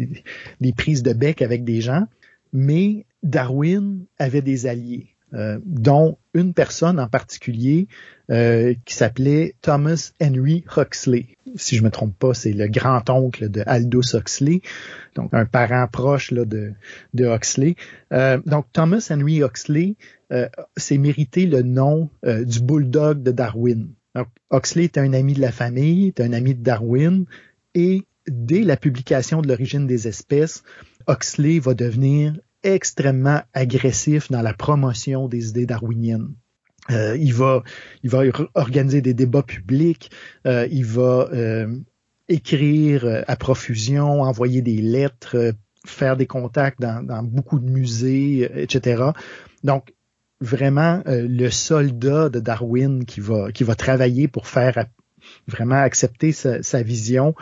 des, 0.61 0.73
prises 0.73 1.03
de 1.03 1.13
bec 1.13 1.43
avec 1.43 1.65
des 1.65 1.81
gens. 1.81 2.07
Mais 2.55 3.05
Darwin 3.23 4.05
avait 4.19 4.43
des 4.43 4.67
alliés. 4.67 5.12
Euh, 5.35 5.59
dont 5.65 6.19
une 6.35 6.53
personne 6.53 7.01
en 7.01 7.09
particulier 7.09 7.89
euh, 8.31 8.75
qui 8.85 8.95
s'appelait 8.95 9.55
Thomas 9.63 10.13
Henry 10.21 10.63
Huxley. 10.77 11.39
Si 11.57 11.77
je 11.77 11.83
me 11.83 11.91
trompe 11.91 12.19
pas, 12.19 12.35
c'est 12.35 12.53
le 12.53 12.69
grand-oncle 12.69 13.49
de 13.49 13.63
Aldous 13.65 14.15
Huxley, 14.15 14.61
donc 15.15 15.33
un 15.33 15.47
parent 15.47 15.87
proche 15.91 16.35
de, 16.35 16.73
de 17.15 17.25
Huxley. 17.25 17.77
Euh, 18.13 18.41
donc 18.45 18.67
Thomas 18.75 19.07
Henry 19.11 19.41
Huxley 19.41 19.97
s'est 20.79 20.97
mérité 20.97 21.45
le 21.45 21.61
nom 21.61 22.09
du 22.25 22.61
bulldog 22.61 23.23
de 23.23 23.33
Darwin. 23.33 23.91
Donc, 24.15 24.29
Huxley 24.51 24.85
est 24.85 24.97
un 24.97 25.13
ami 25.13 25.35
de 25.35 25.43
la 25.43 25.53
famille, 25.53 26.09
est 26.09 26.23
un 26.23 26.33
ami 26.33 26.55
de 26.55 26.63
Darwin, 26.63 27.27
et 27.75 28.07
dès 28.27 28.63
la 28.63 28.79
publication 28.79 29.43
de 29.43 29.49
l'origine 29.49 29.87
des 29.87 30.09
espèces, 30.09 30.63
Huxley 31.07 31.59
va 31.59 31.75
devenir 31.75 32.35
extrêmement 32.63 33.43
agressif 33.53 34.31
dans 34.31 34.43
la 34.43 34.55
promotion 34.55 35.29
des 35.29 35.51
idées 35.51 35.67
darwiniennes. 35.67 36.35
Euh, 36.91 37.17
il 37.19 37.33
va, 37.33 37.63
il 38.03 38.11
va 38.11 38.23
organiser 38.55 39.03
des 39.03 39.15
débats 39.15 39.43
publics, 39.43 40.11
euh, 40.47 40.67
il 40.71 40.85
va 40.85 41.29
euh, 41.33 41.77
écrire 42.29 43.25
à 43.29 43.37
profusion, 43.37 44.23
envoyer 44.23 44.63
des 44.63 44.79
lettres, 44.79 45.55
faire 45.87 46.17
des 46.17 46.27
contacts 46.27 46.81
dans, 46.81 47.23
beaucoup 47.23 47.61
de 47.61 47.69
musées, 47.69 48.51
etc. 48.61 49.11
Donc, 49.63 49.95
vraiment, 50.41 51.03
le 51.07 51.51
soldat 51.51 52.29
de 52.29 52.41
Darwin 52.41 53.05
qui 53.05 53.21
va, 53.21 53.53
qui 53.53 53.63
va 53.65 53.75
travailler 53.75 54.27
pour 54.27 54.49
faire 54.49 54.87
vraiment 55.47 55.77
accepter 55.77 56.33
sa, 56.33 56.63
sa 56.63 56.83
vision, 56.83 57.35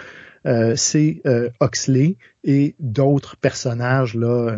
c'est 0.45 1.23
Huxley 1.63 2.17
et 2.45 2.75
d'autres 2.79 3.37
personnages 3.37 4.15
là 4.15 4.57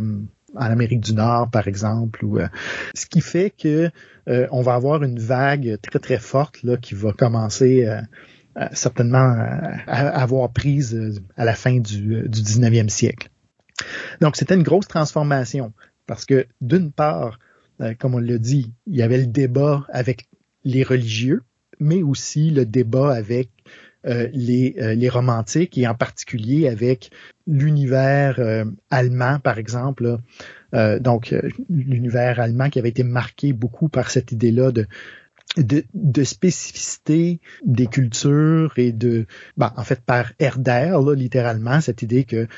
en 0.55 0.67
Amérique 0.67 1.01
du 1.01 1.15
Nord, 1.15 1.51
par 1.51 1.69
exemple, 1.69 2.25
ou 2.25 2.39
euh, 2.39 2.49
ce 2.95 3.07
qui 3.07 3.21
fait 3.21 3.51
que 3.51 3.91
euh, 4.29 4.47
on 4.51 4.63
va 4.63 4.75
avoir 4.75 5.03
une 5.03 5.19
vague 5.19 5.79
très 5.83 5.99
très 5.99 6.19
forte 6.19 6.63
là 6.63 6.77
qui 6.77 6.95
va 6.95 7.13
commencer 7.13 7.87
euh, 7.87 8.01
certainement 8.73 9.35
à, 9.87 10.09
avoir 10.09 10.53
prise 10.53 11.21
à 11.37 11.45
la 11.45 11.55
fin 11.55 11.79
du, 11.79 12.29
du 12.29 12.41
19e 12.43 12.89
siècle. 12.89 13.31
Donc 14.21 14.37
c'était 14.37 14.55
une 14.55 14.63
grosse 14.63 14.87
transformation 14.87 15.73
parce 16.07 16.27
que 16.27 16.47
d'une 16.61 16.93
part, 16.93 17.39
comme 17.99 18.15
on 18.15 18.19
l'a 18.19 18.39
dit, 18.39 18.73
il 18.87 18.97
y 18.97 19.03
avait 19.03 19.19
le 19.19 19.27
débat 19.27 19.87
avec 19.89 20.29
les 20.65 20.85
religieux, 20.85 21.43
mais 21.81 22.03
aussi 22.03 22.51
le 22.51 22.67
débat 22.67 23.13
avec 23.13 23.49
euh, 24.05 24.29
les, 24.33 24.75
euh, 24.79 24.95
les 24.95 25.09
romantiques 25.09 25.79
et 25.79 25.87
en 25.87 25.95
particulier 25.95 26.67
avec 26.67 27.13
l'univers 27.47 28.41
euh, 28.41 28.65
allemand, 28.91 29.39
par 29.39 29.59
exemple. 29.59 30.19
donc, 30.73 31.35
l'univers 31.69 32.41
allemand 32.41 32.69
qui 32.71 32.79
avait 32.79 32.89
été 32.89 33.05
marqué 33.05 33.53
beaucoup 33.53 33.89
par 33.89 34.11
cette 34.11 34.33
idée-là 34.33 34.73
de, 34.73 34.87
de, 35.59 35.85
de, 35.93 36.25
spécificité 36.25 37.41
des 37.65 37.87
cultures 37.87 38.73
et 38.79 38.91
de, 38.91 39.27
ben, 39.59 39.73
en 39.77 39.85
fait, 39.85 40.01
par 40.01 40.33
Herder, 40.39 40.97
là, 41.05 41.15
littéralement, 41.15 41.83
cette 41.83 42.01
idée 42.01 42.25
que 42.25 42.49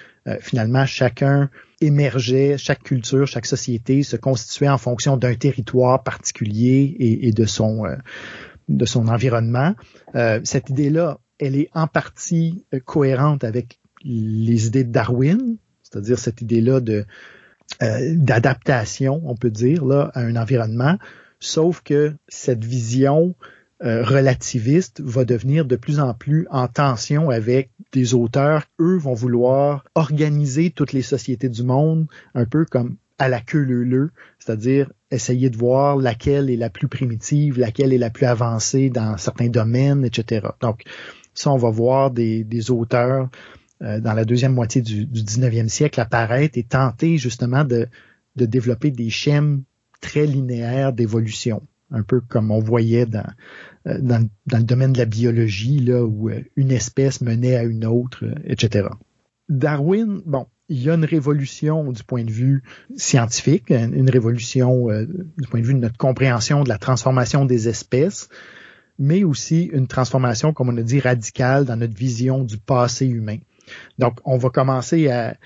finalement 0.41 0.87
chacun 0.87 1.51
émergeait, 1.81 2.57
chaque 2.57 2.85
culture, 2.85 3.27
chaque 3.27 3.47
société 3.47 4.05
se 4.05 4.17
constituait 4.17 4.69
en 4.69 4.79
fonction 4.79 5.17
d'un 5.17 5.35
territoire 5.35 6.05
particulier 6.05 6.97
et, 6.99 7.27
et 7.27 7.33
de 7.33 7.45
son 7.45 7.83
de 8.69 8.87
son 8.87 9.09
environnement. 9.09 9.75
cette 10.45 10.71
idée-là 10.71 11.19
elle 11.39 11.57
est 11.57 11.71
en 11.75 11.87
partie 11.87 12.65
euh, 12.75 12.81
cohérente 12.81 13.45
avec 13.45 13.79
les 14.05 14.67
idées 14.67 14.85
de 14.85 14.93
Darwin, 14.93 15.57
c'est-à-dire 15.83 16.19
cette 16.19 16.43
idée-là 16.43 16.81
euh, 17.83 18.15
d'adaptation, 18.15 19.23
on 19.25 19.35
peut 19.35 19.51
dire, 19.51 19.85
là, 19.85 20.11
à 20.15 20.21
un 20.21 20.37
environnement, 20.37 20.99
sauf 21.41 21.81
que 21.83 22.13
cette 22.29 22.65
vision 22.65 23.35
euh, 23.83 24.05
relativiste 24.05 25.01
va 25.01 25.25
devenir 25.25 25.65
de 25.65 25.77
plus 25.77 26.01
en 26.01 26.15
plus 26.15 26.47
en 26.51 26.69
tension 26.69 27.31
avec 27.31 27.71
des 27.93 28.15
auteurs. 28.15 28.65
Eux 28.79 28.97
vont 28.97 29.15
vouloir 29.15 29.85
organiser 29.95 30.71
toutes 30.71 30.93
les 30.93 31.03
sociétés 31.03 31.49
du 31.49 31.63
monde 31.63 32.07
un 32.35 32.45
peu 32.45 32.65
comme 32.65 32.97
à 33.19 33.29
la 33.29 33.41
queue 33.41 33.63
leu 33.63 34.11
c'est-à-dire 34.39 34.91
essayer 35.11 35.51
de 35.51 35.57
voir 35.57 35.97
laquelle 35.97 36.51
est 36.51 36.57
la 36.57 36.71
plus 36.71 36.89
primitive, 36.89 37.59
laquelle 37.59 37.93
est 37.93 37.99
la 37.99 38.11
plus 38.11 38.27
avancée 38.27 38.91
dans 38.91 39.17
certains 39.17 39.49
domaines, 39.49 40.05
etc. 40.05 40.49
Donc, 40.61 40.83
ça, 41.35 41.51
on 41.51 41.57
va 41.57 41.71
voir 41.71 42.11
des, 42.11 42.71
auteurs 42.71 43.29
euh, 43.83 44.01
dans 44.01 44.15
la 44.15 44.25
deuxième 44.25 44.55
moitié 44.55 44.81
du, 44.83 45.05
du 45.05 45.23
19e 45.23 45.69
siècle 45.69 46.01
apparaître 46.01 46.57
et 46.57 46.63
tenter 46.63 47.19
justement 47.19 47.65
de, 47.65 47.89
développer 48.37 48.91
des 48.91 49.11
schèmes 49.11 49.65
très 50.01 50.27
linéaires 50.27 50.93
d'évolution, 50.93 51.63
un 51.91 52.03
peu 52.03 52.21
comme 52.21 52.51
on 52.51 52.61
voyait 52.61 53.07
dans, 53.07 53.27
euh, 53.87 53.99
dans, 54.01 54.29
le 54.53 54.63
domaine 54.63 54.93
de 54.93 54.99
la 54.99 55.05
biologie, 55.07 55.81
là, 55.81 56.05
où 56.05 56.31
euh, 56.31 56.41
une 56.57 56.71
espèce 56.71 57.21
menait 57.21 57.57
à 57.57 57.65
une 57.65 57.85
autre, 57.85 58.25
etc. 58.45 58.89
Darwin, 59.49 60.23
bon, 60.25 60.47
il 60.69 60.83
y 60.83 60.89
a 60.89 60.95
une 60.95 61.05
révolution 61.05 61.93
du 61.93 62.03
point 62.05 62.25
de 62.25 62.31
vue 62.31 62.63
scientifique, 62.97 63.71
une 63.71 64.09
révolution 64.09 64.89
du 64.89 65.47
point 65.47 65.61
de 65.61 65.67
vue 65.67 65.75
de 65.75 65.81
notre 65.81 65.99
compréhension 65.99 66.65
de 66.65 66.71
la 66.71 66.79
transformation 66.79 67.45
des 67.45 67.69
espèces, 67.69 68.31
mais 68.99 69.25
aussi 69.25 69.65
une 69.65 69.87
transformation, 69.87 70.53
comme 70.53 70.69
on 70.69 70.77
a 70.77 70.83
dit, 70.83 71.01
radicale 71.01 71.65
dans 71.65 71.77
notre 71.77 71.97
vision 71.97 72.45
du 72.45 72.59
passé 72.59 73.07
humain. 73.07 73.39
Donc, 73.99 74.19
on 74.25 74.37
va 74.37 74.51
commencer 74.51 75.09
à, 75.11 75.37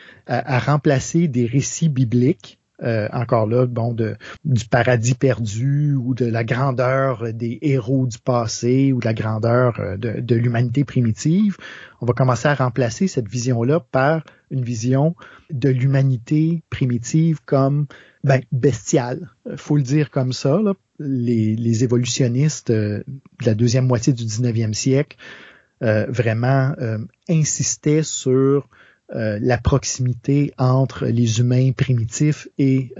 remplacer 0.58 1.28
des 1.28 1.46
récits 1.46 1.88
bibliques, 1.88 2.58
euh, 2.82 3.08
encore 3.12 3.48
là, 3.48 3.66
bon, 3.66 3.92
de, 3.92 4.16
du 4.44 4.64
paradis 4.66 5.14
perdu 5.14 5.94
ou 5.94 6.14
de 6.14 6.26
la 6.26 6.44
grandeur 6.44 7.32
des 7.32 7.58
héros 7.60 8.06
du 8.06 8.18
passé 8.18 8.92
ou 8.92 9.00
de 9.00 9.04
la 9.04 9.14
grandeur 9.14 9.80
euh, 9.80 9.96
de, 9.96 10.20
de 10.20 10.34
l'humanité 10.36 10.84
primitive. 10.84 11.56
On 12.00 12.06
va 12.06 12.12
commencer 12.12 12.46
à 12.46 12.54
remplacer 12.54 13.08
cette 13.08 13.28
vision-là 13.28 13.80
par 13.80 14.22
une 14.52 14.62
vision 14.62 15.16
de 15.50 15.68
l'humanité 15.68 16.62
primitive 16.70 17.40
comme 17.44 17.86
ben, 18.22 18.42
bestiale. 18.52 19.30
Faut 19.56 19.76
le 19.76 19.82
dire 19.82 20.10
comme 20.10 20.32
ça, 20.32 20.60
là, 20.62 20.74
les, 20.98 21.84
évolutionnistes 21.84 22.70
euh, 22.70 23.02
de 23.40 23.46
la 23.46 23.54
deuxième 23.54 23.86
moitié 23.86 24.12
du 24.12 24.24
19e 24.24 24.72
siècle 24.72 25.16
euh, 25.82 26.06
vraiment 26.08 26.74
euh, 26.80 26.98
insistaient 27.28 28.02
sur 28.02 28.68
la 29.10 29.56
proximité 29.56 30.52
entre 30.58 31.06
les 31.06 31.40
humains 31.40 31.72
primitifs 31.72 32.46
et 32.58 32.92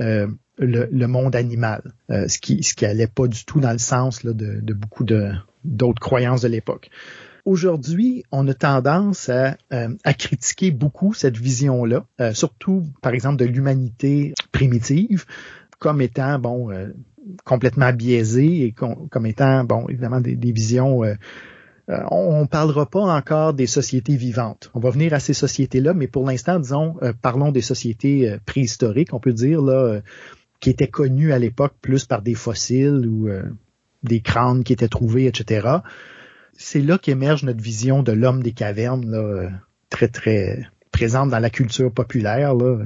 le, 0.57 1.07
monde 1.07 1.37
animal, 1.37 1.83
ce 2.09 2.39
qui 2.39 2.63
ce 2.63 2.73
qui 2.73 2.87
allait 2.87 3.07
pas 3.07 3.27
du 3.27 3.45
tout 3.45 3.61
dans 3.61 3.73
le 3.73 3.79
sens 3.79 4.25
de, 4.25 4.33
de, 4.33 4.73
beaucoup 4.73 5.05
de 5.05 5.33
d'autres 5.65 6.01
croyances 6.01 6.41
de 6.41 6.49
l'époque. 6.49 6.89
Aujourd'hui, 7.45 8.25
on 8.33 8.49
a 8.49 8.55
tendance 8.55 9.29
à, 9.29 9.59
à, 9.71 10.15
critiquer 10.15 10.71
beaucoup 10.71 11.13
cette 11.13 11.37
vision-là, 11.37 12.07
surtout 12.33 12.87
par 13.03 13.13
exemple 13.13 13.37
de 13.37 13.45
l'humanité 13.45 14.33
primitive, 14.51 15.27
comme 15.79 16.01
étant 16.01 16.39
bon 16.39 16.71
complètement 17.45 17.93
biaisé 17.93 18.65
et 18.65 18.73
comme 18.73 19.27
étant, 19.27 19.65
bon, 19.65 19.87
évidemment, 19.89 20.21
des, 20.21 20.53
visions. 20.53 21.05
Euh, 21.05 21.15
euh, 21.91 22.01
on 22.11 22.43
ne 22.43 22.47
parlera 22.47 22.87
pas 22.87 23.01
encore 23.01 23.55
des 23.55 23.67
sociétés 23.67 24.17
vivantes. 24.17 24.71
On 24.75 24.81
va 24.81 24.91
venir 24.91 25.15
à 25.15 25.21
ces 25.21 25.33
sociétés-là, 25.33 25.95
mais 25.95 26.07
pour 26.07 26.27
l'instant, 26.27 26.59
disons, 26.59 26.97
euh, 27.03 27.13
parlons 27.21 27.51
des 27.51 27.63
sociétés 27.63 28.37
préhistoriques, 28.45 29.15
on 29.15 29.21
peut 29.21 29.33
dire, 29.33 29.63
là, 29.63 30.01
qui 30.61 30.71
étaient 30.71 30.89
connues 30.89 31.33
à 31.33 31.39
l'époque 31.39 31.75
plus 31.81 32.05
par 32.05 32.21
des 32.21 32.35
fossiles 32.35 33.07
ou 33.07 33.29
des 34.03 34.21
crânes 34.21 34.65
qui 34.65 34.73
étaient 34.73 34.89
trouvés, 34.89 35.27
etc. 35.27 35.67
C'est 36.53 36.81
là 36.81 36.99
qu'émerge 36.99 37.45
notre 37.45 37.63
vision 37.63 38.03
de 38.03 38.13
l'homme 38.13 38.43
des 38.43 38.53
cavernes, 38.53 39.11
là, 39.11 39.49
très, 39.89 40.09
très 40.09 40.67
présente 40.93 41.31
dans 41.31 41.39
la 41.39 41.51
culture 41.51 41.93
populaire. 41.93 42.55
Là. 42.55 42.81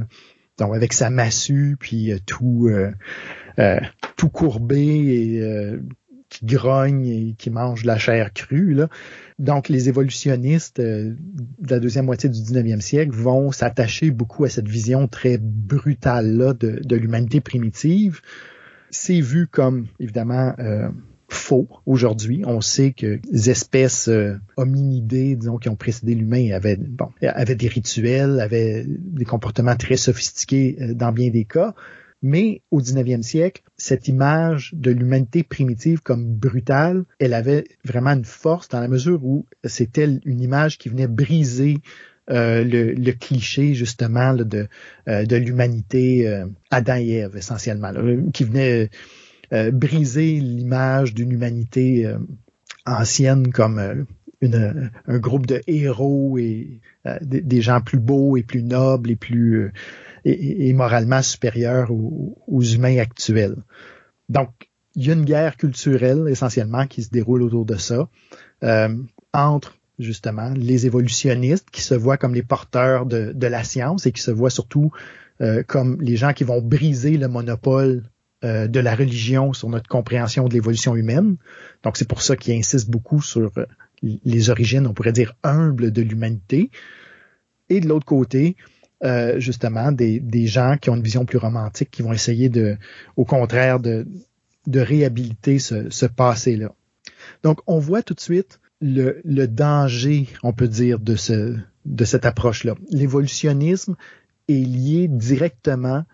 Donc, 0.58 0.76
avec 0.76 0.92
sa 0.92 1.10
massue, 1.10 1.76
puis 1.80 2.12
tout 2.26 2.68
tout 4.16 4.28
courbé 4.28 4.86
et 4.86 5.42
euh, 5.42 5.78
qui 6.28 6.46
grogne 6.46 7.06
et 7.06 7.34
qui 7.36 7.50
mange 7.50 7.82
de 7.82 7.86
la 7.86 7.98
chair 7.98 8.32
crue. 8.32 8.74
Là. 8.74 8.88
Donc, 9.38 9.68
les 9.68 9.88
évolutionnistes 9.88 10.80
euh, 10.80 11.14
de 11.58 11.70
la 11.70 11.80
deuxième 11.80 12.06
moitié 12.06 12.28
du 12.28 12.38
19e 12.38 12.80
siècle 12.80 13.12
vont 13.12 13.52
s'attacher 13.52 14.10
beaucoup 14.10 14.44
à 14.44 14.48
cette 14.48 14.68
vision 14.68 15.08
très 15.08 15.38
brutale-là 15.38 16.54
de, 16.54 16.80
de 16.82 16.96
l'humanité 16.96 17.40
primitive. 17.40 18.20
C'est 18.90 19.20
vu 19.20 19.46
comme, 19.46 19.86
évidemment, 19.98 20.54
faux 21.30 21.66
aujourd'hui. 21.86 22.42
On 22.46 22.60
sait 22.60 22.92
que 22.92 23.20
les 23.30 23.48
espèces 23.48 24.10
hominidées, 24.58 25.34
disons, 25.34 25.56
qui 25.56 25.70
ont 25.70 25.76
précédé 25.76 26.14
l'humain, 26.14 26.50
avaient, 26.52 26.76
bon, 26.76 27.08
avaient 27.22 27.54
des 27.54 27.68
rituels, 27.68 28.38
avaient 28.38 28.84
des 28.86 29.24
comportements 29.24 29.76
très 29.76 29.96
sophistiqués 29.96 30.76
dans 30.94 31.10
bien 31.10 31.30
des 31.30 31.46
cas 31.46 31.74
Mais 32.22 32.62
au 32.70 32.80
19e 32.80 33.22
siècle, 33.22 33.62
cette 33.76 34.06
image 34.06 34.70
de 34.74 34.92
l'humanité 34.92 35.42
primitive 35.42 36.00
comme 36.02 36.24
brutale, 36.24 37.04
elle 37.18 37.34
avait 37.34 37.64
vraiment 37.84 38.10
une 38.10 38.24
force 38.24 38.68
dans 38.68 38.80
la 38.80 38.88
mesure 38.88 39.24
où 39.24 39.44
c'était 39.64 40.08
une 40.24 40.40
image 40.40 40.78
qui 40.78 40.88
venait 40.88 41.08
briser 41.08 41.78
euh, 42.30 42.62
le, 42.62 43.12
cliché 43.12 43.74
justement 43.74 44.32
de, 44.32 44.68
euh, 45.08 45.26
de 45.26 45.34
l'humanité 45.34 46.28
euh, 46.28 46.46
Adam 46.70 46.96
et 46.96 47.14
Ève 47.14 47.36
essentiellement, 47.36 47.92
qui 48.32 48.44
venait 48.44 48.90
briser 49.70 50.40
l'image 50.40 51.12
d'une 51.12 51.30
humanité 51.30 52.10
ancienne 52.86 53.52
comme 53.52 54.06
un 54.40 55.18
groupe 55.18 55.46
de 55.46 55.60
héros 55.66 56.38
et 56.38 56.80
des, 57.20 57.60
gens 57.60 57.82
plus 57.82 57.98
beaux 57.98 58.38
et 58.38 58.42
plus 58.42 58.62
nobles 58.62 59.10
et 59.10 59.16
plus 59.16 59.70
et, 60.24 60.72
moralement 60.72 61.22
supérieurs 61.22 61.90
aux, 61.90 62.38
aux, 62.46 62.62
humains 62.62 62.98
actuels. 62.98 63.56
Donc, 64.28 64.50
il 64.94 65.06
y 65.06 65.10
a 65.10 65.14
une 65.14 65.24
guerre 65.24 65.56
culturelle 65.56 66.26
essentiellement 66.28 66.86
qui 66.86 67.02
se 67.02 67.10
déroule 67.10 67.42
autour 67.42 67.64
de 67.64 67.76
ça 67.76 68.08
entre 69.32 69.78
justement, 69.98 70.50
les 70.50 70.86
évolutionnistes 70.86 71.68
qui 71.70 71.82
se 71.82 71.94
voient 71.94 72.16
comme 72.16 72.34
les 72.34 72.42
porteurs 72.42 73.06
de, 73.06 73.32
de 73.34 73.46
la 73.46 73.64
science 73.64 74.06
et 74.06 74.12
qui 74.12 74.22
se 74.22 74.30
voient 74.30 74.50
surtout 74.50 74.90
euh, 75.40 75.62
comme 75.66 76.00
les 76.00 76.16
gens 76.16 76.32
qui 76.32 76.44
vont 76.44 76.60
briser 76.60 77.16
le 77.16 77.28
monopole 77.28 78.02
euh, 78.44 78.66
de 78.66 78.80
la 78.80 78.94
religion 78.94 79.52
sur 79.52 79.68
notre 79.68 79.88
compréhension 79.88 80.48
de 80.48 80.54
l'évolution 80.54 80.96
humaine. 80.96 81.36
Donc 81.82 81.96
c'est 81.96 82.08
pour 82.08 82.22
ça 82.22 82.36
qu'ils 82.36 82.58
insistent 82.58 82.90
beaucoup 82.90 83.22
sur 83.22 83.50
euh, 83.56 83.66
les 84.02 84.50
origines, 84.50 84.86
on 84.86 84.94
pourrait 84.94 85.12
dire, 85.12 85.34
humbles 85.42 85.92
de 85.92 86.02
l'humanité. 86.02 86.70
Et 87.68 87.80
de 87.80 87.88
l'autre 87.88 88.06
côté, 88.06 88.56
justement, 89.38 89.90
des, 89.90 90.20
des, 90.20 90.46
gens 90.46 90.76
qui 90.80 90.90
ont 90.90 90.96
une 90.96 91.02
vision 91.02 91.24
plus 91.24 91.38
romantique, 91.38 91.90
qui 91.90 92.02
vont 92.02 92.12
essayer 92.12 92.48
de, 92.48 92.76
au 93.16 93.24
contraire, 93.24 93.80
de, 93.80 94.06
de 94.66 94.80
réhabiliter 94.80 95.58
ce, 95.58 96.06
passé-là. 96.06 96.72
Donc, 97.42 97.60
on 97.66 97.78
voit 97.78 98.02
tout 98.02 98.14
de 98.14 98.20
suite 98.20 98.60
le, 98.80 99.46
danger, 99.46 100.28
on 100.42 100.52
peut 100.52 100.68
dire, 100.68 100.98
de, 100.98 101.16
ce, 101.16 101.56
de 101.84 102.04
cette 102.04 102.26
approche-là. 102.26 102.74
L'évolutionnisme 102.90 103.96
est 104.48 104.54
lié 104.54 105.08
directement 105.08 106.04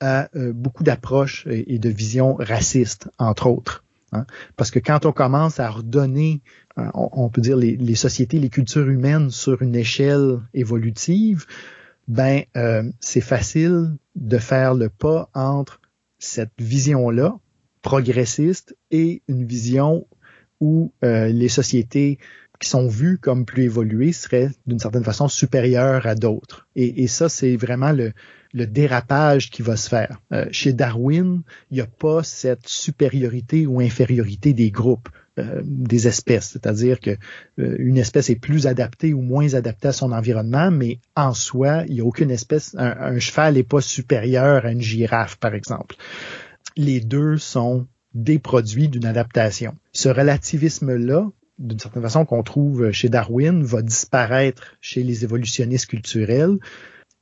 à 0.00 0.28
euh, 0.36 0.52
beaucoup 0.52 0.84
d'approches 0.84 1.46
et, 1.50 1.78
de 1.78 1.88
visions 1.88 2.34
racistes, 2.34 3.08
entre 3.18 3.48
autres. 3.48 3.84
Hein. 4.12 4.24
Parce 4.56 4.70
que 4.70 4.78
quand 4.78 5.06
on 5.06 5.12
commence 5.12 5.58
à 5.58 5.68
redonner, 5.68 6.40
euh, 6.78 6.88
on, 6.94 7.28
peut 7.28 7.40
dire, 7.40 7.56
les, 7.56 7.94
sociétés, 7.94 8.38
les 8.38 8.48
cultures 8.48 8.88
humaines 8.88 9.30
sur 9.30 9.60
une 9.62 9.74
échelle 9.74 10.38
évolutive, 10.54 11.46
ben 12.08 12.42
euh, 12.56 12.82
c'est 13.00 13.20
facile 13.20 13.94
de 14.16 14.38
faire 14.38 14.74
le 14.74 14.88
pas 14.88 15.28
entre 15.34 15.80
cette 16.18 16.52
vision-là 16.58 17.38
progressiste 17.82 18.76
et 18.90 19.22
une 19.28 19.44
vision 19.44 20.06
où 20.60 20.92
euh, 21.04 21.28
les 21.28 21.48
sociétés 21.48 22.18
qui 22.58 22.68
sont 22.68 22.88
vues 22.88 23.18
comme 23.18 23.44
plus 23.44 23.64
évoluées 23.64 24.12
seraient 24.12 24.50
d'une 24.66 24.80
certaine 24.80 25.04
façon 25.04 25.28
supérieures 25.28 26.06
à 26.06 26.14
d'autres. 26.16 26.66
Et, 26.74 27.06
ça, 27.06 27.28
c'est 27.28 27.56
vraiment 27.56 27.92
le, 27.92 28.12
dérapage 28.52 29.50
qui 29.50 29.62
va 29.62 29.76
se 29.76 29.88
faire. 29.88 30.20
Euh, 30.32 30.46
chez 30.50 30.72
Darwin, 30.72 31.42
il 31.70 31.74
n'y 31.74 31.80
a 31.80 31.86
pas 31.86 32.24
cette 32.24 32.66
supériorité 32.66 33.66
ou 33.66 33.80
infériorité 33.80 34.54
des 34.54 34.72
groupes, 34.72 35.08
euh, 35.38 35.62
des 35.64 36.08
espèces. 36.08 36.50
C'est-à-dire 36.50 37.00
que 37.00 37.16
une 37.56 37.98
espèce 37.98 38.30
est 38.30 38.36
plus 38.36 38.66
adaptée 38.66 39.14
ou 39.14 39.22
moins 39.22 39.54
adaptée 39.54 39.88
à 39.88 39.92
son 39.92 40.12
environnement, 40.12 40.70
mais 40.70 40.98
en 41.16 41.32
soi, 41.34 41.84
il 41.88 41.94
n'y 41.94 42.00
a 42.00 42.04
aucune 42.04 42.30
espèce. 42.30 42.74
Un, 42.76 42.96
un 43.00 43.18
cheval 43.18 43.54
n'est 43.54 43.62
pas 43.62 43.80
supérieur 43.80 44.66
à 44.66 44.72
une 44.72 44.82
girafe, 44.82 45.36
par 45.36 45.54
exemple. 45.54 45.96
Les 46.76 47.00
deux 47.00 47.38
sont 47.38 47.86
des 48.14 48.38
produits 48.38 48.88
d'une 48.88 49.06
adaptation. 49.06 49.76
Ce 49.92 50.08
relativisme-là, 50.08 51.28
d'une 51.58 51.78
certaine 51.78 52.02
façon, 52.02 52.24
qu'on 52.24 52.42
trouve 52.42 52.90
chez 52.92 53.08
Darwin, 53.08 53.62
va 53.62 53.82
disparaître 53.82 54.76
chez 54.80 55.02
les 55.02 55.24
évolutionnistes 55.24 55.86
culturels 55.86 56.58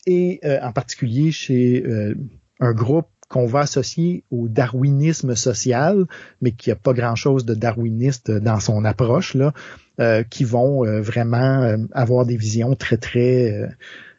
et 0.07 0.41
euh, 0.45 0.59
en 0.63 0.73
particulier 0.73 1.33
chez 1.33 1.85
euh, 1.85 2.15
un 2.61 2.73
groupe 2.73 3.09
qu'on 3.29 3.47
va 3.47 3.61
associer 3.61 4.25
au 4.31 4.49
darwinisme 4.49 5.35
social, 5.35 6.05
mais 6.41 6.53
qui 6.53 6.71
a 6.71 6.77
pas 6.77 6.93
grand-chose 6.93 7.45
de 7.45 7.55
darwiniste 7.55 8.31
dans 8.31 8.61
son 8.61 8.85
approche, 8.85 9.35
là, 9.35 9.53
euh, 10.01 10.23
qui 10.23 10.45
vont 10.45 10.85
vraiment 11.01 11.77
avoir 11.93 12.25
des 12.27 12.37
visions 12.37 12.75
très, 12.77 12.97
très 12.99 13.69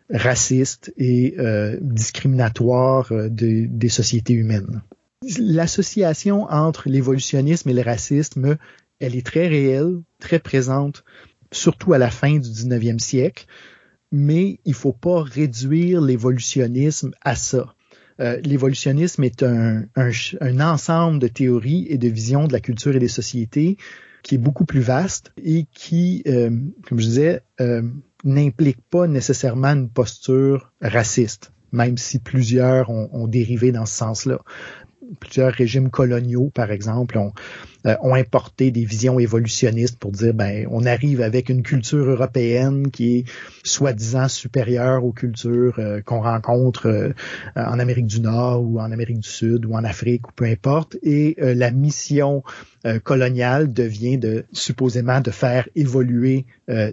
racistes 0.09 0.93
et 0.97 1.37
discriminatoires 1.81 3.11
des 3.29 3.89
sociétés 3.89 4.33
humaines 4.33 4.81
l'association 5.39 6.43
entre 6.43 6.89
l'évolutionnisme 6.89 7.69
et 7.69 7.73
le 7.73 7.81
racisme, 7.81 8.57
elle 8.99 9.15
est 9.15 9.25
très 9.25 9.47
réelle, 9.47 10.01
très 10.19 10.39
présente, 10.39 11.03
surtout 11.51 11.93
à 11.93 11.97
la 11.97 12.09
fin 12.09 12.33
du 12.33 12.49
19e 12.49 12.99
siècle, 12.99 13.45
mais 14.11 14.59
il 14.65 14.73
faut 14.73 14.93
pas 14.93 15.21
réduire 15.21 16.01
l'évolutionnisme 16.01 17.11
à 17.21 17.35
ça. 17.35 17.73
Euh, 18.19 18.39
l'évolutionnisme 18.43 19.23
est 19.23 19.43
un, 19.43 19.85
ensemble 20.59 21.19
de 21.19 21.27
théories 21.27 21.87
et 21.89 21.97
de 21.97 22.07
visions 22.07 22.47
de 22.47 22.53
la 22.53 22.59
culture 22.59 22.95
et 22.95 22.99
des 22.99 23.07
sociétés 23.07 23.77
qui 24.23 24.35
est 24.35 24.39
beaucoup 24.39 24.65
plus 24.65 24.81
vaste 24.81 25.31
et 25.41 25.67
qui, 25.73 26.23
euh, 26.27 26.49
comme 26.87 26.99
je 26.99 27.05
disais, 27.05 27.41
euh, 27.61 27.81
n'implique 28.23 28.81
pas 28.89 29.07
nécessairement 29.07 29.69
une 29.69 29.89
posture 29.89 30.71
raciste 30.81 31.51
même 31.73 31.97
si 31.97 32.19
plusieurs 32.19 32.89
ont 32.89 33.27
dérivé 33.27 33.73
dans 33.73 33.85
ce 33.85 33.93
sens-là 33.93 34.39
plusieurs 35.19 35.53
régimes 35.53 35.89
coloniaux, 35.89 36.51
par 36.53 36.71
exemple, 36.71 37.17
ont, 37.17 37.33
euh, 37.85 37.95
ont 38.01 38.15
importé 38.15 38.71
des 38.71 38.83
visions 38.85 39.19
évolutionnistes 39.19 39.97
pour 39.99 40.11
dire 40.11 40.33
ben 40.33 40.67
on 40.71 40.85
arrive 40.85 41.21
avec 41.21 41.49
une 41.49 41.63
culture 41.63 42.05
européenne 42.05 42.91
qui 42.91 43.19
est 43.19 43.25
soi-disant 43.63 44.27
supérieure 44.27 45.05
aux 45.05 45.13
cultures 45.13 45.75
euh, 45.79 46.01
qu'on 46.01 46.21
rencontre 46.21 46.87
euh, 46.87 47.13
en 47.55 47.79
Amérique 47.79 48.07
du 48.07 48.19
Nord 48.19 48.63
ou 48.63 48.79
en 48.79 48.91
Amérique 48.91 49.19
du 49.19 49.29
Sud 49.29 49.65
ou 49.65 49.73
en 49.73 49.83
Afrique 49.83 50.27
ou 50.27 50.31
peu 50.35 50.45
importe 50.45 50.97
et 51.03 51.35
la 51.39 51.71
mission 51.71 52.43
coloniale 53.03 53.71
devient 53.71 54.17
de 54.17 54.45
supposément 54.51 55.19
de 55.19 55.31
faire 55.31 55.67
évoluer 55.75 56.45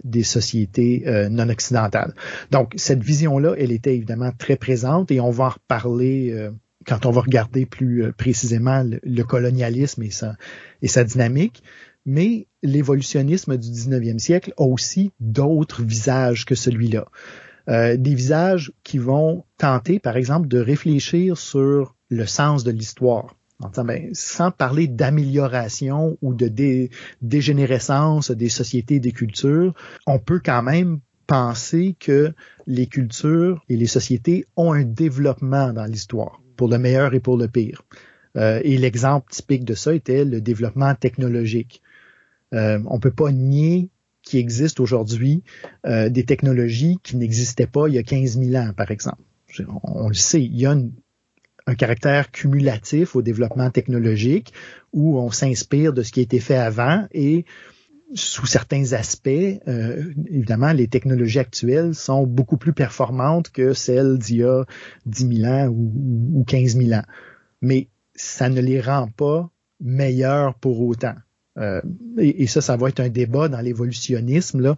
des 0.03 0.23
sociétés 0.23 1.03
non 1.29 1.49
occidentales. 1.49 2.13
Donc 2.51 2.73
cette 2.75 3.03
vision 3.03 3.39
là, 3.39 3.55
elle 3.57 3.71
était 3.71 3.95
évidemment 3.95 4.31
très 4.37 4.55
présente 4.55 5.11
et 5.11 5.19
on 5.19 5.29
va 5.29 5.45
en 5.45 5.49
reparler 5.49 6.49
quand 6.85 7.05
on 7.05 7.11
va 7.11 7.21
regarder 7.21 7.65
plus 7.65 8.03
euh, 8.03 8.11
précisément 8.11 8.83
le, 8.83 9.23
colonialisme 9.23 10.03
et 10.03 10.11
sa, 10.11 10.35
et 10.81 10.87
sa 10.87 11.03
dynamique. 11.03 11.63
Mais 12.05 12.47
l'évolutionnisme 12.61 13.57
du 13.57 13.69
19e 13.69 14.19
siècle 14.19 14.53
a 14.57 14.63
aussi 14.63 15.11
d'autres 15.19 15.81
visages 15.81 16.45
que 16.45 16.55
celui-là. 16.55 17.05
Euh, 17.67 17.97
des 17.97 18.13
visages 18.13 18.71
qui 18.83 18.99
vont 18.99 19.43
tenter, 19.57 19.99
par 19.99 20.15
exemple, 20.15 20.47
de 20.47 20.59
réfléchir 20.59 21.37
sur 21.37 21.95
le 22.09 22.25
sens 22.27 22.63
de 22.63 22.71
l'histoire. 22.71 23.35
Ben, 23.77 24.09
sans 24.13 24.51
parler 24.51 24.87
d'amélioration 24.87 26.17
ou 26.21 26.33
de 26.33 26.51
dégénérescence 27.21 28.29
des 28.31 28.49
sociétés 28.49 28.95
et 28.95 28.99
des 28.99 29.13
cultures, 29.13 29.73
on 30.05 30.19
peut 30.19 30.41
quand 30.43 30.61
même 30.61 30.99
penser 31.25 31.95
que 31.97 32.33
les 32.67 32.87
cultures 32.87 33.63
et 33.69 33.77
les 33.77 33.87
sociétés 33.87 34.45
ont 34.57 34.73
un 34.73 34.83
développement 34.83 35.71
dans 35.71 35.85
l'histoire 35.85 36.41
pour 36.55 36.67
le 36.67 36.77
meilleur 36.77 37.13
et 37.13 37.19
pour 37.19 37.37
le 37.37 37.47
pire. 37.47 37.83
Euh, 38.37 38.59
et 38.63 38.77
l'exemple 38.77 39.31
typique 39.31 39.65
de 39.65 39.75
ça 39.75 39.93
était 39.93 40.25
le 40.25 40.41
développement 40.41 40.93
technologique. 40.95 41.81
Euh, 42.53 42.79
on 42.85 42.99
peut 42.99 43.11
pas 43.11 43.31
nier 43.31 43.89
qu'il 44.23 44.39
existe 44.39 44.79
aujourd'hui 44.79 45.43
euh, 45.85 46.09
des 46.09 46.25
technologies 46.25 46.97
qui 47.03 47.15
n'existaient 47.15 47.67
pas 47.67 47.87
il 47.87 47.95
y 47.95 47.97
a 47.97 48.03
15 48.03 48.39
000 48.39 48.55
ans, 48.55 48.73
par 48.75 48.91
exemple. 48.91 49.21
On, 49.83 50.09
le 50.09 50.15
sait, 50.15 50.43
il 50.43 50.55
y 50.55 50.65
a 50.65 50.75
un 51.67 51.75
caractère 51.75 52.31
cumulatif 52.31 53.15
au 53.15 53.21
développement 53.21 53.69
technologique 53.69 54.53
où 54.91 55.17
on 55.17 55.31
s'inspire 55.31 55.93
de 55.93 56.03
ce 56.03 56.11
qui 56.11 56.19
a 56.19 56.23
été 56.23 56.39
fait 56.39 56.57
avant 56.57 57.07
et 57.13 57.45
sous 58.13 58.45
certains 58.45 58.93
aspects, 58.93 59.29
euh, 59.67 60.13
évidemment, 60.27 60.71
les 60.71 60.87
technologies 60.87 61.39
actuelles 61.39 61.95
sont 61.95 62.27
beaucoup 62.27 62.57
plus 62.57 62.73
performantes 62.73 63.49
que 63.49 63.73
celles 63.73 64.17
d'il 64.17 64.37
y 64.37 64.43
a 64.43 64.63
10 65.05 65.37
000 65.41 65.51
ans 65.51 65.67
ou, 65.67 65.91
ou 66.39 66.43
15 66.43 66.77
000 66.77 66.91
ans. 66.93 67.05
Mais 67.61 67.89
ça 68.15 68.49
ne 68.49 68.61
les 68.61 68.79
rend 68.79 69.07
pas 69.07 69.49
meilleurs 69.79 70.55
pour 70.55 70.81
autant. 70.81 71.15
Euh, 71.57 71.81
et, 72.17 72.47
ça, 72.47 72.61
ça 72.61 72.75
va 72.75 72.89
être 72.89 72.99
un 72.99 73.09
débat 73.09 73.47
dans 73.47 73.61
l'évolutionnisme, 73.61 74.75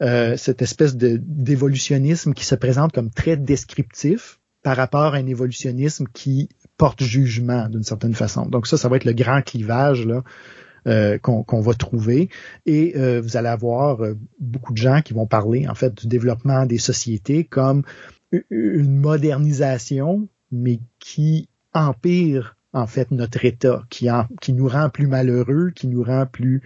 euh, 0.00 0.36
cette 0.36 0.62
espèce 0.62 0.96
de 0.96 1.20
d'évolutionnisme 1.20 2.34
qui 2.34 2.44
se 2.44 2.54
présente 2.54 2.92
comme 2.92 3.10
très 3.10 3.36
descriptif 3.36 4.38
par 4.62 4.76
rapport 4.76 5.14
à 5.14 5.18
un 5.18 5.26
évolutionnisme 5.26 6.06
qui 6.12 6.48
porte 6.76 7.02
jugement 7.02 7.68
d'une 7.68 7.82
certaine 7.82 8.14
façon. 8.14 8.46
Donc 8.46 8.66
ça, 8.66 8.76
ça 8.76 8.88
va 8.88 8.96
être 8.96 9.04
le 9.04 9.12
grand 9.12 9.42
clivage 9.42 10.06
là, 10.06 10.22
euh, 10.86 11.18
qu'on 11.18 11.60
va 11.60 11.74
trouver. 11.74 12.28
Et 12.66 12.94
euh, 12.96 13.20
vous 13.20 13.36
allez 13.36 13.48
avoir 13.48 14.02
euh, 14.02 14.14
beaucoup 14.38 14.72
de 14.72 14.78
gens 14.78 15.02
qui 15.02 15.12
vont 15.12 15.26
parler 15.26 15.68
en 15.68 15.74
fait 15.74 15.94
du 15.94 16.06
développement 16.06 16.66
des 16.66 16.78
sociétés 16.78 17.44
comme 17.44 17.82
une 18.50 18.96
modernisation, 18.96 20.28
mais 20.52 20.78
qui 21.00 21.48
empire 21.74 22.56
en 22.72 22.86
fait 22.86 23.10
notre 23.10 23.44
état, 23.44 23.82
qui, 23.90 24.08
qui 24.40 24.52
nous 24.52 24.68
rend 24.68 24.88
plus 24.88 25.06
malheureux, 25.06 25.72
qui 25.74 25.88
nous 25.88 26.04
rend 26.04 26.26
plus 26.26 26.62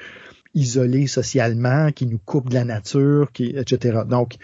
isolés 0.54 1.06
socialement, 1.06 1.90
qui 1.92 2.06
nous 2.06 2.18
coupe 2.18 2.48
de 2.48 2.54
la 2.54 2.64
nature, 2.64 3.32
qui, 3.32 3.54
etc. 3.56 4.02
Donc, 4.08 4.36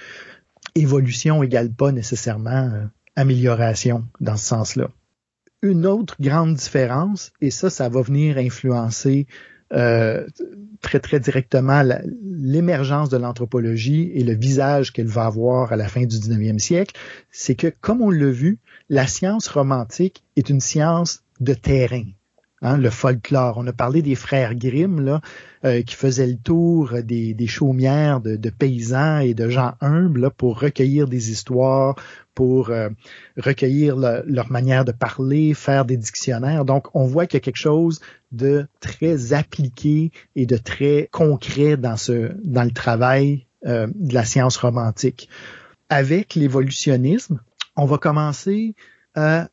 évolution 0.74 1.42
égale 1.42 1.70
pas 1.70 1.92
nécessairement 1.92 2.70
euh, 2.72 2.84
amélioration 3.16 4.06
dans 4.20 4.36
ce 4.36 4.46
sens-là. 4.46 4.90
Une 5.62 5.86
autre 5.86 6.16
grande 6.20 6.54
différence, 6.54 7.32
et 7.40 7.50
ça, 7.50 7.70
ça 7.70 7.88
va 7.88 8.02
venir 8.02 8.38
influencer 8.38 9.26
euh, 9.72 10.26
très 10.80 11.00
très 11.00 11.20
directement 11.20 11.82
l'émergence 12.22 13.08
de 13.08 13.16
l'anthropologie 13.16 14.10
et 14.14 14.24
le 14.24 14.34
visage 14.34 14.92
qu'elle 14.92 15.06
va 15.06 15.26
avoir 15.26 15.72
à 15.72 15.76
la 15.76 15.88
fin 15.88 16.00
du 16.00 16.16
19e 16.16 16.58
siècle, 16.58 16.94
c'est 17.30 17.54
que, 17.54 17.72
comme 17.80 18.02
on 18.02 18.10
l'a 18.10 18.30
vu, 18.30 18.58
la 18.88 19.06
science 19.06 19.48
romantique 19.48 20.24
est 20.36 20.48
une 20.48 20.60
science 20.60 21.22
de 21.38 21.54
terrain. 21.54 22.04
Hein, 22.62 22.76
le 22.76 22.90
folklore. 22.90 23.56
On 23.56 23.66
a 23.66 23.72
parlé 23.72 24.02
des 24.02 24.14
frères 24.14 24.54
Grimm 24.54 25.00
là, 25.00 25.22
euh, 25.64 25.80
qui 25.80 25.94
faisaient 25.94 26.26
le 26.26 26.36
tour 26.36 26.92
des, 27.02 27.32
des 27.32 27.46
chaumières 27.46 28.20
de, 28.20 28.50
paysans 28.50 29.20
et 29.20 29.32
de 29.32 29.48
gens 29.48 29.72
humbles 29.80 30.20
là, 30.20 30.30
pour 30.30 30.60
recueillir 30.60 31.08
des 31.08 31.30
histoires, 31.30 31.96
pour 32.34 32.68
euh, 32.68 32.90
recueillir 33.38 33.96
leur 33.96 34.52
manière 34.52 34.84
de 34.84 34.92
parler, 34.92 35.54
faire 35.54 35.86
des 35.86 35.96
dictionnaires. 35.96 36.66
Donc, 36.66 36.94
on 36.94 37.06
voit 37.06 37.26
qu'il 37.26 37.38
y 37.38 37.42
a 37.42 37.44
quelque 37.44 37.56
chose 37.56 38.00
de 38.30 38.66
très 38.80 39.32
appliqué 39.32 40.12
et 40.36 40.44
de 40.44 40.58
très 40.58 41.08
concret 41.12 41.78
dans 41.78 41.96
ce 41.96 42.30
dans 42.44 42.64
le 42.64 42.72
travail 42.72 43.46
euh, 43.64 43.86
de 43.94 44.12
la 44.12 44.26
science 44.26 44.58
romantique. 44.58 45.30
Avec 45.88 46.34
l'évolutionnisme, 46.34 47.40
on 47.74 47.86
va 47.86 47.96
commencer 47.96 48.74
à 49.14 49.48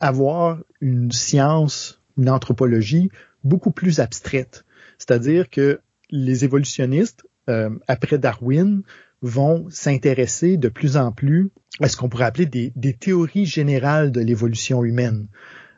avoir 0.00 0.58
une 0.80 1.12
science 1.12 2.02
une 2.16 2.30
anthropologie 2.30 3.10
beaucoup 3.42 3.70
plus 3.70 4.00
abstraite. 4.00 4.64
C'est-à-dire 4.98 5.50
que 5.50 5.80
les 6.10 6.44
évolutionnistes, 6.44 7.26
euh, 7.48 7.70
après 7.88 8.18
Darwin, 8.18 8.82
vont 9.22 9.66
s'intéresser 9.70 10.56
de 10.56 10.68
plus 10.68 10.96
en 10.96 11.12
plus 11.12 11.50
à 11.80 11.88
ce 11.88 11.96
qu'on 11.96 12.08
pourrait 12.08 12.26
appeler 12.26 12.46
des, 12.46 12.92
théories 12.92 13.46
générales 13.46 14.12
de 14.12 14.20
l'évolution 14.20 14.84
humaine, 14.84 15.28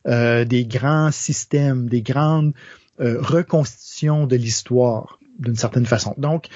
euh, 0.06 0.44
des 0.44 0.66
grands 0.66 1.10
systèmes, 1.10 1.88
des 1.88 2.02
grandes 2.02 2.52
euh, 3.00 3.20
reconstitutions 3.20 4.26
de 4.26 4.36
l'histoire, 4.36 5.18
d'une 5.38 5.56
certaine 5.56 5.86
façon. 5.86 6.14
Donc, 6.18 6.48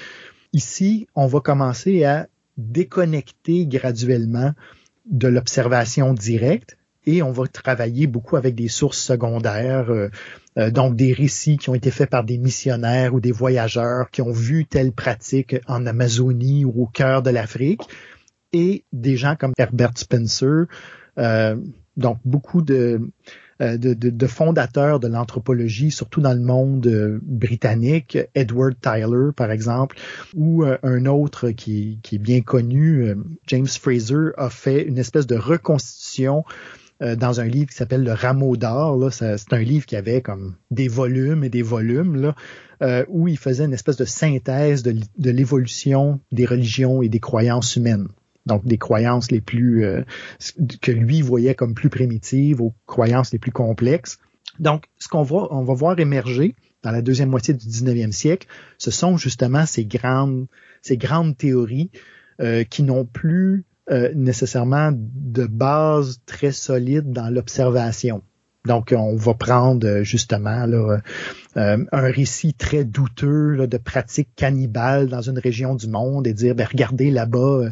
ici, 0.53 1.07
on 1.15 1.27
va 1.27 1.39
commencer 1.39 2.03
à 2.03 2.27
déconnecter 2.57 3.65
graduellement 3.65 4.53
de 5.05 5.27
l'observation 5.27 6.13
directe 6.13 6.77
et 7.05 7.23
on 7.23 7.31
va 7.31 7.47
travailler 7.47 8.07
beaucoup 8.07 8.35
avec 8.35 8.55
des 8.55 8.67
sources 8.67 8.99
secondaires, 8.99 9.89
euh, 9.89 10.09
euh, 10.57 10.69
donc 10.69 10.95
des 10.95 11.13
récits 11.13 11.57
qui 11.57 11.69
ont 11.69 11.75
été 11.75 11.91
faits 11.91 12.09
par 12.09 12.23
des 12.23 12.37
missionnaires 12.37 13.13
ou 13.13 13.19
des 13.19 13.31
voyageurs 13.31 14.09
qui 14.11 14.21
ont 14.21 14.31
vu 14.31 14.65
telle 14.65 14.91
pratique 14.91 15.55
en 15.67 15.85
Amazonie 15.85 16.65
ou 16.65 16.83
au 16.83 16.85
cœur 16.87 17.21
de 17.21 17.31
l'Afrique, 17.31 17.81
et 18.53 18.83
des 18.91 19.17
gens 19.17 19.35
comme 19.35 19.53
Herbert 19.57 19.97
Spencer, 19.97 20.65
euh, 21.17 21.55
donc 21.97 22.19
beaucoup 22.25 22.61
de, 22.61 23.01
de, 23.59 23.93
de, 23.93 24.27
fondateurs 24.27 24.99
de 24.99 25.07
l'anthropologie, 25.07 25.91
surtout 25.91 26.21
dans 26.21 26.33
le 26.33 26.39
monde 26.39 27.19
britannique, 27.21 28.17
Edward 28.35 28.75
Tyler 28.81 29.29
par 29.35 29.51
exemple, 29.51 29.97
ou 30.35 30.63
un 30.63 31.05
autre 31.05 31.51
qui, 31.51 31.99
qui, 32.01 32.15
est 32.15 32.19
bien 32.19 32.41
connu, 32.41 33.13
James 33.47 33.67
Fraser, 33.67 34.31
a 34.37 34.49
fait 34.49 34.83
une 34.83 34.97
espèce 34.97 35.27
de 35.27 35.35
reconstitution 35.35 36.43
euh, 37.01 37.15
dans 37.15 37.39
un 37.39 37.45
livre 37.45 37.69
qui 37.69 37.75
s'appelle 37.75 38.03
Le 38.03 38.13
Rameau 38.13 38.57
d'or. 38.57 39.11
C'est 39.11 39.53
un 39.53 39.59
livre 39.59 39.87
qui 39.87 39.95
avait 39.95 40.21
comme 40.21 40.55
des 40.69 40.87
volumes 40.87 41.43
et 41.43 41.49
des 41.49 41.63
volumes, 41.63 42.15
là, 42.15 42.35
euh, 42.83 43.03
où 43.07 43.27
il 43.27 43.37
faisait 43.37 43.65
une 43.65 43.73
espèce 43.73 43.97
de 43.97 44.05
synthèse 44.05 44.83
de, 44.83 45.31
l'évolution 45.31 46.19
des 46.31 46.45
religions 46.45 47.01
et 47.01 47.09
des 47.09 47.19
croyances 47.19 47.75
humaines. 47.75 48.07
Donc 48.45 48.65
des 48.65 48.77
croyances 48.77 49.31
les 49.31 49.41
plus 49.41 49.83
euh, 49.83 50.03
que 50.81 50.91
lui 50.91 51.21
voyait 51.21 51.55
comme 51.55 51.73
plus 51.73 51.89
primitives 51.89 52.61
aux 52.61 52.73
croyances 52.85 53.31
les 53.33 53.39
plus 53.39 53.51
complexes. 53.51 54.19
Donc, 54.59 54.85
ce 54.99 55.07
qu'on 55.07 55.23
va, 55.23 55.47
on 55.49 55.63
va 55.63 55.73
voir 55.73 55.99
émerger 55.99 56.55
dans 56.83 56.91
la 56.91 57.01
deuxième 57.01 57.29
moitié 57.29 57.53
du 57.53 57.65
19e 57.65 58.11
siècle, 58.11 58.47
ce 58.77 58.91
sont 58.91 59.17
justement 59.17 59.65
ces 59.65 59.85
grandes, 59.85 60.47
ces 60.81 60.97
grandes 60.97 61.37
théories 61.37 61.89
qui 62.71 62.81
n'ont 62.81 63.05
plus 63.05 63.65
euh, 63.89 64.11
nécessairement 64.13 64.91
de 64.93 65.47
base 65.47 66.21
très 66.27 66.51
solide 66.51 67.11
dans 67.11 67.29
l'observation. 67.29 68.21
Donc, 68.65 68.93
on 68.95 69.15
va 69.15 69.33
prendre 69.33 69.87
euh, 69.87 70.03
justement 70.03 70.67
euh, 70.67 70.99
un 71.55 72.11
récit 72.11 72.53
très 72.53 72.83
douteux 72.85 73.65
de 73.65 73.77
pratiques 73.77 74.29
cannibales 74.35 75.07
dans 75.07 75.21
une 75.21 75.39
région 75.39 75.73
du 75.73 75.87
monde 75.87 76.27
et 76.27 76.33
dire, 76.33 76.53
ben, 76.53 76.67
regardez 76.71 77.09
là-bas, 77.09 77.71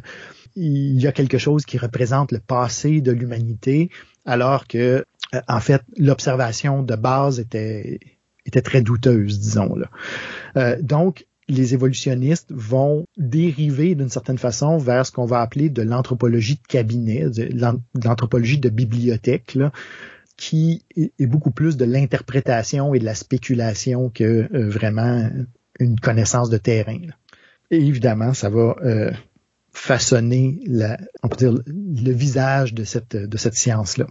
il 0.56 1.00
y 1.00 1.06
a 1.06 1.12
quelque 1.12 1.38
chose 1.38 1.64
qui 1.64 1.78
représente 1.78 2.32
le 2.32 2.40
passé 2.40 3.02
de 3.02 3.12
l'humanité, 3.12 3.92
alors 4.26 4.66
que, 4.66 5.06
en 5.48 5.60
fait, 5.60 5.84
l'observation 5.96 6.82
de 6.82 6.96
base 6.96 7.40
était, 7.40 8.00
était 8.48 8.64
très 8.64 8.82
douteuse, 8.82 9.40
disons. 9.40 9.76
Là. 9.76 10.76
donc, 10.82 11.28
les 11.50 11.74
évolutionnistes 11.74 12.52
vont 12.52 13.06
dériver 13.18 13.96
d'une 13.96 14.10
certaine 14.10 14.38
façon 14.38 14.78
vers 14.78 15.06
ce 15.06 15.12
qu'on 15.12 15.26
va 15.26 15.42
appeler 15.42 15.70
de 15.70 15.82
l'anthropologie 15.82 16.56
de 16.56 16.68
cabinet, 16.68 17.30
de 17.30 17.50
l'anthropologie 18.06 18.60
de 18.60 18.70
bibliothèque, 18.70 19.56
là, 19.56 19.72
qui 20.38 20.84
est 20.96 21.26
beaucoup 21.26 21.52
plus 21.52 21.76
de 21.76 21.86
l'interprétation 21.86 22.94
et 22.94 23.00
de 23.00 23.06
la 23.06 23.16
spéculation 23.16 24.10
que 24.10 24.48
euh, 24.54 24.70
vraiment 24.70 25.30
une 25.80 26.00
connaissance 26.00 26.50
de 26.50 26.58
terrain. 26.58 27.02
Et 27.72 27.78
évidemment, 27.78 28.34
ça 28.34 28.50
va 28.50 28.76
euh, 28.84 29.12
façonner 29.72 30.62
on 31.24 31.28
peut 31.28 31.36
dire, 31.36 31.54
le 31.68 32.12
visage 32.12 32.74
de 32.74 32.84
cette, 32.84 33.16
de 33.16 33.38
cette 33.38 33.56
science-là. 33.56 34.08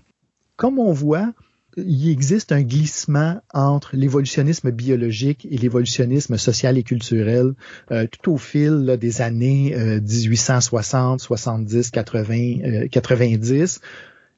Comme 0.56 0.78
on 0.78 0.92
voit, 0.92 1.32
il 1.76 2.10
existe 2.10 2.50
un 2.52 2.62
glissement 2.62 3.40
entre 3.52 3.94
l'évolutionnisme 3.94 4.70
biologique 4.70 5.46
et 5.50 5.58
l'évolutionnisme 5.58 6.36
social 6.36 6.78
et 6.78 6.82
culturel 6.82 7.54
euh, 7.90 8.06
tout 8.10 8.32
au 8.32 8.36
fil 8.36 8.96
des 8.98 9.20
années 9.20 9.76
1860, 10.00 11.20
70, 11.20 11.90
80, 11.90 12.88
90. 12.90 13.80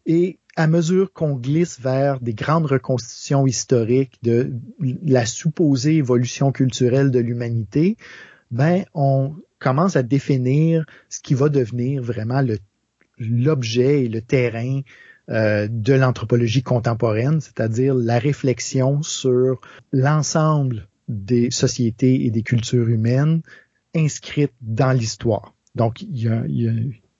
Et 0.06 0.38
à 0.56 0.66
mesure 0.66 1.12
qu'on 1.12 1.36
glisse 1.36 1.80
vers 1.80 2.20
des 2.20 2.34
grandes 2.34 2.66
reconstitutions 2.66 3.46
historiques 3.46 4.18
de 4.22 4.52
la 5.02 5.24
supposée 5.26 5.96
évolution 5.96 6.52
culturelle 6.52 7.10
de 7.10 7.20
l'humanité, 7.20 7.96
ben 8.50 8.84
on 8.94 9.34
commence 9.58 9.96
à 9.96 10.02
définir 10.02 10.84
ce 11.08 11.20
qui 11.20 11.34
va 11.34 11.48
devenir 11.48 12.02
vraiment 12.02 12.42
l'objet 13.18 14.04
et 14.04 14.08
le 14.08 14.22
terrain 14.22 14.80
euh, 15.28 15.68
de 15.70 15.94
l'anthropologie 15.94 16.62
contemporaine, 16.62 17.40
c'est-à-dire 17.40 17.94
la 17.94 18.18
réflexion 18.18 19.02
sur 19.02 19.60
l'ensemble 19.92 20.88
des 21.08 21.50
sociétés 21.50 22.24
et 22.24 22.30
des 22.30 22.42
cultures 22.42 22.88
humaines 22.88 23.42
inscrites 23.94 24.54
dans 24.60 24.92
l'histoire. 24.92 25.54
Donc, 25.74 26.02
il 26.02 26.18
y, 26.18 26.28
a, 26.28 26.72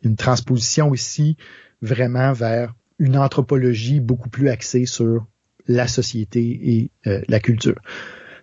une 0.03 0.17
transposition 0.17 0.95
ici 0.95 1.37
vraiment 1.83 2.33
vers 2.33 2.75
une 2.99 3.17
anthropologie 3.17 4.01
beaucoup 4.01 4.29
plus 4.29 4.49
axée 4.49 4.87
sur 4.87 5.27
la 5.67 5.87
société 5.87 6.41
et 6.75 6.91
euh, 7.07 7.23
la 7.29 7.41
culture. 7.41 7.81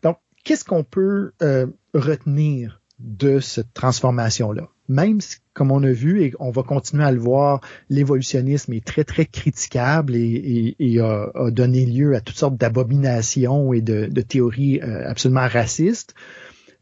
Donc, 0.04 0.18
qu'est-ce 0.44 0.66
qu'on 0.66 0.84
peut 0.84 1.32
euh, 1.42 1.68
retenir 1.94 2.82
de 3.00 3.40
cette 3.40 3.74
transformation-là? 3.74 4.70
Même 4.88 5.22
si, 5.22 5.38
comme 5.54 5.72
on 5.72 5.84
a 5.84 5.92
vu, 5.92 6.24
et 6.24 6.34
on 6.40 6.52
va 6.52 6.64
continuer 6.64 7.04
à 7.04 7.12
le 7.12 7.20
voir, 7.20 7.62
l'évolutionnisme 7.90 8.74
est 8.74 8.86
très, 8.86 9.04
très 9.04 9.26
critiquable 9.26 10.16
et, 10.16 11.00
a, 11.00 11.52
donné 11.52 11.86
lieu 11.86 12.16
à 12.16 12.22
toutes 12.22 12.38
sortes 12.38 12.58
d'abominations 12.58 13.74
et 13.74 13.82
de, 13.82 14.22
théories 14.22 14.80
euh, 14.82 15.10
absolument 15.10 15.48
racistes, 15.48 16.14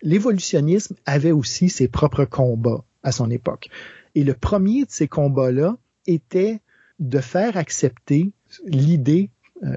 l'évolutionnisme 0.01 0.95
avait 1.05 1.31
aussi 1.31 1.69
ses 1.69 1.87
propres 1.87 2.25
combats 2.25 2.83
à 3.03 3.11
son 3.11 3.31
époque. 3.31 3.69
Et 4.13 4.23
le 4.23 4.33
premier 4.33 4.85
de 4.85 4.91
ces 4.91 5.07
combats-là 5.07 5.77
était 6.07 6.61
de 6.99 7.19
faire 7.19 7.57
accepter 7.57 8.31
l'idée 8.65 9.29
euh, 9.63 9.75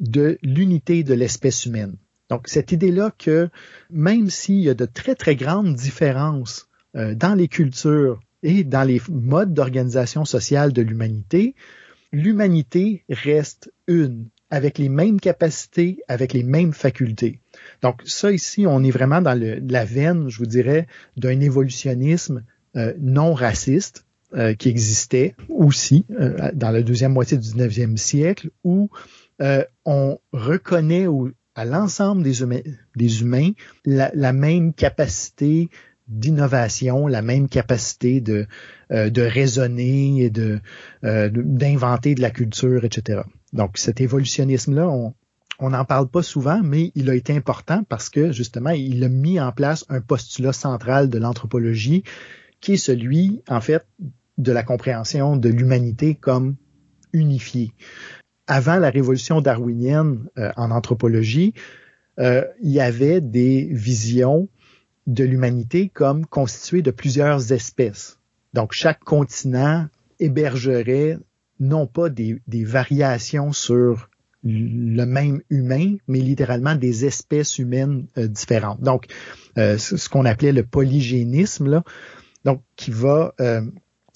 de 0.00 0.38
l'unité 0.42 1.02
de 1.02 1.14
l'espèce 1.14 1.66
humaine. 1.66 1.96
Donc, 2.30 2.48
cette 2.48 2.72
idée-là 2.72 3.12
que 3.18 3.50
même 3.90 4.30
s'il 4.30 4.60
y 4.60 4.68
a 4.68 4.74
de 4.74 4.86
très, 4.86 5.14
très 5.14 5.36
grandes 5.36 5.74
différences 5.74 6.68
euh, 6.96 7.14
dans 7.14 7.34
les 7.34 7.48
cultures 7.48 8.20
et 8.42 8.64
dans 8.64 8.84
les 8.84 9.00
modes 9.08 9.54
d'organisation 9.54 10.24
sociale 10.24 10.72
de 10.72 10.82
l'humanité, 10.82 11.54
l'humanité 12.12 13.04
reste 13.08 13.72
une, 13.88 14.26
avec 14.50 14.78
les 14.78 14.88
mêmes 14.88 15.18
capacités, 15.20 15.98
avec 16.08 16.32
les 16.32 16.42
mêmes 16.42 16.72
facultés. 16.72 17.40
Donc 17.82 18.02
ça 18.04 18.30
ici, 18.30 18.66
on 18.66 18.84
est 18.84 18.90
vraiment 18.90 19.22
dans 19.22 19.38
le, 19.38 19.60
la 19.66 19.84
veine, 19.84 20.28
je 20.28 20.38
vous 20.38 20.46
dirais, 20.46 20.86
d'un 21.16 21.40
évolutionnisme 21.40 22.44
euh, 22.76 22.92
non 22.98 23.34
raciste. 23.34 24.04
euh, 24.36 24.54
qui 24.54 24.68
existait 24.68 25.36
aussi 25.48 26.06
euh, 26.10 26.50
dans 26.54 26.72
la 26.72 26.82
deuxième 26.82 27.12
moitié 27.12 27.38
du 27.38 27.46
19e 27.46 27.96
siècle, 27.96 28.50
où 28.64 28.90
euh, 29.40 29.62
on 29.84 30.18
reconnaît 30.32 31.06
à 31.54 31.64
l'ensemble 31.64 32.24
des, 32.24 32.38
des 32.96 33.20
humains 33.20 33.50
la, 33.84 34.32
même 34.32 34.72
capacité 34.72 35.68
d'innovation, 36.08 37.06
la 37.06 37.22
même 37.22 37.48
capacité 37.48 38.20
de, 38.20 38.46
de 38.90 39.22
raisonner 39.22 40.22
et 40.24 40.30
de 40.30 40.60
d'inventer 41.02 42.14
de 42.14 42.20
la 42.20 42.30
culture, 42.30 42.84
etc. 42.84 43.22
Donc 43.52 43.78
cet 43.78 44.00
évolutionnisme-là, 44.00 44.88
on, 44.88 45.14
on 45.58 45.70
n'en 45.70 45.84
parle 45.84 46.08
pas 46.08 46.22
souvent, 46.22 46.60
mais 46.62 46.92
il 46.94 47.08
a 47.10 47.14
été 47.14 47.34
important 47.34 47.84
parce 47.88 48.10
que 48.10 48.32
justement, 48.32 48.70
il 48.70 49.02
a 49.04 49.08
mis 49.08 49.40
en 49.40 49.52
place 49.52 49.84
un 49.88 50.00
postulat 50.00 50.52
central 50.52 51.08
de 51.08 51.18
l'anthropologie 51.18 52.02
qui 52.60 52.72
est 52.72 52.78
celui, 52.78 53.42
en 53.48 53.60
fait, 53.60 53.86
de 54.38 54.52
la 54.52 54.62
compréhension 54.62 55.36
de 55.36 55.48
l'humanité 55.48 56.14
comme 56.14 56.56
unifiée. 57.12 57.72
Avant 58.46 58.76
la 58.76 58.90
révolution 58.90 59.40
darwinienne 59.40 60.26
euh, 60.38 60.50
en 60.56 60.70
anthropologie, 60.70 61.54
euh, 62.18 62.44
il 62.60 62.70
y 62.70 62.80
avait 62.80 63.20
des 63.20 63.68
visions 63.72 64.48
de 65.06 65.24
l'humanité 65.24 65.90
comme 65.92 66.26
constituée 66.26 66.82
de 66.82 66.90
plusieurs 66.90 67.52
espèces. 67.52 68.18
Donc 68.54 68.72
chaque 68.72 69.00
continent 69.00 69.88
hébergerait 70.20 71.18
non 71.60 71.86
pas 71.86 72.08
des, 72.08 72.40
variations 72.48 73.52
sur 73.52 74.08
le 74.42 75.04
même 75.04 75.40
humain, 75.48 75.96
mais 76.06 76.20
littéralement 76.20 76.74
des 76.74 77.06
espèces 77.06 77.58
humaines 77.58 78.06
euh, 78.18 78.26
différentes. 78.26 78.80
Donc, 78.80 79.06
euh, 79.56 79.78
ce 79.78 80.08
qu'on 80.08 80.26
appelait 80.26 80.52
le 80.52 80.64
polygénisme, 80.64 81.82
donc 82.44 82.60
qui 82.76 82.90
va 82.90 83.34
euh, 83.40 83.62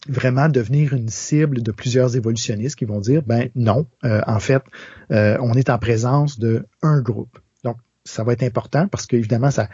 vraiment 0.07 0.49
devenir 0.49 0.93
une 0.93 1.09
cible 1.09 1.63
de 1.63 1.73
plusieurs 1.73 2.15
évolutionnistes 2.17 2.77
qui 2.77 2.85
vont 2.85 3.01
dire, 3.01 3.23
ben 3.25 3.49
non, 3.55 3.87
en 4.03 4.39
fait, 4.39 4.63
on 5.11 5.55
est 5.55 5.71
en 5.71 5.79
présence 5.79 6.39
de 6.39 6.65
un 6.83 7.01
groupe. 7.01 7.39
Donc, 7.65 7.77
ça 8.05 8.23
va 8.25 8.33
être 8.33 8.43
important 8.43 8.89
parce 8.89 9.07
qu'évidemment, 9.07 9.51
ça, 9.51 9.69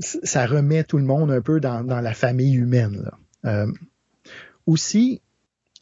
ça 0.00 0.46
remet 0.46 0.84
tout 0.84 0.98
le 0.98 1.04
monde 1.04 1.30
un 1.30 1.40
peu 1.40 1.60
dans, 1.60 1.84
dans 1.84 2.00
la 2.00 2.14
famille 2.14 2.54
humaine. 2.54 3.10
Là. 3.42 3.66
aussi, 4.66 5.20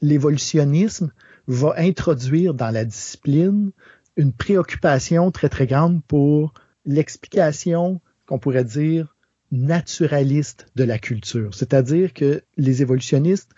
l'évolutionnisme 0.01 1.13
va 1.47 1.75
introduire 1.77 2.55
dans 2.55 2.71
la 2.71 2.85
discipline 2.85 3.73
une 4.17 4.33
préoccupation 4.33 5.31
très, 5.31 5.49
très 5.49 5.67
grande 5.67 6.03
pour 6.05 6.53
l'explication 6.85 8.01
qu'on 8.27 8.39
pourrait 8.39 8.65
dire 8.65 9.17
naturaliste 9.51 10.67
de 10.77 10.85
la 10.85 10.99
culture. 10.99 11.55
C'est-à-dire 11.55 12.13
que 12.13 12.43
les 12.57 12.83
évolutionnistes 12.83 13.51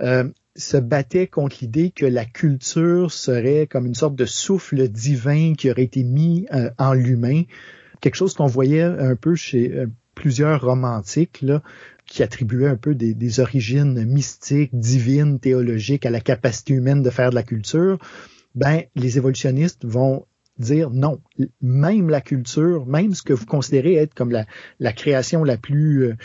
euh, 0.00 0.28
se 0.56 0.76
battaient 0.76 1.26
contre 1.26 1.58
l'idée 1.60 1.90
que 1.90 2.06
la 2.06 2.24
culture 2.24 3.12
serait 3.12 3.66
comme 3.66 3.86
une 3.86 3.94
sorte 3.94 4.14
de 4.14 4.24
souffle 4.24 4.88
divin 4.88 5.54
qui 5.54 5.70
aurait 5.70 5.82
été 5.82 6.04
mis 6.04 6.46
euh, 6.52 6.70
en 6.78 6.94
l'humain, 6.94 7.42
quelque 8.00 8.14
chose 8.14 8.34
qu'on 8.34 8.46
voyait 8.46 8.82
un 8.82 9.16
peu 9.16 9.34
chez 9.34 9.72
euh, 9.72 9.86
plusieurs 10.14 10.62
romantiques, 10.62 11.42
là, 11.42 11.62
qui 12.06 12.22
attribuait 12.22 12.68
un 12.68 12.76
peu 12.76 12.94
des, 12.94 13.40
origines 13.40 14.04
mystiques, 14.04 14.70
divines, 14.72 15.38
théologiques 15.40 16.06
à 16.06 16.10
la 16.10 16.20
capacité 16.20 16.74
humaine 16.74 17.02
de 17.02 17.10
faire 17.10 17.30
de 17.30 17.34
la 17.34 17.42
culture, 17.42 17.98
ben 18.54 18.82
les 18.94 19.16
évolutionnistes 19.16 19.84
vont 19.84 20.26
dire 20.58 20.90
non, 20.90 21.20
même 21.60 22.10
la 22.10 22.20
culture, 22.20 22.86
même 22.86 23.14
ce 23.14 23.22
que 23.22 23.32
vous 23.32 23.46
considérez 23.46 23.94
être 23.94 24.14
comme 24.14 24.30
la, 24.30 24.46
la 24.78 24.92
création 24.92 25.42
la 25.42 25.56
plus 25.56 26.04
euh, 26.04 26.16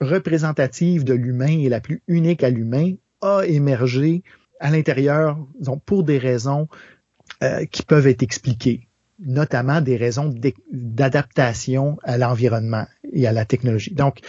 représentative 0.00 1.04
de 1.04 1.14
l'humain 1.14 1.58
et 1.58 1.68
la 1.68 1.80
plus 1.80 2.02
unique 2.06 2.44
à 2.44 2.50
l'humain, 2.50 2.94
a 3.22 3.42
émergé 3.46 4.22
à 4.60 4.70
l'intérieur 4.70 5.38
pour 5.86 6.04
des 6.04 6.18
raisons 6.18 6.68
euh, 7.42 7.64
qui 7.66 7.82
peuvent 7.82 8.06
être 8.06 8.22
expliquées, 8.22 8.88
notamment 9.24 9.80
des 9.80 9.96
raisons 9.96 10.32
d'adaptation 10.72 11.98
à 12.02 12.18
l'environnement 12.18 12.86
et 13.12 13.26
à 13.26 13.32
la 13.32 13.44
technologie. 13.44 13.94
Donc, 13.94 14.20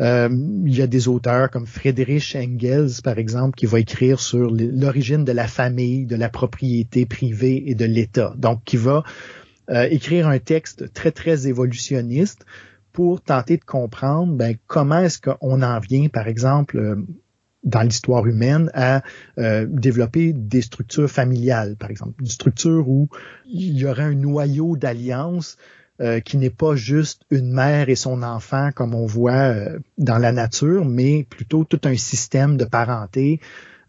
euh, 0.00 0.28
il 0.64 0.76
y 0.76 0.82
a 0.82 0.86
des 0.86 1.08
auteurs 1.08 1.50
comme 1.50 1.66
Friedrich 1.66 2.36
Engels, 2.36 3.02
par 3.02 3.18
exemple, 3.18 3.56
qui 3.56 3.66
va 3.66 3.80
écrire 3.80 4.20
sur 4.20 4.50
l'origine 4.50 5.24
de 5.24 5.32
la 5.32 5.48
famille, 5.48 6.06
de 6.06 6.14
la 6.14 6.28
propriété 6.28 7.04
privée 7.04 7.64
et 7.66 7.74
de 7.74 7.84
l'État. 7.84 8.32
Donc, 8.36 8.62
qui 8.64 8.76
va 8.76 9.02
euh, 9.70 9.88
écrire 9.90 10.28
un 10.28 10.38
texte 10.38 10.92
très, 10.92 11.10
très 11.10 11.48
évolutionniste 11.48 12.46
pour 12.92 13.20
tenter 13.20 13.56
de 13.56 13.64
comprendre 13.64 14.34
ben, 14.34 14.56
comment 14.66 15.00
est-ce 15.00 15.20
qu'on 15.20 15.62
en 15.62 15.80
vient, 15.80 16.08
par 16.08 16.28
exemple, 16.28 16.78
euh, 16.78 16.96
dans 17.68 17.82
l'histoire 17.82 18.26
humaine, 18.26 18.70
à 18.74 19.02
développer 19.36 20.32
des 20.32 20.62
structures 20.62 21.10
familiales, 21.10 21.76
par 21.76 21.90
exemple. 21.90 22.14
Une 22.20 22.26
structure 22.26 22.88
où 22.88 23.08
il 23.46 23.78
y 23.78 23.86
aurait 23.86 24.02
un 24.02 24.14
noyau 24.14 24.76
d'alliance 24.76 25.56
euh, 26.00 26.20
qui 26.20 26.36
n'est 26.36 26.48
pas 26.48 26.76
juste 26.76 27.22
une 27.28 27.50
mère 27.50 27.88
et 27.88 27.96
son 27.96 28.22
enfant 28.22 28.70
comme 28.72 28.94
on 28.94 29.04
voit 29.04 29.32
euh, 29.32 29.80
dans 29.96 30.18
la 30.18 30.30
nature, 30.30 30.84
mais 30.84 31.26
plutôt 31.28 31.64
tout 31.64 31.80
un 31.82 31.96
système 31.96 32.56
de 32.56 32.64
parenté 32.64 33.40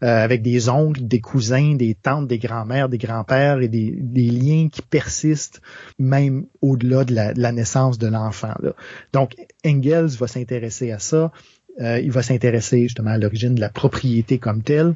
euh, 0.02 0.24
avec 0.24 0.42
des 0.42 0.68
oncles, 0.68 1.06
des 1.06 1.20
cousins, 1.20 1.76
des 1.76 1.94
tantes, 1.94 2.26
des 2.26 2.38
grands-mères, 2.38 2.88
des 2.88 2.98
grands-pères 2.98 3.60
et 3.60 3.68
des, 3.68 3.92
liens 3.92 4.68
qui 4.72 4.82
persistent 4.82 5.62
même 6.00 6.46
au-delà 6.60 7.04
de 7.04 7.14
la, 7.14 7.52
naissance 7.52 7.96
de 7.96 8.08
l'enfant. 8.08 8.54
Donc 9.12 9.36
Engels 9.64 10.16
va 10.18 10.26
s'intéresser 10.26 10.90
à 10.90 10.98
ça. 10.98 11.30
Il 11.80 12.10
va 12.12 12.22
s'intéresser 12.22 12.82
justement 12.82 13.10
à 13.10 13.18
l'origine 13.18 13.54
de 13.54 13.60
la 13.60 13.70
propriété 13.70 14.38
comme 14.38 14.62
telle 14.62 14.94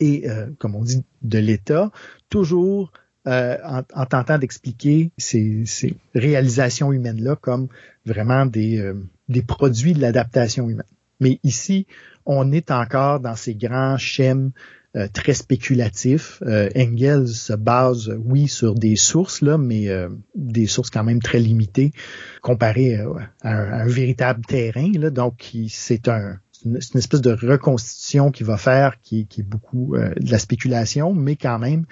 et, 0.00 0.26
comme 0.58 0.74
on 0.74 0.82
dit, 0.82 1.04
de 1.22 1.38
l'État, 1.38 1.92
toujours 2.28 2.92
euh, 3.28 3.56
en, 3.94 4.04
tentant 4.04 4.36
d'expliquer 4.36 5.12
ces, 5.16 5.64
réalisations 6.12 6.92
humaines-là 6.92 7.36
comme 7.36 7.68
vraiment 8.04 8.46
des, 8.46 8.78
euh, 8.80 8.94
des 9.28 9.42
produits 9.42 9.92
de 9.92 10.00
l'adaptation 10.00 10.68
humaine. 10.68 10.82
Mais 11.20 11.38
ici, 11.44 11.86
on 12.26 12.50
est 12.50 12.72
encore 12.72 13.20
dans 13.20 13.36
ces 13.36 13.54
grands 13.54 13.96
schèmes 13.96 14.50
euh, 14.96 15.08
très 15.12 15.34
spéculatifs. 15.34 16.42
Engels 16.76 17.28
se 17.28 17.52
base, 17.52 18.14
oui, 18.24 18.48
sur 18.48 18.74
des 18.74 18.96
sources, 18.96 19.42
là, 19.42 19.58
mais 19.58 19.88
des 20.34 20.66
sources 20.66 20.90
quand 20.90 21.04
même 21.04 21.20
très 21.20 21.38
limitées 21.38 21.92
comparées 22.40 22.96
à 23.42 23.50
un, 23.50 23.86
véritable 23.86 24.44
terrain. 24.44 24.90
Là, 24.94 25.10
donc, 25.10 25.52
c'est 25.68 26.08
un, 26.08 26.38
une, 26.64 26.76
espèce 26.76 27.20
de 27.20 27.32
reconstitution 27.32 28.30
qui 28.30 28.44
va 28.44 28.56
faire, 28.56 29.00
qui, 29.00 29.26
qui 29.26 29.40
est 29.40 29.44
beaucoup 29.44 29.96
de 29.96 30.30
la 30.30 30.38
spéculation, 30.38 31.14
mais 31.14 31.36
quand 31.36 31.58
même, 31.58 31.86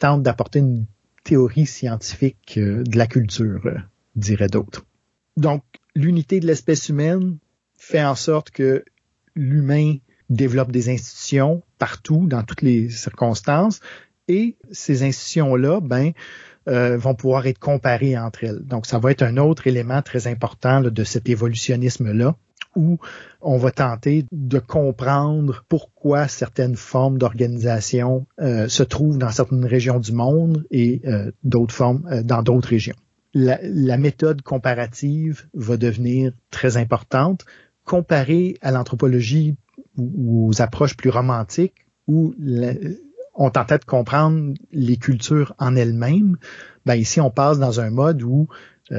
tente 0.00 0.22
d'apporter 0.22 0.58
une 0.58 0.86
théorie 1.22 1.66
scientifique 1.66 2.54
euh, 2.56 2.82
de 2.82 2.98
la 2.98 3.06
culture, 3.06 3.60
euh, 3.66 3.78
dirait 4.16 4.48
d'autres. 4.48 4.84
Donc, 5.36 5.62
l'unité 5.94 6.40
de 6.40 6.46
l'espèce 6.46 6.88
humaine 6.88 7.38
fait 7.76 8.02
en 8.02 8.14
sorte 8.14 8.50
que 8.50 8.84
l'humain 9.36 9.96
développe 10.30 10.72
des 10.72 10.88
institutions 10.88 11.62
partout, 11.78 12.26
dans 12.26 12.42
toutes 12.42 12.62
les 12.62 12.88
circonstances, 12.88 13.80
et 14.28 14.56
ces 14.70 15.02
institutions-là, 15.02 15.80
ben, 15.80 16.12
euh, 16.68 16.96
vont 16.96 17.14
pouvoir 17.14 17.46
être 17.46 17.58
comparées 17.58 18.16
entre 18.16 18.44
elles. 18.44 18.64
Donc, 18.64 18.86
ça 18.86 18.98
va 18.98 19.10
être 19.10 19.22
un 19.22 19.36
autre 19.36 19.66
élément 19.66 20.02
très 20.02 20.26
important 20.26 20.80
de 20.80 21.04
cet 21.04 21.28
évolutionnisme-là 21.28 22.36
où 22.76 22.98
on 23.40 23.56
va 23.56 23.70
tenter 23.70 24.24
de 24.30 24.58
comprendre 24.58 25.64
pourquoi 25.68 26.28
certaines 26.28 26.76
formes 26.76 27.18
d'organisation 27.18 28.26
euh, 28.40 28.68
se 28.68 28.82
trouvent 28.82 29.18
dans 29.18 29.30
certaines 29.30 29.66
régions 29.66 29.98
du 29.98 30.12
monde 30.12 30.64
et 30.70 31.00
euh, 31.04 31.32
d'autres 31.42 31.74
formes 31.74 32.06
euh, 32.10 32.22
dans 32.22 32.42
d'autres 32.42 32.68
régions. 32.68 32.94
La, 33.32 33.58
la, 33.62 33.96
méthode 33.96 34.42
comparative 34.42 35.46
va 35.54 35.76
devenir 35.76 36.32
très 36.50 36.76
importante. 36.76 37.44
Comparée 37.84 38.56
à 38.60 38.72
l'anthropologie 38.72 39.56
ou 40.00 40.48
aux 40.48 40.62
approches 40.62 40.96
plus 40.96 41.10
romantiques 41.10 41.86
où 42.06 42.34
on 43.34 43.50
tentait 43.50 43.78
de 43.78 43.84
comprendre 43.84 44.54
les 44.72 44.96
cultures 44.96 45.54
en 45.58 45.76
elles-mêmes, 45.76 46.36
ben 46.86 46.94
ici 46.94 47.20
on 47.20 47.30
passe 47.30 47.58
dans 47.58 47.80
un 47.80 47.90
mode 47.90 48.22
où 48.22 48.48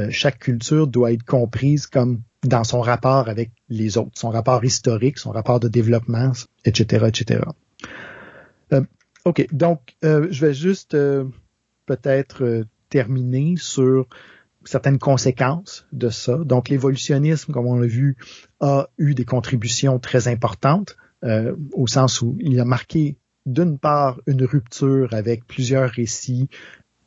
chaque 0.09 0.39
culture 0.39 0.87
doit 0.87 1.11
être 1.11 1.25
comprise 1.25 1.87
comme 1.87 2.21
dans 2.43 2.63
son 2.63 2.81
rapport 2.81 3.29
avec 3.29 3.51
les 3.69 3.97
autres, 3.97 4.11
son 4.15 4.29
rapport 4.29 4.63
historique, 4.63 5.19
son 5.19 5.31
rapport 5.31 5.59
de 5.59 5.67
développement, 5.67 6.31
etc., 6.65 7.05
etc. 7.07 7.41
Euh, 8.73 8.81
OK, 9.25 9.45
donc 9.51 9.95
euh, 10.03 10.27
je 10.31 10.45
vais 10.45 10.53
juste 10.53 10.95
euh, 10.95 11.25
peut-être 11.85 12.43
euh, 12.43 12.63
terminer 12.89 13.55
sur 13.57 14.07
certaines 14.66 14.99
conséquences 14.99 15.88
de 15.91 16.09
ça. 16.09 16.38
Donc 16.38 16.70
l'évolutionnisme, 16.70 17.51
comme 17.51 17.68
on 17.68 17.80
l'a 17.80 17.88
vu, 17.88 18.18
a 18.59 18.89
eu 18.97 19.14
des 19.14 19.26
contributions 19.26 19.99
très 19.99 20.28
importantes 20.28 20.97
au 21.74 21.86
sens 21.86 22.24
où 22.24 22.36
il 22.39 22.59
a 22.59 22.66
marqué 22.66 23.16
d'une 23.45 23.78
part 23.78 24.20
une 24.26 24.43
rupture 24.43 25.14
avec 25.14 25.45
plusieurs 25.45 25.89
récits 25.89 26.49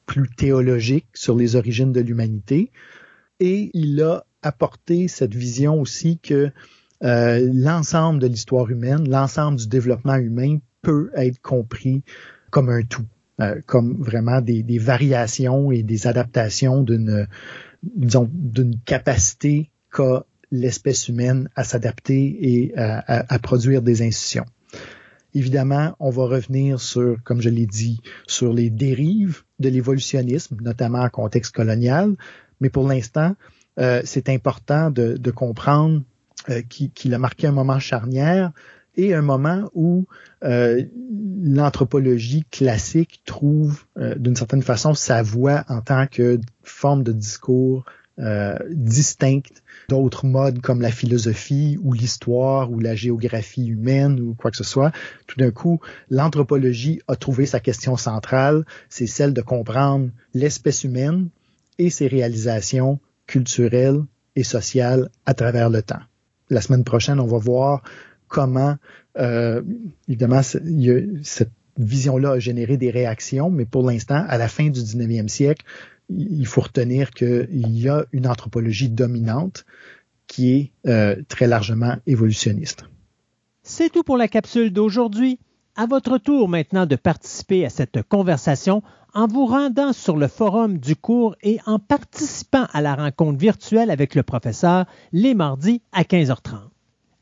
plus 0.06 0.28
théologiques 0.28 1.08
sur 1.14 1.36
les 1.36 1.56
origines 1.56 1.92
de 1.92 2.00
l'humanité 2.00 2.70
et 3.40 3.70
il 3.74 4.00
a 4.02 4.24
apporter 4.42 5.08
cette 5.08 5.34
vision 5.34 5.80
aussi 5.80 6.18
que 6.18 6.50
euh, 7.02 7.50
l'ensemble 7.52 8.20
de 8.20 8.26
l'histoire 8.26 8.70
humaine, 8.70 9.08
l'ensemble 9.08 9.58
du 9.58 9.66
développement 9.66 10.16
humain 10.16 10.58
peut 10.82 11.10
être 11.16 11.40
compris 11.40 12.02
comme 12.50 12.68
un 12.68 12.82
tout, 12.82 13.06
euh, 13.40 13.60
comme 13.66 14.02
vraiment 14.02 14.40
des, 14.40 14.62
des, 14.62 14.78
variations 14.78 15.72
et 15.72 15.82
des 15.82 16.06
adaptations 16.06 16.82
d'une 16.82 17.26
d'une 17.82 18.80
capacité 18.86 19.70
qu'a 19.92 20.24
l'espèce 20.50 21.08
humaine 21.08 21.48
à 21.56 21.64
s'adapter 21.64 22.38
et 22.40 22.78
à, 22.78 23.34
à, 23.34 23.38
produire 23.38 23.82
des 23.82 24.02
institutions. 24.02 24.46
Évidemment, 25.34 25.96
on 25.98 26.10
va 26.10 26.24
revenir 26.26 26.80
sur, 26.80 27.16
comme 27.24 27.42
je 27.42 27.50
l'ai 27.50 27.66
dit, 27.66 28.00
sur 28.26 28.52
les 28.52 28.70
dérives 28.70 29.42
de 29.58 29.68
l'évolutionnisme, 29.68 30.56
notamment 30.62 31.00
en 31.00 31.08
contexte 31.08 31.54
colonial, 31.54 32.14
mais 32.60 32.70
pour 32.70 32.86
l'instant, 32.86 33.34
euh, 33.80 34.00
c'est 34.04 34.28
important 34.28 34.90
de, 34.90 35.16
de 35.16 35.30
comprendre 35.32 36.02
euh, 36.50 36.62
qu'il 36.62 37.14
a 37.14 37.18
marqué 37.18 37.48
un 37.48 37.52
moment 37.52 37.80
charnière 37.80 38.52
et 38.96 39.14
un 39.14 39.22
moment 39.22 39.70
où 39.74 40.06
euh, 40.44 40.82
l'anthropologie 41.42 42.44
classique 42.50 43.22
trouve 43.24 43.84
euh, 43.98 44.14
d'une 44.16 44.36
certaine 44.36 44.62
façon 44.62 44.94
sa 44.94 45.22
voix 45.22 45.64
en 45.68 45.80
tant 45.80 46.06
que 46.06 46.40
forme 46.62 47.02
de 47.02 47.12
discours 47.12 47.84
euh, 48.20 48.56
distincte 48.70 49.64
d'autres 49.88 50.24
modes 50.24 50.60
comme 50.60 50.80
la 50.80 50.92
philosophie 50.92 51.78
ou 51.82 51.92
l'histoire 51.92 52.70
ou 52.70 52.78
la 52.78 52.94
géographie 52.94 53.66
humaine 53.66 54.20
ou 54.20 54.34
quoi 54.34 54.52
que 54.52 54.56
ce 54.56 54.62
soit. 54.62 54.92
Tout 55.26 55.36
d'un 55.38 55.50
coup, 55.50 55.80
l'anthropologie 56.10 57.00
a 57.08 57.16
trouvé 57.16 57.44
sa 57.44 57.58
question 57.58 57.96
centrale, 57.96 58.64
c'est 58.88 59.08
celle 59.08 59.34
de 59.34 59.42
comprendre 59.42 60.10
l'espèce 60.32 60.84
humaine 60.84 61.28
et 61.78 61.90
ses 61.90 62.06
réalisations 62.06 63.00
culturelles 63.26 64.04
et 64.36 64.44
sociales 64.44 65.08
à 65.26 65.34
travers 65.34 65.68
le 65.68 65.82
temps. 65.82 66.02
La 66.50 66.60
semaine 66.60 66.84
prochaine, 66.84 67.18
on 67.18 67.26
va 67.26 67.38
voir 67.38 67.82
comment, 68.34 68.74
euh, 69.16 69.62
évidemment, 70.08 70.42
cette 70.42 71.52
vision-là 71.78 72.32
a 72.32 72.38
généré 72.40 72.76
des 72.76 72.90
réactions, 72.90 73.48
mais 73.48 73.64
pour 73.64 73.88
l'instant, 73.88 74.24
à 74.28 74.38
la 74.38 74.48
fin 74.48 74.70
du 74.70 74.80
19e 74.80 75.28
siècle, 75.28 75.64
il 76.10 76.44
faut 76.44 76.62
retenir 76.62 77.12
qu'il 77.12 77.78
y 77.78 77.88
a 77.88 78.04
une 78.12 78.26
anthropologie 78.26 78.88
dominante 78.88 79.64
qui 80.26 80.52
est 80.52 80.72
euh, 80.88 81.22
très 81.28 81.46
largement 81.46 81.94
évolutionniste. 82.08 82.86
C'est 83.62 83.90
tout 83.90 84.02
pour 84.02 84.16
la 84.16 84.26
capsule 84.26 84.72
d'aujourd'hui. 84.72 85.38
À 85.76 85.86
votre 85.86 86.18
tour 86.18 86.48
maintenant 86.48 86.86
de 86.86 86.96
participer 86.96 87.64
à 87.64 87.70
cette 87.70 88.02
conversation 88.02 88.82
en 89.12 89.28
vous 89.28 89.46
rendant 89.46 89.92
sur 89.92 90.16
le 90.16 90.26
forum 90.26 90.78
du 90.78 90.96
cours 90.96 91.36
et 91.42 91.60
en 91.66 91.78
participant 91.78 92.66
à 92.72 92.80
la 92.80 92.96
rencontre 92.96 93.38
virtuelle 93.38 93.90
avec 93.90 94.16
le 94.16 94.24
professeur 94.24 94.86
les 95.12 95.34
mardis 95.34 95.82
à 95.92 96.02
15h30. 96.02 96.73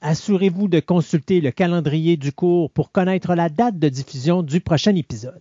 Assurez-vous 0.05 0.66
de 0.66 0.80
consulter 0.80 1.40
le 1.40 1.53
calendrier 1.53 2.16
du 2.16 2.32
cours 2.32 2.72
pour 2.72 2.90
connaître 2.90 3.36
la 3.36 3.48
date 3.48 3.78
de 3.78 3.88
diffusion 3.88 4.42
du 4.42 4.61
prochain 4.61 4.96
épisode. 4.96 5.40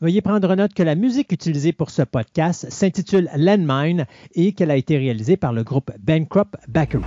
Veuillez 0.00 0.20
prendre 0.20 0.52
note 0.56 0.74
que 0.74 0.82
la 0.82 0.96
musique 0.96 1.30
utilisée 1.30 1.72
pour 1.72 1.90
ce 1.90 2.02
podcast 2.02 2.68
s'intitule 2.70 3.30
Landmine 3.36 4.06
et 4.34 4.52
qu'elle 4.52 4.72
a 4.72 4.76
été 4.76 4.98
réalisée 4.98 5.36
par 5.36 5.52
le 5.52 5.62
groupe 5.62 5.92
Bankrupt 6.00 6.56
Bakery. 6.66 7.04